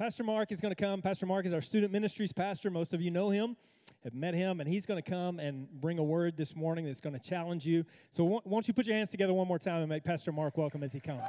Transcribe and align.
Pastor 0.00 0.24
Mark 0.24 0.50
is 0.50 0.62
going 0.62 0.74
to 0.74 0.82
come. 0.82 1.02
Pastor 1.02 1.26
Mark 1.26 1.44
is 1.44 1.52
our 1.52 1.60
student 1.60 1.92
ministries 1.92 2.32
pastor. 2.32 2.70
Most 2.70 2.94
of 2.94 3.02
you 3.02 3.10
know 3.10 3.28
him, 3.28 3.54
have 4.02 4.14
met 4.14 4.32
him, 4.32 4.58
and 4.58 4.66
he's 4.66 4.86
going 4.86 4.96
to 4.96 5.06
come 5.10 5.38
and 5.38 5.70
bring 5.78 5.98
a 5.98 6.02
word 6.02 6.38
this 6.38 6.56
morning 6.56 6.86
that's 6.86 7.02
going 7.02 7.12
to 7.12 7.20
challenge 7.20 7.66
you. 7.66 7.84
So, 8.10 8.24
why 8.24 8.40
don't 8.50 8.66
you 8.66 8.72
put 8.72 8.86
your 8.86 8.96
hands 8.96 9.10
together 9.10 9.34
one 9.34 9.46
more 9.46 9.58
time 9.58 9.82
and 9.82 9.90
make 9.90 10.02
Pastor 10.02 10.32
Mark 10.32 10.56
welcome 10.56 10.82
as 10.82 10.94
he 10.94 11.00
comes? 11.00 11.20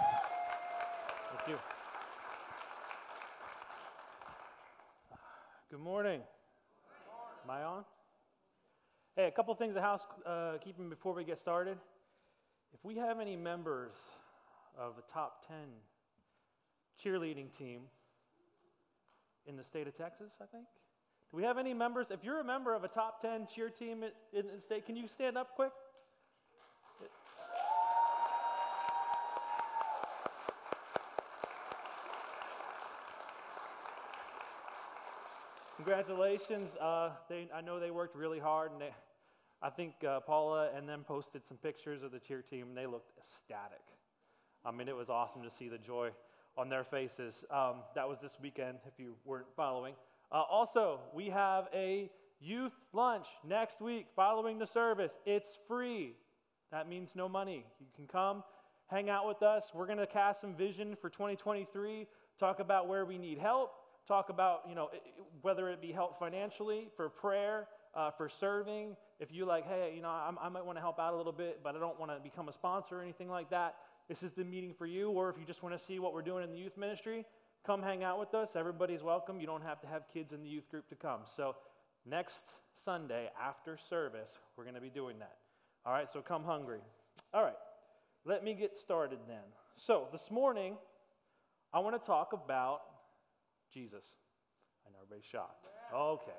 Thank 1.36 1.50
you. 1.50 1.60
Good 5.70 5.82
morning. 5.82 6.22
Am 7.44 7.50
I 7.50 7.64
on? 7.64 7.84
Hey, 9.18 9.28
a 9.28 9.32
couple 9.32 9.54
things 9.54 9.76
of 9.76 9.82
housekeeping 9.82 10.86
uh, 10.86 10.90
before 10.90 11.14
we 11.14 11.26
get 11.26 11.38
started. 11.38 11.78
If 12.74 12.86
we 12.86 12.96
have 12.96 13.20
any 13.20 13.36
members 13.36 14.12
of 14.80 14.96
the 14.96 15.04
top 15.12 15.46
10 15.46 15.58
cheerleading 17.04 17.54
team 17.54 17.82
in 19.48 19.58
the 19.58 19.64
state 19.64 19.88
of 19.88 19.96
Texas, 19.96 20.34
I 20.42 20.46
think. 20.46 20.66
Do 21.32 21.38
we 21.38 21.44
have 21.44 21.58
any 21.58 21.74
members? 21.74 22.12
If 22.12 22.24
you're 22.24 22.40
a 22.40 22.44
member 22.44 22.74
of 22.74 22.84
a 22.84 22.88
top 22.88 23.22
10 23.22 23.48
cheer 23.48 23.70
team 23.70 24.04
in 24.34 24.46
the 24.54 24.62
state, 24.62 24.86
can 24.86 24.96
you 24.96 25.08
stand 25.08 25.38
up 25.38 25.56
quick? 25.56 25.72
Congratulations. 35.78 36.78
Uh, 36.78 37.10
they, 37.28 37.48
I 37.56 37.62
know 37.62 37.80
they 37.80 37.90
worked 37.90 38.16
really 38.16 38.38
hard, 38.38 38.72
and 38.72 38.82
they, 38.82 38.92
I 39.64 39.72
think 39.72 39.94
uh, 40.08 40.20
Paula 40.20 40.70
and 40.76 40.88
them 40.88 41.04
posted 41.08 41.44
some 41.44 41.58
pictures 41.58 42.04
of 42.04 42.12
the 42.12 42.20
cheer 42.20 42.44
team, 42.44 42.68
and 42.68 42.78
they 42.78 42.86
looked 42.86 43.18
ecstatic. 43.18 43.82
I 44.64 44.72
mean, 44.72 44.88
it 44.88 44.96
was 44.96 45.10
awesome 45.10 45.42
to 45.42 45.50
see 45.50 45.70
the 45.70 45.80
joy 45.80 46.12
on 46.58 46.70
their 46.70 46.84
faces. 46.84 47.46
Um, 47.50 47.78
that 47.96 48.08
was 48.08 48.20
this 48.20 48.38
weekend, 48.42 48.80
if 48.88 49.00
you 49.00 49.16
weren't 49.26 49.48
following. 49.56 49.94
Uh, 50.32 50.44
also, 50.50 51.00
we 51.14 51.30
have 51.30 51.68
a 51.74 52.10
youth 52.40 52.74
lunch 52.94 53.28
next 53.48 53.82
week 53.82 54.08
following 54.16 54.60
the 54.60 54.68
service. 54.68 55.18
It's 55.26 55.58
free. 55.68 56.16
That 56.72 56.88
means 56.88 57.16
no 57.16 57.28
money. 57.28 57.66
You 57.80 57.88
can 57.96 58.08
come, 58.08 58.44
hang 58.88 59.10
out 59.10 59.28
with 59.28 59.44
us. 59.44 59.72
We're 59.74 59.86
going 59.86 59.98
to 59.98 60.08
cast 60.08 60.42
some 60.42 60.56
vision 60.56 60.96
for 61.00 61.10
2023, 61.10 62.08
talk 62.40 62.60
about 62.60 62.88
where 62.88 63.06
we 63.06 63.18
need 63.18 63.38
help, 63.38 63.74
talk 64.08 64.30
about, 64.30 64.62
you 64.68 64.76
know, 64.76 64.90
whether 65.42 65.70
it 65.70 65.82
be 65.82 65.92
help 65.92 66.18
financially, 66.18 66.88
for 66.96 67.10
prayer, 67.10 67.68
uh, 67.94 68.12
for 68.12 68.30
serving. 68.30 68.96
If 69.20 69.32
you 69.32 69.46
like, 69.46 69.68
hey, 69.68 69.94
you 69.96 70.02
know, 70.02 70.10
I, 70.10 70.32
I 70.42 70.50
might 70.50 70.66
want 70.66 70.78
to 70.78 70.82
help 70.82 71.00
out 71.00 71.14
a 71.14 71.18
little 71.18 71.32
bit, 71.32 71.60
but 71.64 71.76
I 71.76 71.80
don't 71.80 72.00
want 72.00 72.12
to 72.12 72.20
become 72.20 72.48
a 72.48 72.54
sponsor 72.54 73.00
or 73.00 73.02
anything 73.02 73.30
like 73.30 73.50
that, 73.52 73.76
this 74.12 74.24
is 74.24 74.34
the 74.34 74.44
meeting 74.44 74.74
for 74.74 74.86
you. 74.86 75.10
Or 75.10 75.30
if 75.30 75.38
you 75.40 75.46
just 75.46 75.64
want 75.64 75.74
to 75.74 75.82
see 75.82 75.98
what 75.98 76.14
we're 76.14 76.22
doing 76.22 76.44
in 76.44 76.52
the 76.52 76.58
youth 76.58 76.78
ministry, 76.78 77.24
come 77.66 77.82
hang 77.82 78.04
out 78.04 78.20
with 78.20 78.34
us. 78.34 78.58
Everybody's 78.58 79.02
welcome. 79.02 79.40
You 79.40 79.48
don't 79.48 79.64
have 79.64 79.80
to 79.80 79.88
have 79.88 80.04
kids 80.14 80.34
in 80.34 80.44
the 80.44 80.50
youth 80.50 80.70
group 80.70 80.90
to 80.90 80.96
come. 80.96 81.22
So, 81.26 81.56
next 82.06 82.58
Sunday 82.74 83.30
after 83.42 83.78
service, 83.78 84.38
we're 84.58 84.66
going 84.66 84.76
to 84.76 84.82
be 84.82 84.90
doing 84.90 85.20
that. 85.20 85.38
All 85.86 85.94
right, 85.94 86.10
so 86.10 86.20
come 86.20 86.44
hungry. 86.44 86.80
All 87.34 87.42
right, 87.42 87.56
let 88.26 88.44
me 88.44 88.54
get 88.54 88.76
started 88.76 89.20
then. 89.30 89.38
So, 89.76 90.10
this 90.12 90.30
morning, 90.30 90.76
I 91.74 91.80
want 91.80 91.98
to 91.98 92.06
talk 92.06 92.34
about 92.34 92.82
Jesus. 93.74 94.16
I 94.86 94.90
know 94.90 94.98
everybody's 95.06 95.30
shocked. 95.30 95.70
Okay. 95.96 96.32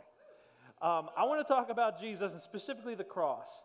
Um, 0.83 1.09
I 1.17 1.25
want 1.25 1.47
to 1.47 1.51
talk 1.51 1.70
about 1.70 1.98
Jesus 1.98 2.33
and 2.33 2.41
specifically 2.42 2.95
the 2.95 3.05
cross. 3.05 3.62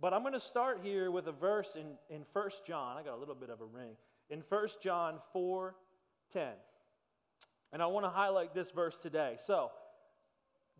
But 0.00 0.14
I'm 0.14 0.22
going 0.22 0.34
to 0.34 0.40
start 0.40 0.80
here 0.82 1.10
with 1.10 1.26
a 1.26 1.32
verse 1.32 1.76
in, 1.76 1.96
in 2.14 2.24
1 2.32 2.50
John. 2.66 2.96
I 2.96 3.02
got 3.02 3.16
a 3.16 3.20
little 3.20 3.34
bit 3.34 3.50
of 3.50 3.60
a 3.60 3.64
ring. 3.64 3.96
In 4.30 4.42
1 4.48 4.68
John 4.82 5.18
4 5.32 5.74
10. 6.32 6.48
And 7.72 7.82
I 7.82 7.86
want 7.86 8.06
to 8.06 8.10
highlight 8.10 8.54
this 8.54 8.70
verse 8.70 8.98
today. 8.98 9.36
So, 9.38 9.70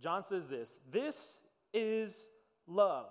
John 0.01 0.23
says 0.23 0.49
this 0.49 0.75
This 0.91 1.39
is 1.73 2.29
love. 2.67 3.11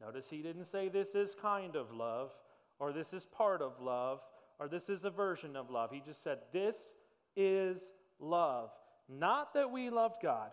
Notice 0.00 0.28
he 0.28 0.42
didn't 0.42 0.64
say 0.66 0.88
this 0.88 1.14
is 1.14 1.34
kind 1.40 1.76
of 1.76 1.92
love, 1.92 2.32
or 2.78 2.92
this 2.92 3.12
is 3.12 3.24
part 3.24 3.62
of 3.62 3.80
love, 3.80 4.20
or 4.58 4.68
this 4.68 4.88
is 4.88 5.04
a 5.04 5.10
version 5.10 5.56
of 5.56 5.70
love. 5.70 5.90
He 5.92 6.02
just 6.04 6.22
said, 6.22 6.38
This 6.52 6.96
is 7.34 7.92
love. 8.18 8.70
Not 9.08 9.54
that 9.54 9.70
we 9.70 9.90
loved 9.90 10.16
God, 10.22 10.50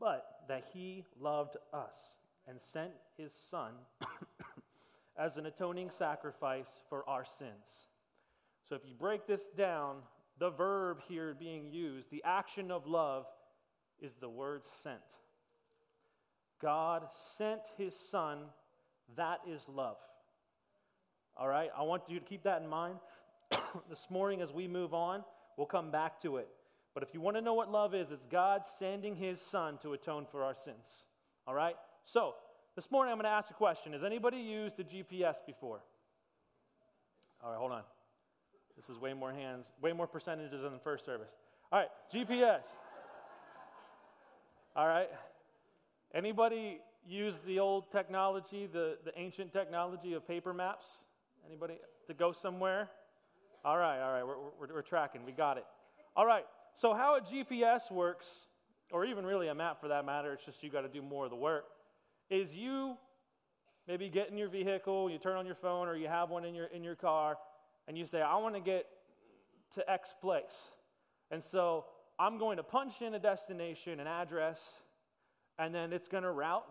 but 0.00 0.24
that 0.48 0.64
he 0.72 1.04
loved 1.20 1.56
us 1.74 2.14
and 2.48 2.60
sent 2.60 2.92
his 3.16 3.32
Son 3.32 3.72
as 5.16 5.36
an 5.36 5.46
atoning 5.46 5.90
sacrifice 5.90 6.80
for 6.88 7.08
our 7.08 7.24
sins. 7.24 7.86
So 8.68 8.74
if 8.74 8.82
you 8.86 8.94
break 8.94 9.26
this 9.26 9.48
down, 9.48 9.96
the 10.38 10.50
verb 10.50 11.00
here 11.08 11.34
being 11.38 11.70
used, 11.70 12.10
the 12.10 12.22
action 12.24 12.70
of 12.70 12.86
love, 12.86 13.26
is 14.00 14.14
the 14.16 14.28
word 14.28 14.66
sent. 14.66 15.00
God 16.60 17.06
sent 17.10 17.60
his 17.76 17.98
Son, 18.10 18.38
that 19.16 19.40
is 19.48 19.68
love. 19.68 19.96
All 21.36 21.48
right, 21.48 21.70
I 21.76 21.82
want 21.82 22.02
you 22.08 22.18
to 22.18 22.24
keep 22.24 22.44
that 22.44 22.62
in 22.62 22.68
mind. 22.68 22.96
this 23.88 24.08
morning, 24.10 24.40
as 24.40 24.52
we 24.52 24.68
move 24.68 24.94
on, 24.94 25.24
we'll 25.56 25.66
come 25.66 25.90
back 25.90 26.20
to 26.22 26.36
it. 26.36 26.48
But 26.94 27.02
if 27.02 27.14
you 27.14 27.20
want 27.20 27.36
to 27.36 27.40
know 27.40 27.54
what 27.54 27.70
love 27.70 27.94
is, 27.94 28.12
it's 28.12 28.26
God 28.26 28.62
sending 28.66 29.16
his 29.16 29.40
Son 29.40 29.78
to 29.78 29.92
atone 29.92 30.26
for 30.30 30.44
our 30.44 30.54
sins. 30.54 31.04
All 31.46 31.54
right? 31.54 31.76
So, 32.04 32.34
this 32.74 32.90
morning 32.90 33.12
I'm 33.12 33.18
going 33.18 33.30
to 33.30 33.36
ask 33.36 33.50
a 33.50 33.54
question. 33.54 33.92
Has 33.92 34.02
anybody 34.02 34.38
used 34.38 34.78
a 34.80 34.84
GPS 34.84 35.36
before? 35.46 35.80
All 37.42 37.50
right, 37.50 37.58
hold 37.58 37.72
on. 37.72 37.82
This 38.76 38.88
is 38.88 38.98
way 38.98 39.14
more 39.14 39.32
hands, 39.32 39.72
way 39.80 39.92
more 39.92 40.06
percentages 40.06 40.62
than 40.62 40.72
the 40.72 40.78
first 40.78 41.04
service. 41.04 41.30
All 41.70 41.78
right, 41.78 41.88
GPS. 42.12 42.76
All 44.74 44.86
right. 44.86 45.08
Anybody 46.14 46.80
use 47.06 47.38
the 47.46 47.58
old 47.58 47.90
technology, 47.92 48.68
the, 48.70 48.98
the 49.04 49.12
ancient 49.18 49.52
technology 49.52 50.14
of 50.14 50.26
paper 50.26 50.52
maps? 50.52 50.86
Anybody 51.46 51.74
to 52.06 52.14
go 52.14 52.32
somewhere? 52.32 52.88
All 53.64 53.78
right, 53.78 54.00
all 54.00 54.12
right, 54.12 54.26
we're, 54.26 54.36
we're, 54.58 54.74
we're 54.74 54.82
tracking. 54.82 55.24
We 55.24 55.32
got 55.32 55.56
it. 55.56 55.64
All 56.16 56.26
right, 56.26 56.44
so 56.74 56.94
how 56.94 57.16
a 57.16 57.20
GPS 57.20 57.90
works, 57.90 58.46
or 58.90 59.04
even 59.04 59.24
really 59.24 59.48
a 59.48 59.54
map 59.54 59.80
for 59.80 59.88
that 59.88 60.04
matter, 60.04 60.32
it's 60.32 60.44
just 60.44 60.62
you 60.62 60.70
got 60.70 60.82
to 60.82 60.88
do 60.88 61.00
more 61.00 61.24
of 61.24 61.30
the 61.30 61.36
work 61.36 61.64
is 62.30 62.56
you 62.56 62.96
maybe 63.86 64.08
get 64.08 64.30
in 64.30 64.38
your 64.38 64.48
vehicle, 64.48 65.10
you 65.10 65.18
turn 65.18 65.36
on 65.36 65.46
your 65.46 65.54
phone, 65.54 65.88
or 65.88 65.96
you 65.96 66.08
have 66.08 66.30
one 66.30 66.44
in 66.44 66.54
your, 66.54 66.66
in 66.66 66.84
your 66.84 66.94
car, 66.94 67.36
and 67.88 67.98
you 67.98 68.06
say, 68.06 68.22
I 68.22 68.36
want 68.36 68.54
to 68.54 68.60
get 68.60 68.86
to 69.74 69.90
X 69.90 70.14
place. 70.20 70.68
And 71.30 71.42
so 71.42 71.86
I'm 72.18 72.38
going 72.38 72.58
to 72.58 72.62
punch 72.62 73.02
in 73.02 73.14
a 73.14 73.18
destination, 73.18 74.00
an 74.00 74.06
address, 74.06 74.80
and 75.58 75.74
then 75.74 75.92
it's 75.92 76.08
going 76.08 76.22
to 76.22 76.30
route, 76.30 76.66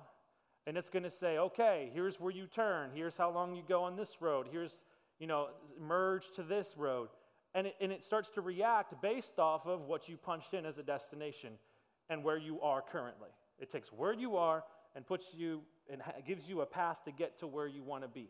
and 0.66 0.78
it's 0.78 0.90
going 0.90 1.04
to 1.04 1.10
say, 1.10 1.38
okay, 1.38 1.90
here's 1.94 2.20
where 2.20 2.32
you 2.32 2.46
turn, 2.48 2.92
here's 2.94 3.18
how 3.18 3.32
long 3.32 3.56
you 3.56 3.64
go 3.68 3.84
on 3.84 3.96
this 3.96 4.18
road, 4.22 4.48
here's, 4.52 4.86
you 5.20 5.28
know, 5.28 5.48
merge 5.80 6.32
to 6.36 6.44
this 6.44 6.76
road. 6.78 7.10
And 7.54 7.68
it, 7.68 7.76
and 7.82 7.92
it 7.92 8.06
starts 8.06 8.30
to 8.32 8.42
react 8.42 9.02
based 9.02 9.38
off 9.38 9.66
of 9.66 9.82
what 9.82 10.08
you 10.08 10.16
punched 10.16 10.54
in 10.54 10.66
as 10.66 10.78
a 10.78 10.84
destination 10.84 11.54
and 12.10 12.24
where 12.24 12.38
you 12.38 12.62
are 12.62 12.82
currently. 12.82 13.30
It 13.60 13.70
takes 13.70 13.90
where 13.90 14.14
you 14.14 14.38
are 14.38 14.64
and 14.96 15.06
puts 15.06 15.34
you 15.34 15.62
and 15.90 16.02
gives 16.26 16.48
you 16.48 16.62
a 16.62 16.66
path 16.66 17.04
to 17.06 17.12
get 17.12 17.38
to 17.40 17.48
where 17.48 17.68
you 17.68 17.84
want 17.84 18.04
to 18.04 18.08
be. 18.08 18.30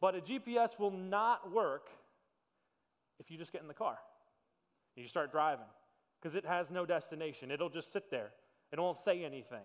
But 0.00 0.14
a 0.14 0.20
GPS 0.20 0.78
will 0.78 0.90
not 0.90 1.52
work 1.52 1.88
if 3.18 3.30
you 3.30 3.38
just 3.38 3.52
get 3.52 3.62
in 3.62 3.68
the 3.68 3.74
car. 3.74 3.98
And 4.96 5.02
you 5.02 5.08
start 5.08 5.32
driving 5.32 5.66
because 6.20 6.34
it 6.34 6.44
has 6.46 6.70
no 6.70 6.86
destination. 6.86 7.50
It'll 7.50 7.68
just 7.68 7.92
sit 7.92 8.10
there. 8.10 8.30
It 8.72 8.80
won't 8.80 8.96
say 8.96 9.24
anything, 9.24 9.64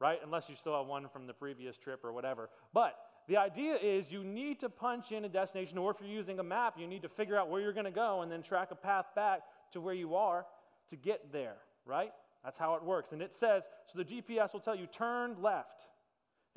right? 0.00 0.18
Unless 0.22 0.48
you 0.48 0.56
still 0.56 0.76
have 0.76 0.86
one 0.86 1.08
from 1.08 1.26
the 1.26 1.34
previous 1.34 1.78
trip 1.78 2.04
or 2.04 2.12
whatever. 2.12 2.48
But 2.72 2.96
the 3.28 3.36
idea 3.36 3.76
is 3.76 4.10
you 4.10 4.24
need 4.24 4.60
to 4.60 4.68
punch 4.68 5.12
in 5.12 5.24
a 5.24 5.28
destination, 5.28 5.78
or 5.78 5.90
if 5.90 5.98
you're 6.00 6.10
using 6.10 6.38
a 6.38 6.42
map, 6.42 6.74
you 6.78 6.86
need 6.86 7.02
to 7.02 7.08
figure 7.08 7.38
out 7.38 7.48
where 7.48 7.60
you're 7.60 7.72
going 7.72 7.84
to 7.84 7.90
go 7.90 8.22
and 8.22 8.32
then 8.32 8.42
track 8.42 8.70
a 8.72 8.74
path 8.74 9.06
back 9.14 9.42
to 9.72 9.80
where 9.80 9.94
you 9.94 10.16
are 10.16 10.44
to 10.88 10.96
get 10.96 11.32
there, 11.32 11.56
right? 11.86 12.12
That's 12.44 12.58
how 12.58 12.74
it 12.74 12.82
works. 12.82 13.12
And 13.12 13.22
it 13.22 13.34
says, 13.34 13.68
so 13.86 13.98
the 13.98 14.04
GPS 14.04 14.52
will 14.52 14.60
tell 14.60 14.74
you 14.74 14.86
turn 14.86 15.36
left 15.40 15.82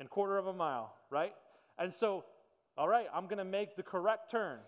in 0.00 0.08
quarter 0.08 0.36
of 0.36 0.46
a 0.46 0.52
mile, 0.52 0.94
right? 1.10 1.32
And 1.78 1.92
so, 1.92 2.24
all 2.76 2.88
right, 2.88 3.06
I'm 3.14 3.26
going 3.26 3.38
to 3.38 3.44
make 3.44 3.76
the 3.76 3.82
correct 3.82 4.30
turn. 4.30 4.58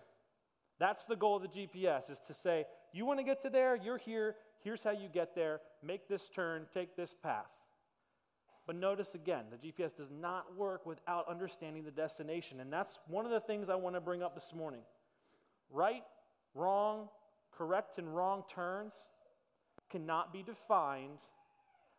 That's 0.79 1.05
the 1.05 1.15
goal 1.15 1.35
of 1.35 1.41
the 1.41 1.49
GPS 1.49 2.09
is 2.09 2.19
to 2.27 2.33
say, 2.33 2.65
you 2.93 3.05
want 3.05 3.19
to 3.19 3.25
get 3.25 3.41
to 3.41 3.49
there, 3.49 3.75
you're 3.75 3.97
here, 3.97 4.35
here's 4.63 4.83
how 4.83 4.91
you 4.91 5.09
get 5.09 5.35
there, 5.35 5.59
make 5.83 6.07
this 6.07 6.29
turn, 6.29 6.67
take 6.73 6.95
this 6.95 7.13
path. 7.13 7.49
But 8.65 8.75
notice 8.75 9.13
again, 9.15 9.45
the 9.51 9.71
GPS 9.71 9.95
does 9.95 10.11
not 10.11 10.55
work 10.55 10.85
without 10.85 11.27
understanding 11.27 11.83
the 11.83 11.91
destination. 11.91 12.59
And 12.59 12.71
that's 12.71 12.99
one 13.07 13.25
of 13.25 13.31
the 13.31 13.39
things 13.39 13.67
I 13.67 13.75
want 13.75 13.95
to 13.95 14.01
bring 14.01 14.23
up 14.23 14.35
this 14.35 14.53
morning. 14.55 14.81
Right, 15.71 16.03
wrong, 16.55 17.09
correct 17.51 17.97
and 17.97 18.15
wrong 18.15 18.43
turns 18.49 19.05
cannot 19.89 20.31
be 20.31 20.43
defined 20.43 21.19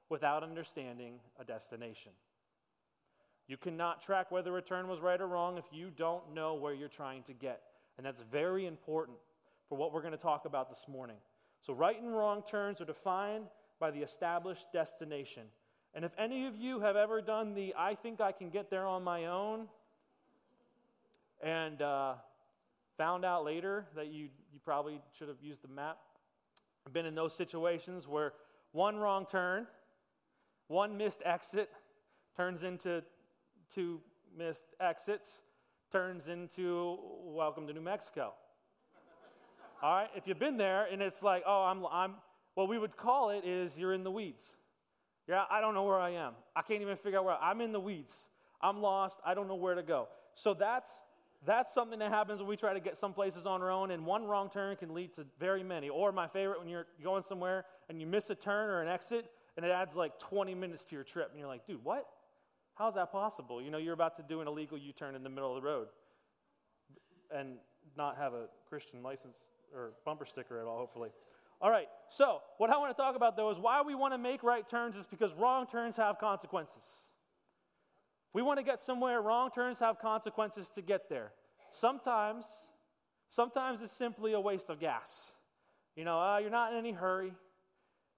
without 0.08 0.42
understanding 0.42 1.20
a 1.38 1.44
destination. 1.44 2.12
You 3.46 3.56
cannot 3.56 4.00
track 4.00 4.31
whether 4.31 4.56
a 4.56 4.62
turn 4.62 4.88
was 4.88 5.00
right 5.00 5.20
or 5.20 5.26
wrong 5.26 5.58
if 5.58 5.64
you 5.72 5.90
don't 5.96 6.34
know 6.34 6.54
where 6.54 6.72
you're 6.72 6.88
trying 6.88 7.25
to 7.25 7.32
get. 7.32 7.62
And 7.96 8.06
that's 8.06 8.22
very 8.31 8.66
important 8.66 9.19
for 9.69 9.76
what 9.76 9.92
we're 9.92 10.02
going 10.02 10.12
to 10.12 10.19
talk 10.19 10.44
about 10.44 10.69
this 10.69 10.87
morning. 10.88 11.16
So, 11.62 11.72
right 11.72 12.00
and 12.00 12.14
wrong 12.14 12.42
turns 12.48 12.81
are 12.81 12.84
defined 12.84 13.46
by 13.78 13.90
the 13.90 14.00
established 14.00 14.72
destination. 14.72 15.43
And 15.94 16.04
if 16.04 16.12
any 16.16 16.46
of 16.46 16.56
you 16.56 16.81
have 16.81 16.96
ever 16.96 17.20
done 17.20 17.54
the 17.54 17.75
I 17.76 17.94
think 17.94 18.20
I 18.20 18.32
can 18.32 18.50
get 18.50 18.70
there 18.70 18.86
on 18.86 19.02
my 19.02 19.26
own 19.26 19.66
and 21.43 21.82
uh, 21.82 22.14
found 22.96 23.25
out 23.25 23.44
later 23.44 23.86
that 23.96 24.08
you, 24.08 24.28
you 24.52 24.60
probably 24.64 25.00
should 25.19 25.28
have 25.28 25.43
used 25.43 25.62
the 25.62 25.69
map, 25.69 25.98
I've 26.87 26.93
been 26.93 27.06
in 27.06 27.15
those 27.15 27.35
situations 27.35 28.09
where 28.09 28.32
one 28.73 28.97
wrong 28.97 29.27
turn, 29.27 29.67
one 30.69 30.97
missed 30.97 31.23
exit 31.25 31.69
turns 32.37 32.62
into 32.62 33.03
two 33.75 34.00
missed 34.37 34.65
exits, 34.81 35.43
turns 35.93 36.29
into 36.29 36.99
welcome 37.25 37.67
to 37.67 37.73
New 37.73 37.81
Mexico. 37.81 38.32
All 39.82 39.94
right, 39.94 40.09
if 40.15 40.27
you've 40.27 40.38
been 40.38 40.56
there 40.56 40.87
and 40.91 41.00
it's 41.00 41.23
like, 41.23 41.43
oh, 41.47 41.65
I'm, 41.65 41.85
I'm, 41.91 42.15
what 42.55 42.69
we 42.69 42.79
would 42.79 42.97
call 42.97 43.31
it 43.31 43.44
is 43.44 43.79
you're 43.79 43.94
in 43.94 44.05
the 44.05 44.11
weeds. 44.11 44.56
Yeah, 45.29 45.44
I 45.50 45.61
don't 45.61 45.75
know 45.75 45.85
where 45.85 45.99
I 45.99 46.11
am. 46.11 46.35
I 46.55 46.62
can't 46.62 46.82
even 46.82 46.97
figure 46.97 47.19
out 47.19 47.25
where 47.25 47.37
I'm 47.37 47.61
in 47.61 47.73
the 47.73 47.81
weeds. 47.81 48.29
I'm 48.61 48.82
lost. 48.82 49.21
I 49.25 49.35
don't 49.35 49.49
know 49.49 49.55
where 49.55 49.75
to 49.75 49.82
go. 49.82 50.09
So 50.35 50.55
that's 50.55 51.03
that's 51.46 51.72
something 51.72 51.98
that 52.00 52.10
happens 52.10 52.38
when 52.40 52.48
we 52.48 52.56
try 52.56 52.75
to 52.75 52.81
get 52.81 52.96
some 52.96 53.12
places 53.12 53.46
on 53.46 53.62
our 53.62 53.70
own, 53.70 53.90
and 53.90 54.04
one 54.04 54.25
wrong 54.25 54.50
turn 54.50 54.76
can 54.76 54.92
lead 54.92 55.14
to 55.14 55.25
very 55.38 55.62
many. 55.62 55.88
Or 55.88 56.12
my 56.12 56.28
favorite, 56.28 56.58
when 56.58 56.69
you're 56.69 56.87
going 57.02 57.22
somewhere 57.22 57.64
and 57.88 58.00
you 58.00 58.06
miss 58.06 58.28
a 58.31 58.34
turn 58.34 58.69
or 58.69 58.82
an 58.82 58.88
exit, 58.88 59.31
and 59.56 59.64
it 59.64 59.72
adds 59.72 59.96
like 59.96 60.19
20 60.19 60.54
minutes 60.54 60.84
to 60.87 60.94
your 60.94 61.04
trip, 61.04 61.31
and 61.31 61.38
you're 61.38 61.48
like, 61.48 61.66
dude, 61.66 61.82
what? 61.82 62.06
How's 62.75 62.94
that 62.94 63.10
possible? 63.10 63.60
You 63.62 63.70
know, 63.70 63.78
you're 63.78 63.94
about 63.94 64.16
to 64.16 64.22
do 64.22 64.40
an 64.40 64.48
illegal 64.48 64.78
U 64.78 64.92
turn 64.92 65.14
in 65.14 65.22
the 65.22 65.28
middle 65.28 65.54
of 65.56 65.62
the 65.62 65.69
road 65.69 65.88
and 67.34 67.56
not 67.96 68.16
have 68.16 68.34
a 68.34 68.46
Christian 68.69 69.02
license 69.02 69.36
or 69.75 69.93
bumper 70.04 70.25
sticker 70.25 70.58
at 70.60 70.66
all, 70.66 70.78
hopefully. 70.78 71.10
All 71.62 71.70
right, 71.70 71.88
so 72.08 72.40
what 72.56 72.70
I 72.70 72.78
want 72.78 72.96
to 72.96 73.00
talk 73.00 73.16
about 73.16 73.36
though 73.36 73.50
is 73.50 73.58
why 73.58 73.82
we 73.82 73.94
want 73.94 74.14
to 74.14 74.19
make 74.19 74.43
right 74.43 74.66
turns 74.66 74.96
is 74.96 75.06
because 75.06 75.34
wrong 75.34 75.66
turns 75.66 75.96
have 75.96 76.19
consequences. 76.19 77.04
If 78.31 78.35
we 78.37 78.43
want 78.43 78.61
to 78.61 78.65
get 78.65 78.81
somewhere, 78.81 79.21
wrong 79.21 79.50
turns 79.53 79.81
have 79.81 79.99
consequences 79.99 80.71
to 80.77 80.82
get 80.82 81.09
there. 81.09 81.32
Sometimes, 81.73 82.47
sometimes 83.29 83.81
it's 83.81 83.91
simply 83.91 84.35
a 84.35 84.41
waste 84.41 84.71
of 84.71 84.79
gas. 84.79 85.32
You 85.97 86.05
know, 86.05 86.21
uh, 86.21 86.38
you're 86.38 86.50
not 86.50 86.73
in 86.73 86.79
any 86.79 86.93
hurry. 86.93 87.32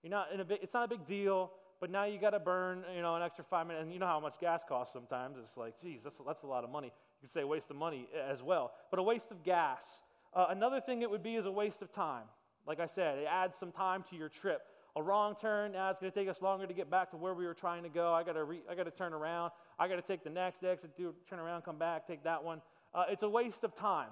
You're 0.03 0.11
not 0.11 0.31
in 0.33 0.41
a 0.41 0.45
big, 0.45 0.59
it's 0.63 0.75
not 0.75 0.85
a 0.85 0.89
big 0.89 1.07
deal, 1.07 1.51
but 1.81 1.91
now 1.91 2.05
you 2.05 2.19
got 2.19 2.31
to 2.31 2.41
burn, 2.41 2.85
you 2.95 3.01
know, 3.01 3.17
an 3.17 3.23
extra 3.23 3.43
five 3.43 3.67
minutes. 3.67 3.85
And 3.85 3.93
you 3.93 3.99
know 3.99 4.07
how 4.07 4.21
much 4.21 4.35
gas 4.39 4.63
costs 4.69 4.93
sometimes. 4.93 5.39
It's 5.39 5.57
like, 5.57 5.81
geez, 5.81 6.03
that's, 6.03 6.21
that's 6.27 6.43
a 6.43 6.47
lot 6.47 6.63
of 6.63 6.69
money. 6.69 6.89
You 6.89 7.23
could 7.23 7.31
say 7.31 7.45
waste 7.45 7.71
of 7.71 7.77
money 7.77 8.07
as 8.29 8.43
well, 8.43 8.73
but 8.91 9.01
a 9.01 9.03
waste 9.03 9.31
of 9.31 9.43
gas. 9.43 10.03
Uh, 10.35 10.47
another 10.51 10.81
thing 10.81 11.01
it 11.01 11.11
would 11.11 11.23
be 11.23 11.37
is 11.37 11.47
a 11.47 11.51
waste 11.51 11.81
of 11.81 11.91
time. 11.91 12.25
Like 12.67 12.81
I 12.81 12.87
said, 12.87 13.19
it 13.19 13.27
adds 13.31 13.57
some 13.57 13.73
time 13.73 14.05
to 14.11 14.17
your 14.17 14.29
trip. 14.29 14.63
A 14.95 15.03
wrong 15.03 15.35
turn, 15.41 15.73
now 15.73 15.89
it's 15.89 15.99
going 15.99 16.13
to 16.13 16.19
take 16.19 16.29
us 16.29 16.43
longer 16.43 16.67
to 16.67 16.75
get 16.75 16.91
back 16.91 17.11
to 17.13 17.17
where 17.17 17.33
we 17.33 17.47
were 17.47 17.55
trying 17.55 17.83
to 17.83 17.89
go. 17.89 18.13
I 18.13 18.23
got 18.25 18.35
to 18.35 18.47
I 18.71 18.75
got 18.75 18.85
to 18.85 18.91
turn 18.91 19.15
around. 19.15 19.53
I 19.83 19.89
got 19.89 19.97
to 19.97 20.03
take 20.03 20.23
the 20.23 20.31
next 20.31 20.63
exit, 20.63 20.97
do 20.97 21.13
turn 21.29 21.41
around, 21.41 21.63
come 21.63 21.77
back, 21.77 22.07
take 22.07 22.23
that 22.23 22.45
one. 22.45 22.63
Uh, 22.95 23.03
it's 23.09 23.25
a 23.25 23.29
waste 23.29 23.65
of 23.65 23.75
time. 23.75 24.11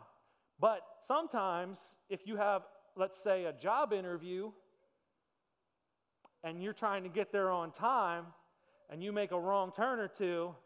But 0.59 0.81
sometimes, 1.01 1.95
if 2.09 2.27
you 2.27 2.35
have, 2.39 2.63
let's 2.97 3.23
say, 3.23 3.45
a 3.45 3.53
job 3.53 3.93
interview, 3.93 4.51
and 6.43 6.61
you're 6.61 6.73
trying 6.73 7.05
to 7.05 7.09
get 7.09 7.31
there 7.31 7.53
on 7.53 7.71
time, 7.71 8.25
and 8.91 9.01
you 9.01 9.13
make 9.13 9.31
a 9.31 9.39
wrong 9.39 9.71
turn 9.71 10.01
or 10.01 10.09
two, 10.09 10.57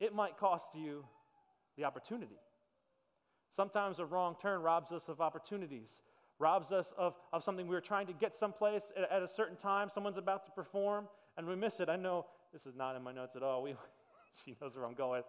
it 0.00 0.12
might 0.12 0.36
cost 0.36 0.70
you 0.74 1.04
the 1.76 1.84
opportunity. 1.84 2.40
Sometimes 3.52 4.00
a 4.00 4.04
wrong 4.04 4.34
turn 4.42 4.62
robs 4.62 4.90
us 4.90 5.08
of 5.08 5.20
opportunities 5.20 6.02
robs 6.40 6.72
us 6.72 6.92
of, 6.98 7.14
of 7.32 7.44
something 7.44 7.68
we 7.68 7.74
were 7.76 7.80
trying 7.80 8.08
to 8.08 8.12
get 8.12 8.34
someplace 8.34 8.90
at, 8.96 9.08
at 9.12 9.22
a 9.22 9.28
certain 9.28 9.56
time. 9.56 9.88
Someone's 9.88 10.18
about 10.18 10.44
to 10.46 10.50
perform, 10.50 11.06
and 11.36 11.46
we 11.46 11.54
miss 11.54 11.78
it. 11.78 11.88
I 11.88 11.94
know 11.94 12.26
this 12.52 12.66
is 12.66 12.74
not 12.74 12.96
in 12.96 13.02
my 13.02 13.12
notes 13.12 13.34
at 13.34 13.42
all. 13.42 13.62
We, 13.62 13.74
she 14.44 14.54
knows 14.60 14.76
where 14.76 14.84
I'm 14.84 14.94
going. 14.94 15.22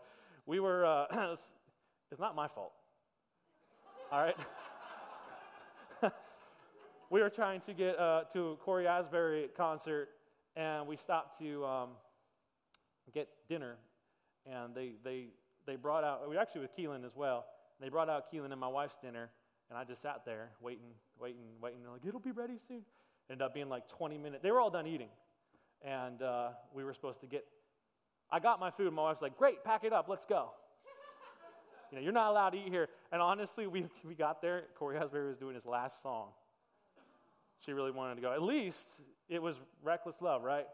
We 0.46 0.60
were, 0.60 0.86
uh, 0.86 1.06
it's, 1.32 2.20
not 2.20 2.36
my 2.36 2.48
fault. 2.48 2.74
All 4.12 4.22
right? 4.22 4.36
we 7.10 7.22
were 7.22 7.30
trying 7.30 7.62
to 7.62 7.74
get 7.74 7.98
uh, 7.98 8.24
to 8.34 8.52
a 8.52 8.56
Cory 8.58 8.88
Asbury 8.88 9.50
concert, 9.56 10.10
and 10.56 10.86
we 10.86 10.96
stopped 10.96 11.40
to 11.40 11.66
um, 11.66 11.90
get 13.14 13.30
dinner. 13.48 13.78
And 14.46 14.76
they, 14.76 14.92
they, 15.04 15.28
they 15.66 15.78
brought 15.78 16.04
out, 16.04 16.28
we 16.30 16.36
were 16.36 16.42
actually 16.42 16.62
with 16.62 16.76
Keelan 16.76 17.06
as 17.06 17.16
well. 17.16 17.46
They 17.80 17.90
brought 17.90 18.10
out 18.10 18.32
Keelan 18.32 18.52
and 18.52 18.60
my 18.60 18.68
wife's 18.68 18.98
dinner, 19.02 19.30
and 19.70 19.80
I 19.80 19.86
just 19.86 20.02
sat 20.02 20.26
there 20.26 20.50
waiting, 20.62 20.92
waiting, 21.20 21.46
waiting. 21.62 21.82
They're 21.82 21.92
like, 21.92 22.06
it'll 22.06 22.20
be 22.20 22.32
ready 22.32 22.58
soon. 22.58 22.82
Ended 23.30 23.46
up 23.46 23.54
being 23.54 23.70
like 23.70 23.88
20 23.88 24.18
minutes. 24.18 24.44
They 24.44 24.52
were 24.52 24.60
all 24.60 24.70
done 24.70 24.86
eating. 24.86 25.08
And 25.84 26.22
uh, 26.22 26.50
we 26.74 26.84
were 26.84 26.94
supposed 26.94 27.20
to 27.22 27.28
get, 27.28 27.46
I 28.32 28.40
got 28.40 28.60
my 28.60 28.72
food. 28.72 28.92
My 28.94 29.04
wife's 29.04 29.22
like, 29.22 29.38
great, 29.38 29.64
pack 29.64 29.84
it 29.84 29.92
up, 29.92 30.08
let's 30.08 30.26
go. 30.26 30.52
you 31.92 31.98
know, 31.98 32.04
you're 32.04 32.14
not 32.14 32.32
allowed 32.32 32.52
to 32.52 32.58
eat 32.58 32.70
here. 32.70 32.88
And 33.12 33.22
honestly, 33.22 33.68
we, 33.68 33.86
we 34.08 34.16
got 34.16 34.42
there. 34.42 34.64
Cory 34.76 34.98
Asbury 34.98 35.28
was 35.28 35.38
doing 35.38 35.56
his 35.56 35.66
last 35.66 36.02
song. 36.02 36.30
She 37.66 37.74
really 37.74 37.92
wanted 37.92 38.16
to 38.16 38.22
go. 38.22 38.34
At 38.34 38.42
least 38.42 39.02
it 39.30 39.42
was 39.42 39.60
Reckless 39.82 40.22
Love, 40.22 40.44
right? 40.44 40.68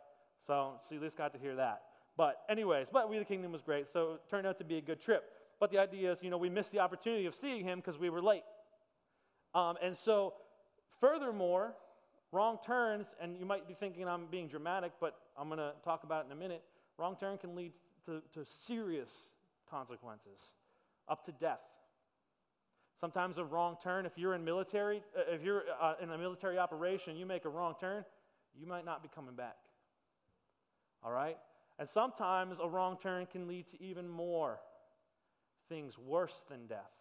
So 0.44 0.74
she 0.88 0.96
at 0.96 1.02
least 1.02 1.18
got 1.18 1.34
to 1.34 1.40
hear 1.40 1.56
that. 1.56 1.82
But, 2.18 2.42
anyways, 2.50 2.90
but 2.92 3.10
We 3.10 3.18
the 3.18 3.26
Kingdom 3.26 3.52
was 3.52 3.62
great. 3.62 3.88
So 3.88 4.14
it 4.14 4.22
turned 4.30 4.46
out 4.46 4.58
to 4.58 4.64
be 4.64 4.78
a 4.78 4.82
good 4.82 5.00
trip. 5.00 5.24
But 5.60 5.72
the 5.72 5.80
idea 5.80 6.12
is, 6.12 6.22
you 6.22 6.30
know, 6.30 6.38
we 6.38 6.50
missed 6.50 6.72
the 6.72 6.80
opportunity 6.80 7.26
of 7.26 7.36
seeing 7.36 7.64
him 7.64 7.80
because 7.80 7.98
we 7.98 8.10
were 8.10 8.22
late. 8.22 8.44
Um, 9.54 9.78
and 9.82 9.96
so, 9.96 10.34
furthermore, 11.00 11.76
wrong 12.32 12.58
turns, 12.66 13.16
and 13.22 13.38
you 13.38 13.46
might 13.46 13.68
be 13.68 13.74
thinking 13.74 14.08
I'm 14.08 14.28
being 14.28 14.48
dramatic, 14.48 14.94
but 15.00 15.16
I'm 15.38 15.48
going 15.48 15.60
to 15.60 15.74
talk 15.84 16.04
about 16.04 16.24
it 16.24 16.26
in 16.28 16.32
a 16.32 16.40
minute. 16.40 16.64
Wrong 16.98 17.16
turn 17.20 17.38
can 17.38 17.56
lead 17.56 17.74
to, 18.06 18.22
to 18.34 18.46
serious 18.46 19.30
consequences, 19.70 20.54
up 21.08 21.24
to 21.26 21.32
death. 21.32 21.62
Sometimes 23.00 23.38
a 23.38 23.46
wrong 23.46 23.78
turn, 23.82 24.06
if 24.06 24.18
you're 24.18 24.36
in 24.36 24.44
military, 24.44 25.02
uh, 25.18 25.34
if 25.34 25.42
you're 25.42 25.64
uh, 25.82 25.94
in 26.02 26.10
a 26.10 26.18
military 26.18 26.58
operation, 26.58 27.16
you 27.16 27.26
make 27.26 27.46
a 27.46 27.50
wrong 27.50 27.76
turn, 27.80 28.04
you 28.60 28.68
might 28.68 28.84
not 28.84 29.02
be 29.02 29.10
coming 29.14 29.36
back. 29.36 29.56
All 31.04 31.12
right? 31.12 31.38
And 31.78 31.88
sometimes 31.88 32.60
a 32.60 32.68
wrong 32.68 32.98
turn 33.02 33.26
can 33.26 33.48
lead 33.48 33.68
to 33.68 33.82
even 33.82 34.10
more 34.10 34.60
things 35.70 35.98
worse 35.98 36.44
than 36.50 36.68
death. 36.68 36.92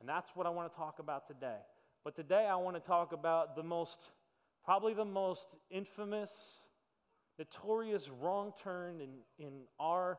And 0.00 0.08
that's 0.08 0.30
what 0.34 0.46
I 0.46 0.50
want 0.50 0.72
to 0.72 0.76
talk 0.76 0.98
about 0.98 1.28
today. 1.28 1.58
But 2.02 2.16
today 2.16 2.48
I 2.50 2.56
want 2.56 2.76
to 2.76 2.80
talk 2.80 3.12
about 3.12 3.54
the 3.54 3.62
most, 3.62 4.00
probably 4.70 4.94
the 4.94 5.04
most 5.04 5.56
infamous, 5.68 6.62
notorious 7.40 8.08
wrong 8.08 8.52
turn 8.62 9.00
in, 9.00 9.44
in 9.44 9.52
our 9.80 10.16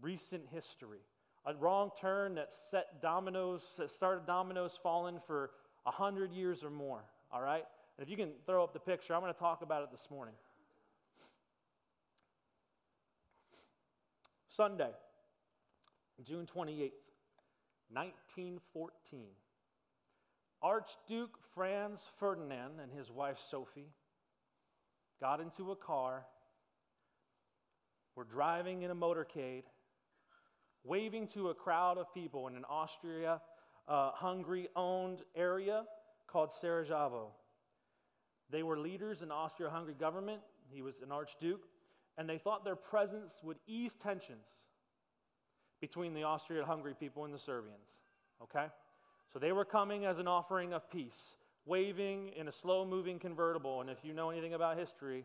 recent 0.00 0.44
history. 0.52 1.00
A 1.46 1.54
wrong 1.56 1.90
turn 2.00 2.36
that 2.36 2.52
set 2.52 3.02
dominoes, 3.02 3.64
that 3.78 3.90
started 3.90 4.24
dominoes 4.24 4.78
falling 4.80 5.18
for 5.26 5.50
a 5.84 5.90
hundred 5.90 6.32
years 6.32 6.62
or 6.62 6.70
more. 6.70 7.02
All 7.32 7.42
right? 7.42 7.64
And 7.98 8.06
if 8.06 8.08
you 8.08 8.16
can 8.16 8.34
throw 8.46 8.62
up 8.62 8.72
the 8.72 8.78
picture, 8.78 9.16
I'm 9.16 9.20
going 9.20 9.34
to 9.34 9.40
talk 9.40 9.62
about 9.62 9.82
it 9.82 9.90
this 9.90 10.08
morning. 10.12 10.34
Sunday, 14.48 14.92
June 16.22 16.46
28th. 16.46 16.92
1914. 17.90 19.26
Archduke 20.62 21.38
Franz 21.54 22.06
Ferdinand 22.18 22.80
and 22.80 22.92
his 22.92 23.10
wife 23.10 23.38
Sophie 23.50 23.90
got 25.20 25.40
into 25.40 25.72
a 25.72 25.76
car, 25.76 26.24
were 28.14 28.24
driving 28.24 28.82
in 28.82 28.90
a 28.90 28.94
motorcade, 28.94 29.64
waving 30.84 31.26
to 31.28 31.48
a 31.48 31.54
crowd 31.54 31.98
of 31.98 32.12
people 32.14 32.48
in 32.48 32.56
an 32.56 32.64
Austria 32.68 33.40
uh, 33.88 34.10
Hungary 34.12 34.68
owned 34.76 35.22
area 35.34 35.84
called 36.26 36.52
Sarajevo. 36.52 37.32
They 38.50 38.62
were 38.62 38.78
leaders 38.78 39.22
in 39.22 39.30
Austria 39.30 39.70
Hungary 39.70 39.94
government. 39.98 40.42
He 40.70 40.82
was 40.82 41.00
an 41.00 41.10
archduke, 41.10 41.62
and 42.18 42.28
they 42.28 42.38
thought 42.38 42.64
their 42.64 42.76
presence 42.76 43.40
would 43.42 43.58
ease 43.66 43.94
tensions 43.94 44.48
between 45.80 46.14
the 46.14 46.22
Austria 46.22 46.64
Hungary 46.64 46.94
people 46.98 47.24
and 47.24 47.34
the 47.34 47.38
Serbians. 47.38 48.00
Okay? 48.42 48.66
So 49.32 49.38
they 49.38 49.52
were 49.52 49.64
coming 49.64 50.04
as 50.04 50.18
an 50.18 50.28
offering 50.28 50.72
of 50.72 50.90
peace, 50.90 51.36
waving 51.64 52.30
in 52.36 52.48
a 52.48 52.52
slow 52.52 52.84
moving 52.84 53.18
convertible. 53.18 53.80
And 53.80 53.88
if 53.88 53.98
you 54.02 54.12
know 54.12 54.30
anything 54.30 54.54
about 54.54 54.76
history, 54.76 55.24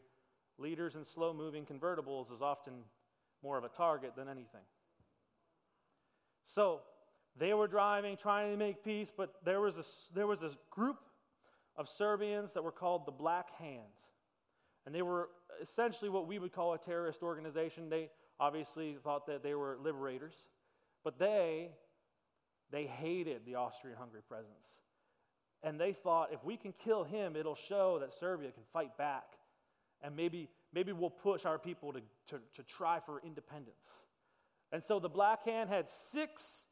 leaders 0.58 0.96
in 0.96 1.04
slow 1.04 1.34
moving 1.34 1.66
convertibles 1.66 2.32
is 2.32 2.42
often 2.42 2.74
more 3.44 3.58
of 3.58 3.64
a 3.64 3.70
target 3.70 4.14
than 4.16 4.30
anything. 4.30 4.62
So 6.46 6.82
they 7.38 7.54
were 7.54 7.68
driving, 7.68 8.16
trying 8.16 8.52
to 8.52 8.58
make 8.58 8.84
peace, 8.84 9.12
but 9.16 9.34
there 9.44 9.60
was 9.60 9.78
a, 9.78 10.16
there 10.16 10.28
was 10.28 10.42
a 10.42 10.52
group 10.72 10.98
of 11.76 11.90
Serbians 11.90 12.54
that 12.54 12.64
were 12.64 12.72
called 12.72 13.06
the 13.06 13.12
Black 13.12 13.52
Hands. 13.60 13.84
And 14.86 14.96
they 14.96 15.02
were 15.02 15.30
essentially 15.62 16.10
what 16.10 16.28
we 16.28 16.40
would 16.40 16.54
call 16.54 16.74
a 16.74 16.78
terrorist 16.78 17.22
organization. 17.22 17.90
They 17.90 18.10
obviously 18.40 18.96
thought 19.04 19.28
that 19.28 19.44
they 19.44 19.54
were 19.54 19.78
liberators, 19.84 20.48
but 21.04 21.20
they 21.20 21.72
they 22.72 22.86
hated 22.86 23.42
the 23.46 23.56
Austrian 23.56 23.98
Hungary 23.98 24.22
presence. 24.28 24.80
And 25.64 25.80
they 25.80 25.94
thought 25.94 26.34
if 26.34 26.44
we 26.44 26.58
can 26.58 26.74
kill 26.74 27.04
him, 27.04 27.36
it'll 27.36 27.56
show 27.56 28.00
that 28.00 28.14
Serbia 28.14 28.52
can 28.52 28.64
fight 28.74 28.98
back. 28.98 29.26
And 30.02 30.16
maybe, 30.16 30.50
maybe 30.74 30.92
we'll 30.92 31.10
push 31.10 31.46
our 31.46 31.58
people 31.58 31.94
to, 31.94 32.02
to, 32.28 32.40
to 32.56 32.64
try 32.64 33.00
for 33.00 33.22
independence. 33.26 34.04
And 34.72 34.84
so 34.84 35.00
the 35.00 35.10
Black 35.10 35.46
Hand 35.46 35.70
had 35.70 35.90
six 35.90 36.66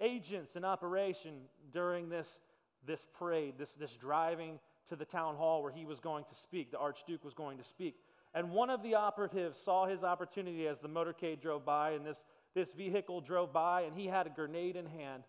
agents 0.00 0.56
in 0.56 0.64
operation 0.64 1.34
during 1.72 2.08
this, 2.08 2.40
this 2.84 3.06
parade, 3.18 3.54
this, 3.58 3.74
this 3.74 3.96
driving 3.96 4.58
to 4.88 4.96
the 4.96 5.04
town 5.04 5.36
hall 5.36 5.62
where 5.62 5.72
he 5.72 5.84
was 5.84 6.00
going 6.00 6.24
to 6.24 6.34
speak, 6.34 6.70
the 6.70 6.78
Archduke 6.78 7.24
was 7.24 7.34
going 7.34 7.58
to 7.58 7.64
speak. 7.64 7.96
And 8.34 8.50
one 8.50 8.68
of 8.68 8.82
the 8.82 8.94
operatives 8.94 9.58
saw 9.58 9.86
his 9.86 10.04
opportunity 10.04 10.66
as 10.66 10.80
the 10.80 10.88
motorcade 10.88 11.40
drove 11.40 11.64
by, 11.64 11.92
and 11.92 12.04
this, 12.04 12.24
this 12.54 12.72
vehicle 12.74 13.20
drove 13.22 13.52
by, 13.52 13.82
and 13.82 13.96
he 13.96 14.06
had 14.06 14.26
a 14.26 14.30
grenade 14.30 14.76
in 14.76 14.86
hand. 14.86 15.22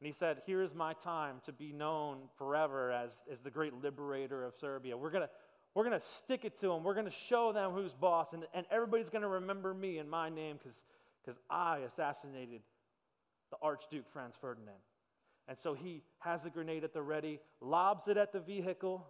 And 0.00 0.06
he 0.06 0.12
said, 0.12 0.42
Here 0.46 0.62
is 0.62 0.74
my 0.74 0.94
time 0.94 1.36
to 1.44 1.52
be 1.52 1.72
known 1.72 2.28
forever 2.38 2.90
as, 2.90 3.24
as 3.30 3.40
the 3.40 3.50
great 3.50 3.74
liberator 3.74 4.44
of 4.44 4.56
Serbia. 4.56 4.96
We're 4.96 5.10
going 5.10 5.24
to 5.24 5.30
we're 5.74 5.88
to 5.88 6.00
stick 6.00 6.44
it 6.44 6.56
to 6.58 6.68
them. 6.68 6.82
We're 6.82 6.94
going 6.94 7.06
to 7.06 7.12
show 7.12 7.52
them 7.52 7.70
who's 7.70 7.94
boss, 7.94 8.32
and, 8.32 8.44
and 8.52 8.66
everybody's 8.70 9.08
going 9.08 9.22
to 9.22 9.28
remember 9.28 9.72
me 9.72 9.98
and 9.98 10.10
my 10.10 10.28
name 10.28 10.58
because 10.58 11.38
I 11.48 11.78
assassinated 11.78 12.62
the 13.50 13.56
Archduke 13.62 14.10
Franz 14.12 14.34
Ferdinand. 14.40 14.80
And 15.46 15.56
so 15.56 15.74
he 15.74 16.02
has 16.20 16.44
a 16.44 16.50
grenade 16.50 16.84
at 16.84 16.92
the 16.92 17.02
ready, 17.02 17.40
lobs 17.60 18.08
it 18.08 18.16
at 18.16 18.32
the 18.32 18.40
vehicle, 18.40 19.06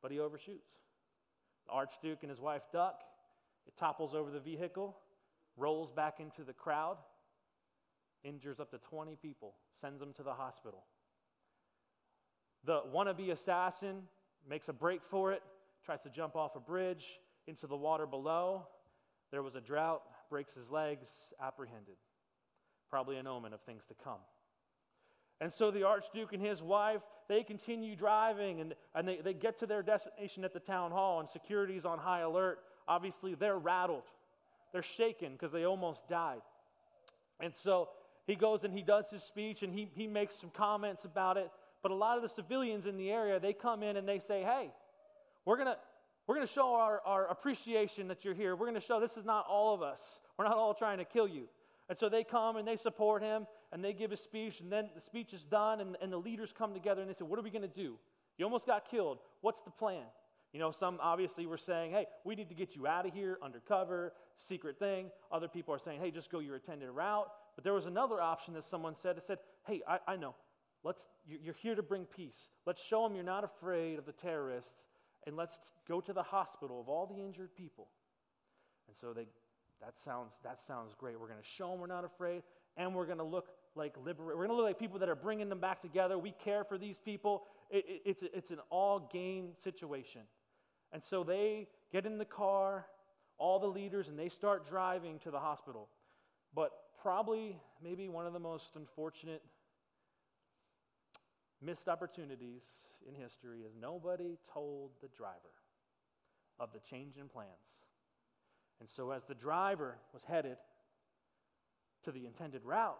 but 0.00 0.10
he 0.10 0.20
overshoots. 0.20 0.70
The 1.66 1.72
Archduke 1.72 2.18
and 2.22 2.30
his 2.30 2.40
wife 2.40 2.62
duck. 2.72 3.02
It 3.66 3.76
topples 3.76 4.14
over 4.14 4.30
the 4.30 4.40
vehicle, 4.40 4.96
rolls 5.56 5.90
back 5.90 6.18
into 6.18 6.44
the 6.44 6.52
crowd, 6.52 6.96
injures 8.24 8.60
up 8.60 8.70
to 8.70 8.78
20 8.78 9.16
people, 9.16 9.54
sends 9.80 10.00
them 10.00 10.12
to 10.14 10.22
the 10.22 10.34
hospital. 10.34 10.84
The 12.64 12.82
wannabe 12.94 13.30
assassin 13.30 14.02
makes 14.48 14.68
a 14.68 14.72
break 14.72 15.02
for 15.04 15.32
it, 15.32 15.42
tries 15.84 16.02
to 16.02 16.10
jump 16.10 16.36
off 16.36 16.54
a 16.56 16.60
bridge 16.60 17.20
into 17.46 17.66
the 17.66 17.76
water 17.76 18.06
below. 18.06 18.66
There 19.30 19.42
was 19.42 19.54
a 19.54 19.60
drought, 19.60 20.02
breaks 20.30 20.54
his 20.54 20.70
legs, 20.70 21.32
apprehended. 21.40 21.96
Probably 22.88 23.16
an 23.16 23.26
omen 23.26 23.52
of 23.52 23.62
things 23.62 23.86
to 23.86 23.94
come. 23.94 24.20
And 25.40 25.52
so 25.52 25.72
the 25.72 25.82
Archduke 25.82 26.32
and 26.32 26.42
his 26.42 26.62
wife, 26.62 27.02
they 27.28 27.42
continue 27.42 27.96
driving 27.96 28.60
and, 28.60 28.74
and 28.94 29.08
they, 29.08 29.16
they 29.16 29.34
get 29.34 29.58
to 29.58 29.66
their 29.66 29.82
destination 29.82 30.44
at 30.44 30.52
the 30.52 30.60
town 30.60 30.92
hall, 30.92 31.18
and 31.18 31.28
security's 31.28 31.84
on 31.84 31.98
high 31.98 32.20
alert. 32.20 32.60
Obviously, 32.86 33.34
they're 33.34 33.58
rattled. 33.58 34.04
They're 34.72 34.82
shaken 34.82 35.32
because 35.32 35.50
they 35.50 35.64
almost 35.64 36.08
died. 36.08 36.42
And 37.40 37.52
so 37.52 37.88
he 38.26 38.34
goes 38.34 38.64
and 38.64 38.72
he 38.72 38.82
does 38.82 39.10
his 39.10 39.22
speech 39.22 39.62
and 39.62 39.74
he, 39.74 39.88
he 39.94 40.06
makes 40.06 40.36
some 40.36 40.50
comments 40.50 41.04
about 41.04 41.36
it. 41.36 41.50
But 41.82 41.90
a 41.90 41.94
lot 41.94 42.16
of 42.16 42.22
the 42.22 42.28
civilians 42.28 42.86
in 42.86 42.96
the 42.96 43.10
area, 43.10 43.40
they 43.40 43.52
come 43.52 43.82
in 43.82 43.96
and 43.96 44.08
they 44.08 44.18
say, 44.18 44.42
hey, 44.42 44.70
we're 45.44 45.56
going 45.56 45.68
to 45.68 45.76
we're 46.26 46.36
going 46.36 46.46
to 46.46 46.52
show 46.52 46.74
our, 46.74 47.00
our 47.04 47.26
appreciation 47.26 48.06
that 48.08 48.24
you're 48.24 48.34
here. 48.34 48.54
We're 48.54 48.66
going 48.66 48.80
to 48.80 48.86
show 48.86 49.00
this 49.00 49.16
is 49.16 49.24
not 49.24 49.44
all 49.48 49.74
of 49.74 49.82
us. 49.82 50.20
We're 50.38 50.44
not 50.44 50.56
all 50.56 50.72
trying 50.72 50.98
to 50.98 51.04
kill 51.04 51.26
you. 51.26 51.48
And 51.88 51.98
so 51.98 52.08
they 52.08 52.22
come 52.22 52.56
and 52.56 52.66
they 52.66 52.76
support 52.76 53.22
him 53.22 53.46
and 53.72 53.84
they 53.84 53.92
give 53.92 54.12
a 54.12 54.16
speech, 54.16 54.60
and 54.60 54.70
then 54.70 54.90
the 54.94 55.00
speech 55.00 55.32
is 55.32 55.44
done, 55.44 55.80
and, 55.80 55.96
and 56.02 56.12
the 56.12 56.18
leaders 56.18 56.52
come 56.52 56.74
together 56.74 57.00
and 57.00 57.08
they 57.08 57.14
say, 57.14 57.24
What 57.24 57.38
are 57.38 57.42
we 57.42 57.50
going 57.50 57.62
to 57.62 57.68
do? 57.68 57.98
You 58.38 58.44
almost 58.44 58.66
got 58.66 58.88
killed. 58.88 59.18
What's 59.40 59.62
the 59.62 59.70
plan? 59.70 60.04
You 60.52 60.60
know, 60.60 60.70
some 60.70 60.98
obviously 61.00 61.46
were 61.46 61.58
saying, 61.58 61.92
Hey, 61.92 62.06
we 62.24 62.34
need 62.34 62.50
to 62.50 62.54
get 62.54 62.76
you 62.76 62.86
out 62.86 63.06
of 63.06 63.14
here, 63.14 63.38
undercover, 63.42 64.12
secret 64.36 64.78
thing. 64.78 65.10
Other 65.30 65.48
people 65.48 65.74
are 65.74 65.78
saying, 65.78 66.00
Hey, 66.00 66.10
just 66.10 66.30
go 66.30 66.38
your 66.38 66.56
intended 66.56 66.90
route. 66.90 67.28
But 67.54 67.64
there 67.64 67.74
was 67.74 67.86
another 67.86 68.20
option 68.20 68.54
that 68.54 68.64
someone 68.64 68.94
said. 68.94 69.16
It 69.16 69.22
said, 69.22 69.38
Hey, 69.66 69.82
I, 69.86 69.98
I 70.06 70.16
know. 70.16 70.34
Let's, 70.84 71.08
you're 71.28 71.54
here 71.54 71.76
to 71.76 71.82
bring 71.82 72.06
peace. 72.06 72.48
Let's 72.66 72.84
show 72.84 73.04
them 73.04 73.14
you're 73.14 73.24
not 73.24 73.44
afraid 73.44 73.98
of 73.98 74.06
the 74.06 74.12
terrorists, 74.12 74.86
and 75.26 75.36
let's 75.36 75.60
go 75.86 76.00
to 76.00 76.12
the 76.12 76.24
hospital 76.24 76.80
of 76.80 76.88
all 76.88 77.06
the 77.06 77.22
injured 77.22 77.54
people. 77.54 77.88
And 78.88 78.96
so 78.96 79.12
they, 79.12 79.28
that 79.80 79.96
sounds, 79.96 80.40
that 80.42 80.60
sounds 80.60 80.94
great. 80.98 81.20
We're 81.20 81.28
going 81.28 81.40
to 81.40 81.48
show 81.48 81.70
them 81.70 81.78
we're 81.78 81.86
not 81.86 82.04
afraid, 82.04 82.42
and 82.76 82.96
we're 82.96 83.06
going 83.06 83.18
to 83.18 83.24
look 83.24 83.50
like 83.76 83.94
liberate. 84.04 84.36
We're 84.36 84.46
going 84.46 84.56
to 84.56 84.56
look 84.56 84.66
like 84.66 84.78
people 84.78 84.98
that 84.98 85.08
are 85.08 85.14
bringing 85.14 85.48
them 85.48 85.60
back 85.60 85.80
together. 85.80 86.18
We 86.18 86.32
care 86.32 86.64
for 86.64 86.76
these 86.76 86.98
people. 86.98 87.44
It, 87.70 87.84
it, 87.88 88.02
it's, 88.04 88.22
it's 88.34 88.50
an 88.50 88.58
all 88.68 89.08
gain 89.12 89.52
situation. 89.58 90.22
And 90.92 91.02
so 91.02 91.22
they 91.22 91.68
get 91.92 92.06
in 92.06 92.18
the 92.18 92.24
car, 92.24 92.86
all 93.38 93.60
the 93.60 93.66
leaders, 93.66 94.08
and 94.08 94.18
they 94.18 94.28
start 94.28 94.66
driving 94.66 95.20
to 95.20 95.30
the 95.30 95.38
hospital. 95.38 95.88
But 96.54 96.72
probably, 97.02 97.56
maybe 97.82 98.08
one 98.08 98.26
of 98.26 98.32
the 98.32 98.38
most 98.38 98.76
unfortunate 98.76 99.42
missed 101.60 101.88
opportunities 101.88 102.64
in 103.06 103.14
history 103.14 103.60
is 103.60 103.72
nobody 103.80 104.38
told 104.52 104.90
the 105.00 105.08
driver 105.08 105.36
of 106.60 106.72
the 106.72 106.78
change 106.78 107.16
in 107.16 107.28
plans. 107.28 107.84
And 108.80 108.88
so, 108.88 109.10
as 109.10 109.24
the 109.24 109.34
driver 109.34 109.96
was 110.12 110.24
headed 110.24 110.56
to 112.04 112.12
the 112.12 112.26
intended 112.26 112.64
route 112.64 112.98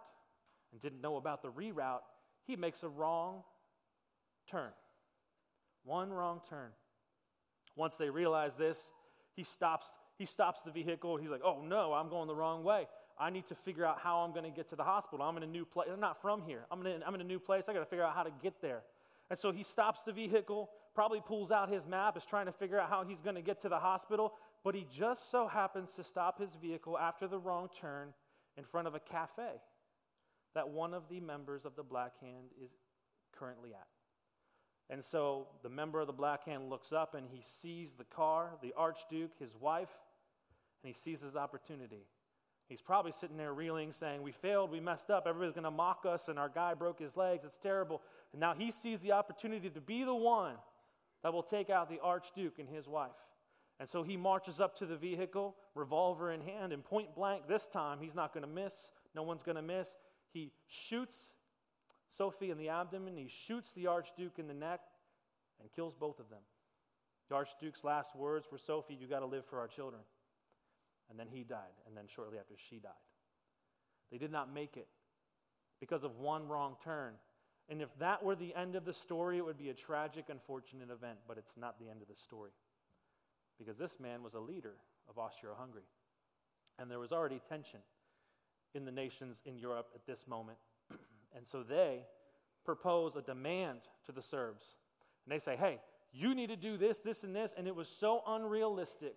and 0.71 0.81
didn't 0.81 1.01
know 1.01 1.17
about 1.17 1.41
the 1.41 1.49
reroute, 1.49 2.01
he 2.45 2.55
makes 2.55 2.83
a 2.83 2.89
wrong 2.89 3.43
turn. 4.49 4.71
One 5.83 6.11
wrong 6.11 6.41
turn. 6.49 6.69
Once 7.75 7.97
they 7.97 8.09
realize 8.09 8.55
this, 8.55 8.91
he 9.33 9.43
stops, 9.43 9.93
he 10.17 10.25
stops 10.25 10.61
the 10.61 10.71
vehicle. 10.71 11.17
He's 11.17 11.29
like, 11.29 11.41
oh 11.43 11.61
no, 11.61 11.93
I'm 11.93 12.09
going 12.09 12.27
the 12.27 12.35
wrong 12.35 12.63
way. 12.63 12.87
I 13.19 13.29
need 13.29 13.45
to 13.47 13.55
figure 13.55 13.85
out 13.85 13.99
how 13.99 14.19
I'm 14.19 14.31
going 14.31 14.45
to 14.45 14.49
get 14.49 14.67
to 14.69 14.75
the 14.75 14.83
hospital. 14.83 15.25
I'm 15.25 15.37
in 15.37 15.43
a 15.43 15.47
new 15.47 15.65
place. 15.65 15.89
I'm 15.91 15.99
not 15.99 16.21
from 16.21 16.41
here. 16.41 16.65
I'm 16.71 16.85
in, 16.85 17.03
I'm 17.05 17.15
in 17.15 17.21
a 17.21 17.25
new 17.25 17.39
place. 17.39 17.69
I 17.69 17.73
got 17.73 17.79
to 17.79 17.85
figure 17.85 18.03
out 18.03 18.15
how 18.15 18.23
to 18.23 18.31
get 18.41 18.61
there. 18.61 18.81
And 19.29 19.37
so 19.37 19.51
he 19.51 19.63
stops 19.63 20.01
the 20.03 20.11
vehicle, 20.11 20.69
probably 20.93 21.21
pulls 21.25 21.51
out 21.51 21.69
his 21.69 21.87
map, 21.87 22.17
is 22.17 22.25
trying 22.25 22.47
to 22.47 22.51
figure 22.51 22.79
out 22.79 22.89
how 22.89 23.03
he's 23.03 23.21
going 23.21 23.35
to 23.35 23.41
get 23.41 23.61
to 23.61 23.69
the 23.69 23.79
hospital. 23.79 24.33
But 24.63 24.75
he 24.75 24.85
just 24.91 25.31
so 25.31 25.47
happens 25.47 25.93
to 25.93 26.03
stop 26.03 26.39
his 26.39 26.55
vehicle 26.61 26.97
after 26.97 27.27
the 27.27 27.37
wrong 27.37 27.69
turn 27.79 28.13
in 28.57 28.63
front 28.63 28.87
of 28.87 28.95
a 28.95 28.99
cafe 28.99 29.61
that 30.55 30.69
one 30.69 30.93
of 30.93 31.09
the 31.09 31.19
members 31.19 31.65
of 31.65 31.75
the 31.75 31.83
Black 31.83 32.19
Hand 32.21 32.51
is 32.63 32.71
currently 33.37 33.73
at. 33.73 33.87
And 34.89 35.03
so 35.03 35.47
the 35.63 35.69
member 35.69 35.99
of 35.99 36.07
the 36.07 36.13
Black 36.13 36.45
Hand 36.45 36.69
looks 36.69 36.91
up 36.91 37.15
and 37.15 37.27
he 37.31 37.41
sees 37.41 37.93
the 37.93 38.03
car, 38.03 38.51
the 38.61 38.73
Archduke, 38.77 39.31
his 39.39 39.55
wife, 39.59 39.89
and 40.83 40.89
he 40.89 40.93
sees 40.93 41.21
his 41.21 41.35
opportunity. 41.35 42.05
He's 42.73 42.81
probably 42.81 43.11
sitting 43.11 43.37
there 43.37 43.53
reeling, 43.53 43.93
saying, 43.93 44.23
We 44.23 44.31
failed, 44.31 44.71
we 44.71 44.79
messed 44.79 45.11
up, 45.11 45.27
everybody's 45.27 45.53
going 45.53 45.63
to 45.63 45.69
mock 45.69 46.07
us, 46.09 46.27
and 46.27 46.39
our 46.39 46.49
guy 46.49 46.73
broke 46.73 46.99
his 46.99 47.15
legs, 47.15 47.45
it's 47.45 47.59
terrible. 47.59 48.01
And 48.31 48.39
now 48.39 48.55
he 48.55 48.71
sees 48.71 49.01
the 49.01 49.11
opportunity 49.11 49.69
to 49.69 49.79
be 49.79 50.03
the 50.03 50.15
one 50.15 50.55
that 51.21 51.31
will 51.33 51.43
take 51.43 51.69
out 51.69 51.87
the 51.87 51.99
Archduke 51.99 52.57
and 52.57 52.67
his 52.67 52.87
wife. 52.87 53.11
And 53.79 53.87
so 53.87 54.01
he 54.01 54.17
marches 54.17 54.59
up 54.59 54.75
to 54.79 54.87
the 54.87 54.95
vehicle, 54.95 55.55
revolver 55.75 56.31
in 56.31 56.41
hand, 56.41 56.73
and 56.73 56.83
point 56.83 57.13
blank, 57.13 57.47
this 57.47 57.67
time 57.67 57.99
he's 58.01 58.15
not 58.15 58.33
going 58.33 58.43
to 58.43 58.49
miss, 58.49 58.89
no 59.13 59.21
one's 59.21 59.43
going 59.43 59.57
to 59.57 59.61
miss. 59.61 59.95
He 60.33 60.51
shoots 60.67 61.33
Sophie 62.09 62.49
in 62.49 62.57
the 62.57 62.69
abdomen, 62.69 63.17
he 63.17 63.27
shoots 63.27 63.75
the 63.75 63.85
Archduke 63.85 64.39
in 64.39 64.47
the 64.47 64.55
neck, 64.55 64.79
and 65.61 65.71
kills 65.71 65.93
both 65.93 66.19
of 66.19 66.31
them. 66.31 66.41
The 67.29 67.35
Archduke's 67.35 67.83
last 67.83 68.15
words 68.15 68.47
were 68.51 68.57
Sophie, 68.57 68.97
you 68.99 69.05
got 69.05 69.19
to 69.19 69.27
live 69.27 69.45
for 69.45 69.59
our 69.59 69.67
children. 69.67 70.01
And 71.09 71.19
then 71.19 71.27
he 71.29 71.43
died, 71.43 71.75
and 71.85 71.95
then 71.95 72.05
shortly 72.07 72.37
after, 72.37 72.55
she 72.57 72.79
died. 72.79 72.91
They 74.11 74.17
did 74.17 74.31
not 74.31 74.53
make 74.53 74.77
it 74.77 74.87
because 75.79 76.03
of 76.03 76.17
one 76.17 76.47
wrong 76.47 76.75
turn. 76.83 77.13
And 77.69 77.81
if 77.81 77.89
that 77.99 78.23
were 78.23 78.35
the 78.35 78.53
end 78.55 78.75
of 78.75 78.85
the 78.85 78.93
story, 78.93 79.37
it 79.37 79.45
would 79.45 79.57
be 79.57 79.69
a 79.69 79.73
tragic, 79.73 80.25
unfortunate 80.29 80.89
event, 80.89 81.19
but 81.27 81.37
it's 81.37 81.57
not 81.57 81.79
the 81.79 81.89
end 81.89 82.01
of 82.01 82.07
the 82.07 82.15
story. 82.15 82.51
Because 83.57 83.77
this 83.77 83.99
man 83.99 84.23
was 84.23 84.33
a 84.33 84.39
leader 84.39 84.75
of 85.09 85.17
Austria 85.17 85.53
Hungary. 85.57 85.87
And 86.79 86.89
there 86.89 86.99
was 86.99 87.11
already 87.11 87.41
tension 87.47 87.79
in 88.73 88.85
the 88.85 88.91
nations 88.91 89.41
in 89.45 89.57
Europe 89.57 89.89
at 89.93 90.05
this 90.05 90.27
moment. 90.27 90.57
and 91.35 91.47
so 91.47 91.63
they 91.63 92.01
propose 92.65 93.15
a 93.15 93.21
demand 93.21 93.81
to 94.05 94.11
the 94.11 94.21
Serbs. 94.21 94.75
And 95.25 95.33
they 95.33 95.39
say, 95.39 95.55
hey, 95.55 95.79
you 96.11 96.35
need 96.35 96.49
to 96.49 96.55
do 96.55 96.77
this, 96.77 96.99
this, 96.99 97.23
and 97.23 97.35
this. 97.35 97.53
And 97.57 97.67
it 97.67 97.75
was 97.75 97.87
so 97.87 98.21
unrealistic 98.27 99.15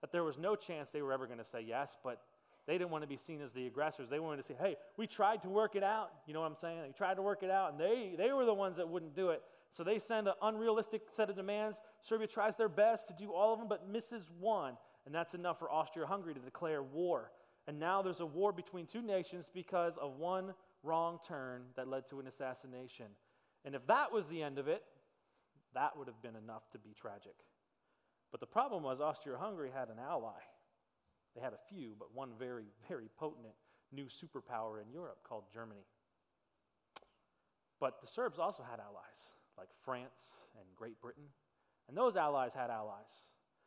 that 0.00 0.12
there 0.12 0.24
was 0.24 0.38
no 0.38 0.56
chance 0.56 0.90
they 0.90 1.02
were 1.02 1.12
ever 1.12 1.26
going 1.26 1.38
to 1.38 1.44
say 1.44 1.60
yes, 1.60 1.96
but 2.02 2.20
they 2.66 2.78
didn't 2.78 2.90
want 2.90 3.02
to 3.02 3.08
be 3.08 3.16
seen 3.16 3.40
as 3.40 3.52
the 3.52 3.66
aggressors. 3.66 4.08
They 4.08 4.18
wanted 4.18 4.38
to 4.38 4.42
say, 4.42 4.54
hey, 4.58 4.76
we 4.96 5.06
tried 5.06 5.42
to 5.42 5.48
work 5.48 5.76
it 5.76 5.84
out. 5.84 6.10
You 6.26 6.34
know 6.34 6.40
what 6.40 6.48
I'm 6.48 6.56
saying? 6.56 6.80
They 6.82 6.92
tried 6.92 7.14
to 7.14 7.22
work 7.22 7.42
it 7.42 7.50
out, 7.50 7.72
and 7.72 7.80
they, 7.80 8.14
they 8.18 8.32
were 8.32 8.44
the 8.44 8.54
ones 8.54 8.76
that 8.76 8.88
wouldn't 8.88 9.14
do 9.14 9.30
it. 9.30 9.42
So 9.70 9.84
they 9.84 9.98
send 9.98 10.26
an 10.26 10.34
unrealistic 10.42 11.02
set 11.12 11.30
of 11.30 11.36
demands. 11.36 11.80
Serbia 12.02 12.26
tries 12.26 12.56
their 12.56 12.68
best 12.68 13.08
to 13.08 13.14
do 13.14 13.32
all 13.32 13.52
of 13.52 13.58
them, 13.58 13.68
but 13.68 13.88
misses 13.88 14.30
one. 14.40 14.76
And 15.04 15.14
that's 15.14 15.34
enough 15.34 15.58
for 15.58 15.70
Austria 15.70 16.06
Hungary 16.06 16.34
to 16.34 16.40
declare 16.40 16.82
war. 16.82 17.30
And 17.68 17.78
now 17.78 18.02
there's 18.02 18.20
a 18.20 18.26
war 18.26 18.52
between 18.52 18.86
two 18.86 19.02
nations 19.02 19.50
because 19.52 19.96
of 19.98 20.18
one 20.18 20.54
wrong 20.82 21.18
turn 21.26 21.62
that 21.76 21.88
led 21.88 22.08
to 22.10 22.20
an 22.20 22.26
assassination. 22.26 23.06
And 23.64 23.74
if 23.74 23.86
that 23.86 24.12
was 24.12 24.28
the 24.28 24.42
end 24.42 24.58
of 24.58 24.66
it, 24.66 24.82
that 25.74 25.96
would 25.96 26.08
have 26.08 26.22
been 26.22 26.36
enough 26.36 26.68
to 26.72 26.78
be 26.78 26.94
tragic. 26.94 27.34
But 28.30 28.40
the 28.40 28.46
problem 28.46 28.82
was 28.82 29.00
Austria 29.00 29.36
Hungary 29.38 29.70
had 29.74 29.88
an 29.88 29.98
ally. 29.98 30.40
They 31.34 31.40
had 31.40 31.52
a 31.52 31.58
few, 31.68 31.94
but 31.98 32.14
one 32.14 32.30
very, 32.38 32.66
very 32.88 33.08
potent 33.18 33.46
new 33.92 34.06
superpower 34.06 34.82
in 34.82 34.90
Europe 34.90 35.18
called 35.22 35.44
Germany. 35.52 35.86
But 37.78 38.00
the 38.00 38.06
Serbs 38.06 38.38
also 38.38 38.62
had 38.62 38.80
allies, 38.80 39.32
like 39.58 39.68
France 39.84 40.36
and 40.58 40.64
Great 40.74 41.00
Britain. 41.00 41.24
And 41.88 41.96
those 41.96 42.16
allies 42.16 42.54
had 42.54 42.70
allies. 42.70 43.22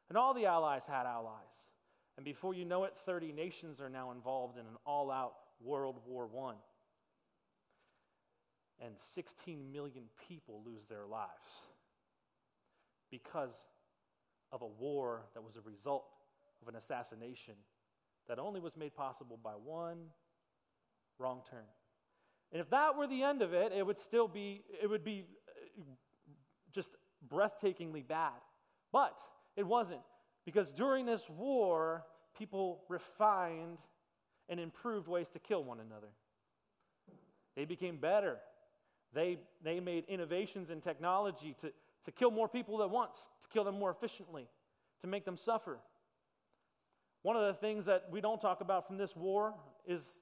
And 0.10 0.18
all 0.18 0.34
the 0.34 0.46
allies 0.46 0.86
had 0.86 1.06
allies. 1.06 1.74
And 2.18 2.26
before 2.26 2.54
you 2.54 2.66
know 2.66 2.84
it, 2.84 2.96
30 3.06 3.32
nations 3.32 3.80
are 3.80 3.90
now 3.90 4.12
involved 4.12 4.58
in 4.58 4.66
an 4.66 4.76
all 4.86 5.12
out 5.12 5.34
World 5.62 6.00
War 6.06 6.28
I. 6.50 6.54
And 8.86 8.96
16 8.98 9.72
million 9.72 10.06
people 10.28 10.62
lose 10.66 10.86
their 10.88 11.06
lives 11.06 11.68
because 13.12 13.66
of 14.52 14.62
a 14.62 14.68
war 14.68 15.26
that 15.34 15.42
was 15.44 15.56
a 15.56 15.62
result 15.62 16.06
of 16.62 16.68
an 16.68 16.76
assassination 16.76 17.56
that 18.28 18.40
only 18.40 18.60
was 18.60 18.76
made 18.76 18.96
possible 18.96 19.40
by 19.42 19.52
one 19.52 19.98
wrong 21.18 21.42
turn. 21.50 21.66
And 22.52 22.62
if 22.62 22.70
that 22.70 22.98
were 22.98 23.08
the 23.08 23.24
end 23.24 23.42
of 23.42 23.54
it, 23.54 23.72
it 23.74 23.86
would 23.86 24.00
still 24.00 24.28
be, 24.28 24.64
it 24.82 24.88
would 24.88 25.04
be 25.04 25.26
uh, 25.48 25.82
just 26.72 26.96
breathtakingly 27.28 28.08
bad. 28.08 28.34
But 28.92 29.20
it 29.56 29.66
wasn't, 29.68 30.02
because 30.46 30.74
during 30.74 31.06
this 31.06 31.30
war, 31.30 32.06
people 32.38 32.82
refined 32.88 33.78
and 34.48 34.60
improved 34.60 35.08
ways 35.08 35.30
to 35.30 35.40
kill 35.40 35.64
one 35.64 35.80
another. 35.80 36.08
They 37.56 37.66
became 37.66 37.98
better. 37.98 38.38
They, 39.14 39.40
they 39.64 39.80
made 39.80 40.06
innovations 40.08 40.70
in 40.70 40.82
technology 40.82 41.56
to, 41.62 41.72
to 42.06 42.12
kill 42.12 42.32
more 42.32 42.48
people 42.48 42.82
at 42.84 42.90
once, 42.90 43.30
to 43.42 43.48
kill 43.48 43.64
them 43.64 43.78
more 43.78 43.92
efficiently, 43.92 44.48
to 45.02 45.08
make 45.08 45.26
them 45.26 45.38
suffer. 45.38 45.80
One 47.22 47.36
of 47.36 47.46
the 47.46 47.54
things 47.54 47.86
that 47.86 48.06
we 48.12 48.22
don't 48.22 48.40
talk 48.40 48.62
about 48.62 48.88
from 48.88 48.98
this 48.98 49.16
war 49.16 49.54
is 49.86 50.20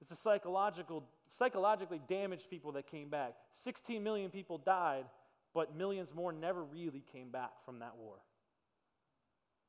it's 0.00 0.10
the 0.10 0.16
psychological, 0.16 1.04
psychologically 1.28 2.00
damaged 2.06 2.50
people 2.50 2.72
that 2.72 2.86
came 2.86 3.08
back. 3.08 3.34
16 3.52 4.02
million 4.02 4.30
people 4.30 4.58
died, 4.58 5.06
but 5.54 5.74
millions 5.74 6.14
more 6.14 6.32
never 6.32 6.62
really 6.62 7.02
came 7.12 7.30
back 7.30 7.52
from 7.64 7.78
that 7.78 7.96
war. 7.96 8.16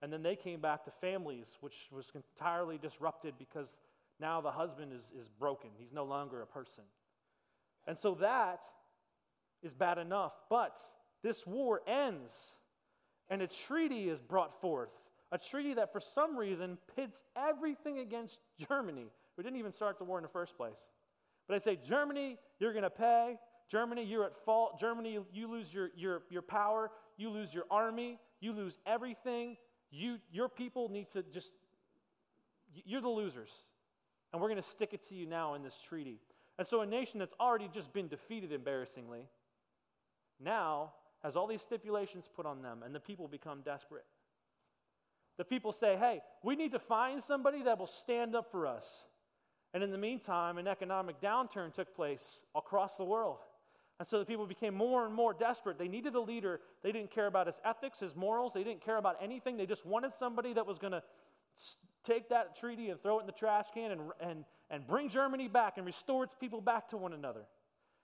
And 0.02 0.12
then 0.12 0.22
they 0.22 0.36
came 0.36 0.60
back 0.60 0.84
to 0.86 0.92
families, 0.92 1.58
which 1.62 1.88
was 1.92 2.12
entirely 2.14 2.78
disrupted 2.78 3.36
because 3.40 3.80
now 4.20 4.42
the 4.42 4.52
husband 4.52 4.92
is, 4.94 5.12
is 5.18 5.30
broken. 5.30 5.70
He's 5.78 5.94
no 5.94 6.04
longer 6.04 6.42
a 6.42 6.46
person. 6.46 6.84
And 7.88 7.98
so 7.98 8.16
that 8.16 8.64
is 9.64 9.74
bad 9.74 9.98
enough. 9.98 10.34
But 10.50 10.78
this 11.24 11.46
war 11.46 11.82
ends, 11.88 12.58
and 13.30 13.42
a 13.42 13.48
treaty 13.48 14.10
is 14.10 14.20
brought 14.22 14.62
forth. 14.62 14.92
A 15.32 15.38
treaty 15.38 15.74
that, 15.74 15.92
for 15.92 16.00
some 16.00 16.38
reason, 16.38 16.78
pits 16.96 17.24
everything 17.36 18.00
against 18.00 18.40
Germany. 18.70 19.08
who 19.36 19.44
didn't 19.44 19.60
even 19.60 19.74
start 19.74 19.98
the 19.98 20.06
war 20.06 20.18
in 20.18 20.24
the 20.24 20.30
first 20.30 20.56
place. 20.56 20.88
But 21.48 21.56
I 21.56 21.58
say, 21.58 21.76
Germany, 21.76 22.38
you're 22.60 22.72
going 22.72 22.84
to 22.84 22.90
pay. 22.90 23.38
Germany, 23.70 24.04
you're 24.04 24.24
at 24.24 24.36
fault. 24.46 24.80
Germany, 24.80 25.20
you 25.34 25.48
lose 25.50 25.74
your, 25.74 25.90
your, 25.96 26.24
your 26.30 26.42
power. 26.42 26.92
You 27.18 27.30
lose 27.30 27.54
your 27.54 27.66
army. 27.70 28.20
You 28.40 28.54
lose 28.54 28.80
everything. 28.86 29.58
You, 29.92 30.18
your 30.32 30.50
people 30.50 30.90
need 30.90 31.10
to 31.10 31.24
just, 31.24 31.54
you're 32.86 33.02
the 33.02 33.10
losers. 33.10 33.52
And 34.32 34.42
we're 34.42 34.50
going 34.50 34.62
to 34.62 34.68
stick 34.68 34.94
it 34.94 35.02
to 35.04 35.16
you 35.16 35.26
now 35.26 35.56
in 35.56 35.64
this 35.64 35.80
treaty. 35.82 36.20
And 36.58 36.66
so, 36.66 36.82
a 36.82 36.86
nation 36.86 37.20
that's 37.20 37.36
already 37.40 37.70
just 37.72 37.94
been 37.94 38.08
defeated 38.08 38.52
embarrassingly 38.52 39.28
now 40.40 40.94
has 41.24 41.36
all 41.36 41.48
these 41.48 41.62
stipulations 41.62 42.30
put 42.34 42.46
on 42.46 42.62
them, 42.62 42.84
and 42.84 42.94
the 42.94 43.00
people 43.00 43.28
become 43.28 43.62
desperate. 43.62 44.06
The 45.38 45.46
people 45.46 45.72
say, 45.72 45.96
hey, 45.96 46.22
we 46.44 46.56
need 46.56 46.72
to 46.72 46.80
find 46.80 47.22
somebody 47.22 47.64
that 47.64 47.78
will 47.78 47.88
stand 47.88 48.36
up 48.36 48.52
for 48.52 48.66
us. 48.66 49.06
And 49.74 49.84
in 49.84 49.92
the 49.92 49.98
meantime, 49.98 50.58
an 50.58 50.68
economic 50.68 51.22
downturn 51.22 51.74
took 51.74 51.96
place 51.96 52.44
across 52.56 52.96
the 52.96 53.04
world. 53.04 53.38
And 54.00 54.08
so 54.08 54.20
the 54.20 54.26
people 54.26 54.46
became 54.46 54.76
more 54.76 55.06
and 55.06 55.14
more 55.14 55.34
desperate. 55.34 55.78
They 55.78 55.88
needed 55.88 56.16
a 56.16 56.20
leader. 56.20 56.60
They 56.84 56.92
didn't 56.92 57.12
care 57.12 57.28
about 57.28 57.48
his 57.48 57.60
ethics, 57.66 58.00
his 58.00 58.16
morals. 58.16 58.54
They 58.54 58.64
didn't 58.64 58.82
care 58.82 58.98
about 58.98 59.18
anything. 59.22 59.58
They 59.58 59.66
just 59.66 59.86
wanted 59.86 60.14
somebody 60.14 60.54
that 60.54 60.66
was 60.68 60.78
going 60.78 60.94
to 60.94 61.04
take 62.04 62.30
that 62.30 62.56
treaty 62.56 62.90
and 62.90 63.02
throw 63.02 63.18
it 63.18 63.22
in 63.22 63.28
the 63.28 63.34
trash 63.34 63.66
can 63.74 63.92
and, 63.92 64.02
and, 64.20 64.46
and 64.70 64.88
bring 64.88 65.10
Germany 65.10 65.48
back 65.48 65.78
and 65.78 65.86
restore 65.86 66.24
its 66.24 66.36
people 66.40 66.62
back 66.62 66.88
to 66.90 66.98
one 66.98 67.14
another. 67.14 67.42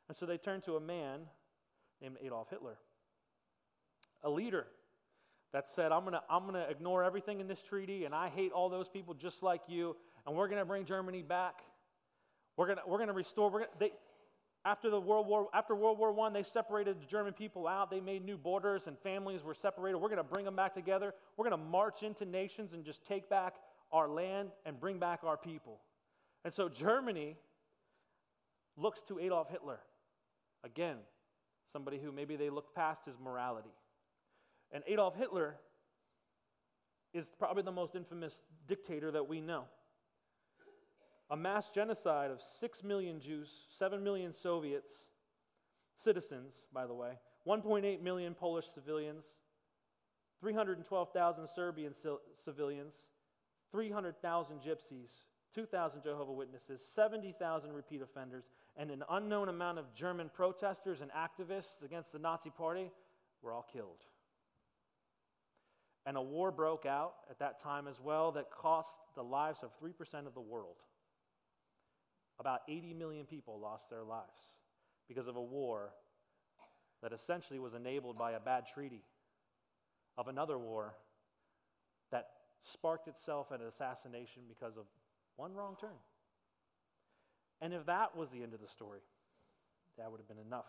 And 0.08 0.18
so 0.18 0.26
they 0.26 0.38
turned 0.38 0.64
to 0.64 0.76
a 0.76 0.80
man 0.80 1.22
named 2.02 2.18
Adolf 2.24 2.50
Hitler, 2.50 2.78
a 4.24 4.30
leader 4.30 4.68
that 5.52 5.68
said, 5.68 5.92
I'm 5.92 6.02
going 6.02 6.14
to 6.14 6.22
I'm 6.30 6.44
going 6.44 6.56
to 6.56 6.70
ignore 6.70 7.04
everything 7.04 7.40
in 7.40 7.48
this 7.48 7.62
treaty, 7.64 8.06
and 8.06 8.16
I 8.16 8.30
hate 8.30 8.52
all 8.52 8.70
those 8.70 8.90
people 8.90 9.14
just 9.14 9.44
like 9.44 9.62
you, 9.68 9.96
and 10.26 10.36
we're 10.36 10.48
going 10.48 10.60
to 10.60 10.66
bring 10.66 10.86
Germany 10.86 11.22
back. 11.22 11.62
We're 12.58 12.68
going 12.68 12.78
to, 12.78 12.84
we're 12.88 12.98
going 12.98 13.08
to 13.08 13.14
restore. 13.14 13.50
We're 13.50 13.60
gonna, 13.60 13.72
they, 13.80 13.92
after 14.66 14.90
the 14.90 15.00
World 15.00 15.28
War, 15.28 15.50
after 15.54 15.76
World 15.76 16.00
War 16.00 16.18
I, 16.22 16.30
they 16.32 16.44
separated 16.44 17.02
the 17.02 17.06
German 17.06 17.34
people 17.34 17.68
out. 17.68 17.92
They 17.92 18.00
made 18.00 18.24
new 18.24 18.38
borders 18.38 18.88
and 18.88 18.98
families 19.00 19.44
were 19.44 19.54
separated. 19.54 19.98
We're 19.98 20.10
going 20.10 20.18
to 20.18 20.24
bring 20.24 20.46
them 20.46 20.56
back 20.56 20.74
together. 20.74 21.14
We're 21.36 21.50
going 21.50 21.60
to 21.60 21.66
march 21.66 22.04
into 22.04 22.26
nations 22.26 22.74
and 22.74 22.86
just 22.86 23.06
take 23.06 23.30
back 23.30 23.56
our 23.92 24.08
land 24.08 24.52
and 24.66 24.80
bring 24.80 25.00
back 25.00 25.22
our 25.24 25.38
people. 25.38 25.80
And 26.46 26.54
so 26.54 26.70
Germany 26.70 27.36
looks 28.78 29.02
to 29.04 29.20
Adolf 29.20 29.50
Hitler. 29.50 29.80
Again, 30.64 30.98
somebody 31.66 32.00
who 32.00 32.12
maybe 32.12 32.38
they 32.38 32.50
looked 32.50 32.74
past 32.74 33.06
his 33.06 33.16
morality. 33.22 33.74
And 34.74 34.84
Adolf 34.88 35.16
Hitler 35.16 35.56
is 37.14 37.30
probably 37.38 37.64
the 37.64 37.72
most 37.72 37.96
infamous 37.96 38.42
dictator 38.68 39.12
that 39.12 39.30
we 39.30 39.40
know 39.40 39.66
a 41.30 41.38
mass 41.38 41.70
genocide 41.70 42.30
of 42.30 42.42
6 42.42 42.84
million 42.84 43.20
Jews, 43.20 43.66
7 43.70 44.04
million 44.04 44.34
Soviets, 44.34 45.06
citizens, 45.96 46.68
by 46.72 46.86
the 46.86 46.94
way, 46.94 47.14
1.8 47.48 48.02
million 48.02 48.36
Polish 48.36 48.68
civilians, 48.68 49.36
312,000 50.42 51.48
Serbian 51.48 51.94
civilians, 52.40 53.08
300,000 53.72 54.60
gypsies, 54.62 55.12
2,000 55.56 56.04
Jehovah 56.04 56.34
Witnesses, 56.34 56.86
70,000 56.86 57.72
repeat 57.74 58.02
offenders, 58.02 58.52
and 58.76 58.92
an 58.92 59.04
unknown 59.10 59.50
amount 59.50 59.80
of 59.80 59.94
German 59.94 60.30
protesters 60.34 61.02
and 61.02 61.10
activists 61.12 61.84
against 61.84 62.12
the 62.12 62.20
Nazi 62.20 62.50
Party 62.50 62.92
were 63.42 63.54
all 63.54 63.66
killed. 63.72 64.04
And 66.06 66.18
a 66.18 66.22
war 66.22 66.52
broke 66.52 66.86
out 66.86 67.14
at 67.30 67.40
that 67.40 67.60
time 67.60 67.88
as 67.88 68.00
well 68.00 68.34
that 68.34 68.52
cost 68.52 69.00
the 69.16 69.24
lives 69.24 69.64
of 69.64 69.72
3% 69.80 70.28
of 70.28 70.34
the 70.34 70.42
world. 70.42 70.76
About 72.40 72.62
80 72.68 72.94
million 72.94 73.26
people 73.26 73.60
lost 73.60 73.90
their 73.90 74.04
lives 74.04 74.42
because 75.08 75.28
of 75.28 75.36
a 75.36 75.42
war 75.42 75.94
that 77.02 77.14
essentially 77.14 77.60
was 77.60 77.74
enabled 77.74 78.18
by 78.18 78.32
a 78.32 78.40
bad 78.40 78.66
treaty 78.66 79.04
of 80.18 80.28
another 80.28 80.58
war 80.58 80.96
that 82.12 82.28
sparked 82.62 83.08
itself 83.08 83.52
at 83.52 83.60
an 83.60 83.68
assassination 83.68 84.44
because 84.48 84.78
of 84.78 84.86
one 85.36 85.54
wrong 85.54 85.76
turn. 85.80 85.98
And 87.62 87.74
if 87.74 87.86
that 87.86 88.16
was 88.16 88.30
the 88.30 88.44
end 88.44 88.54
of 88.54 88.62
the 88.62 88.68
story, 88.68 89.02
that 89.98 90.12
would 90.12 90.20
have 90.20 90.28
been 90.28 90.46
enough. 90.46 90.66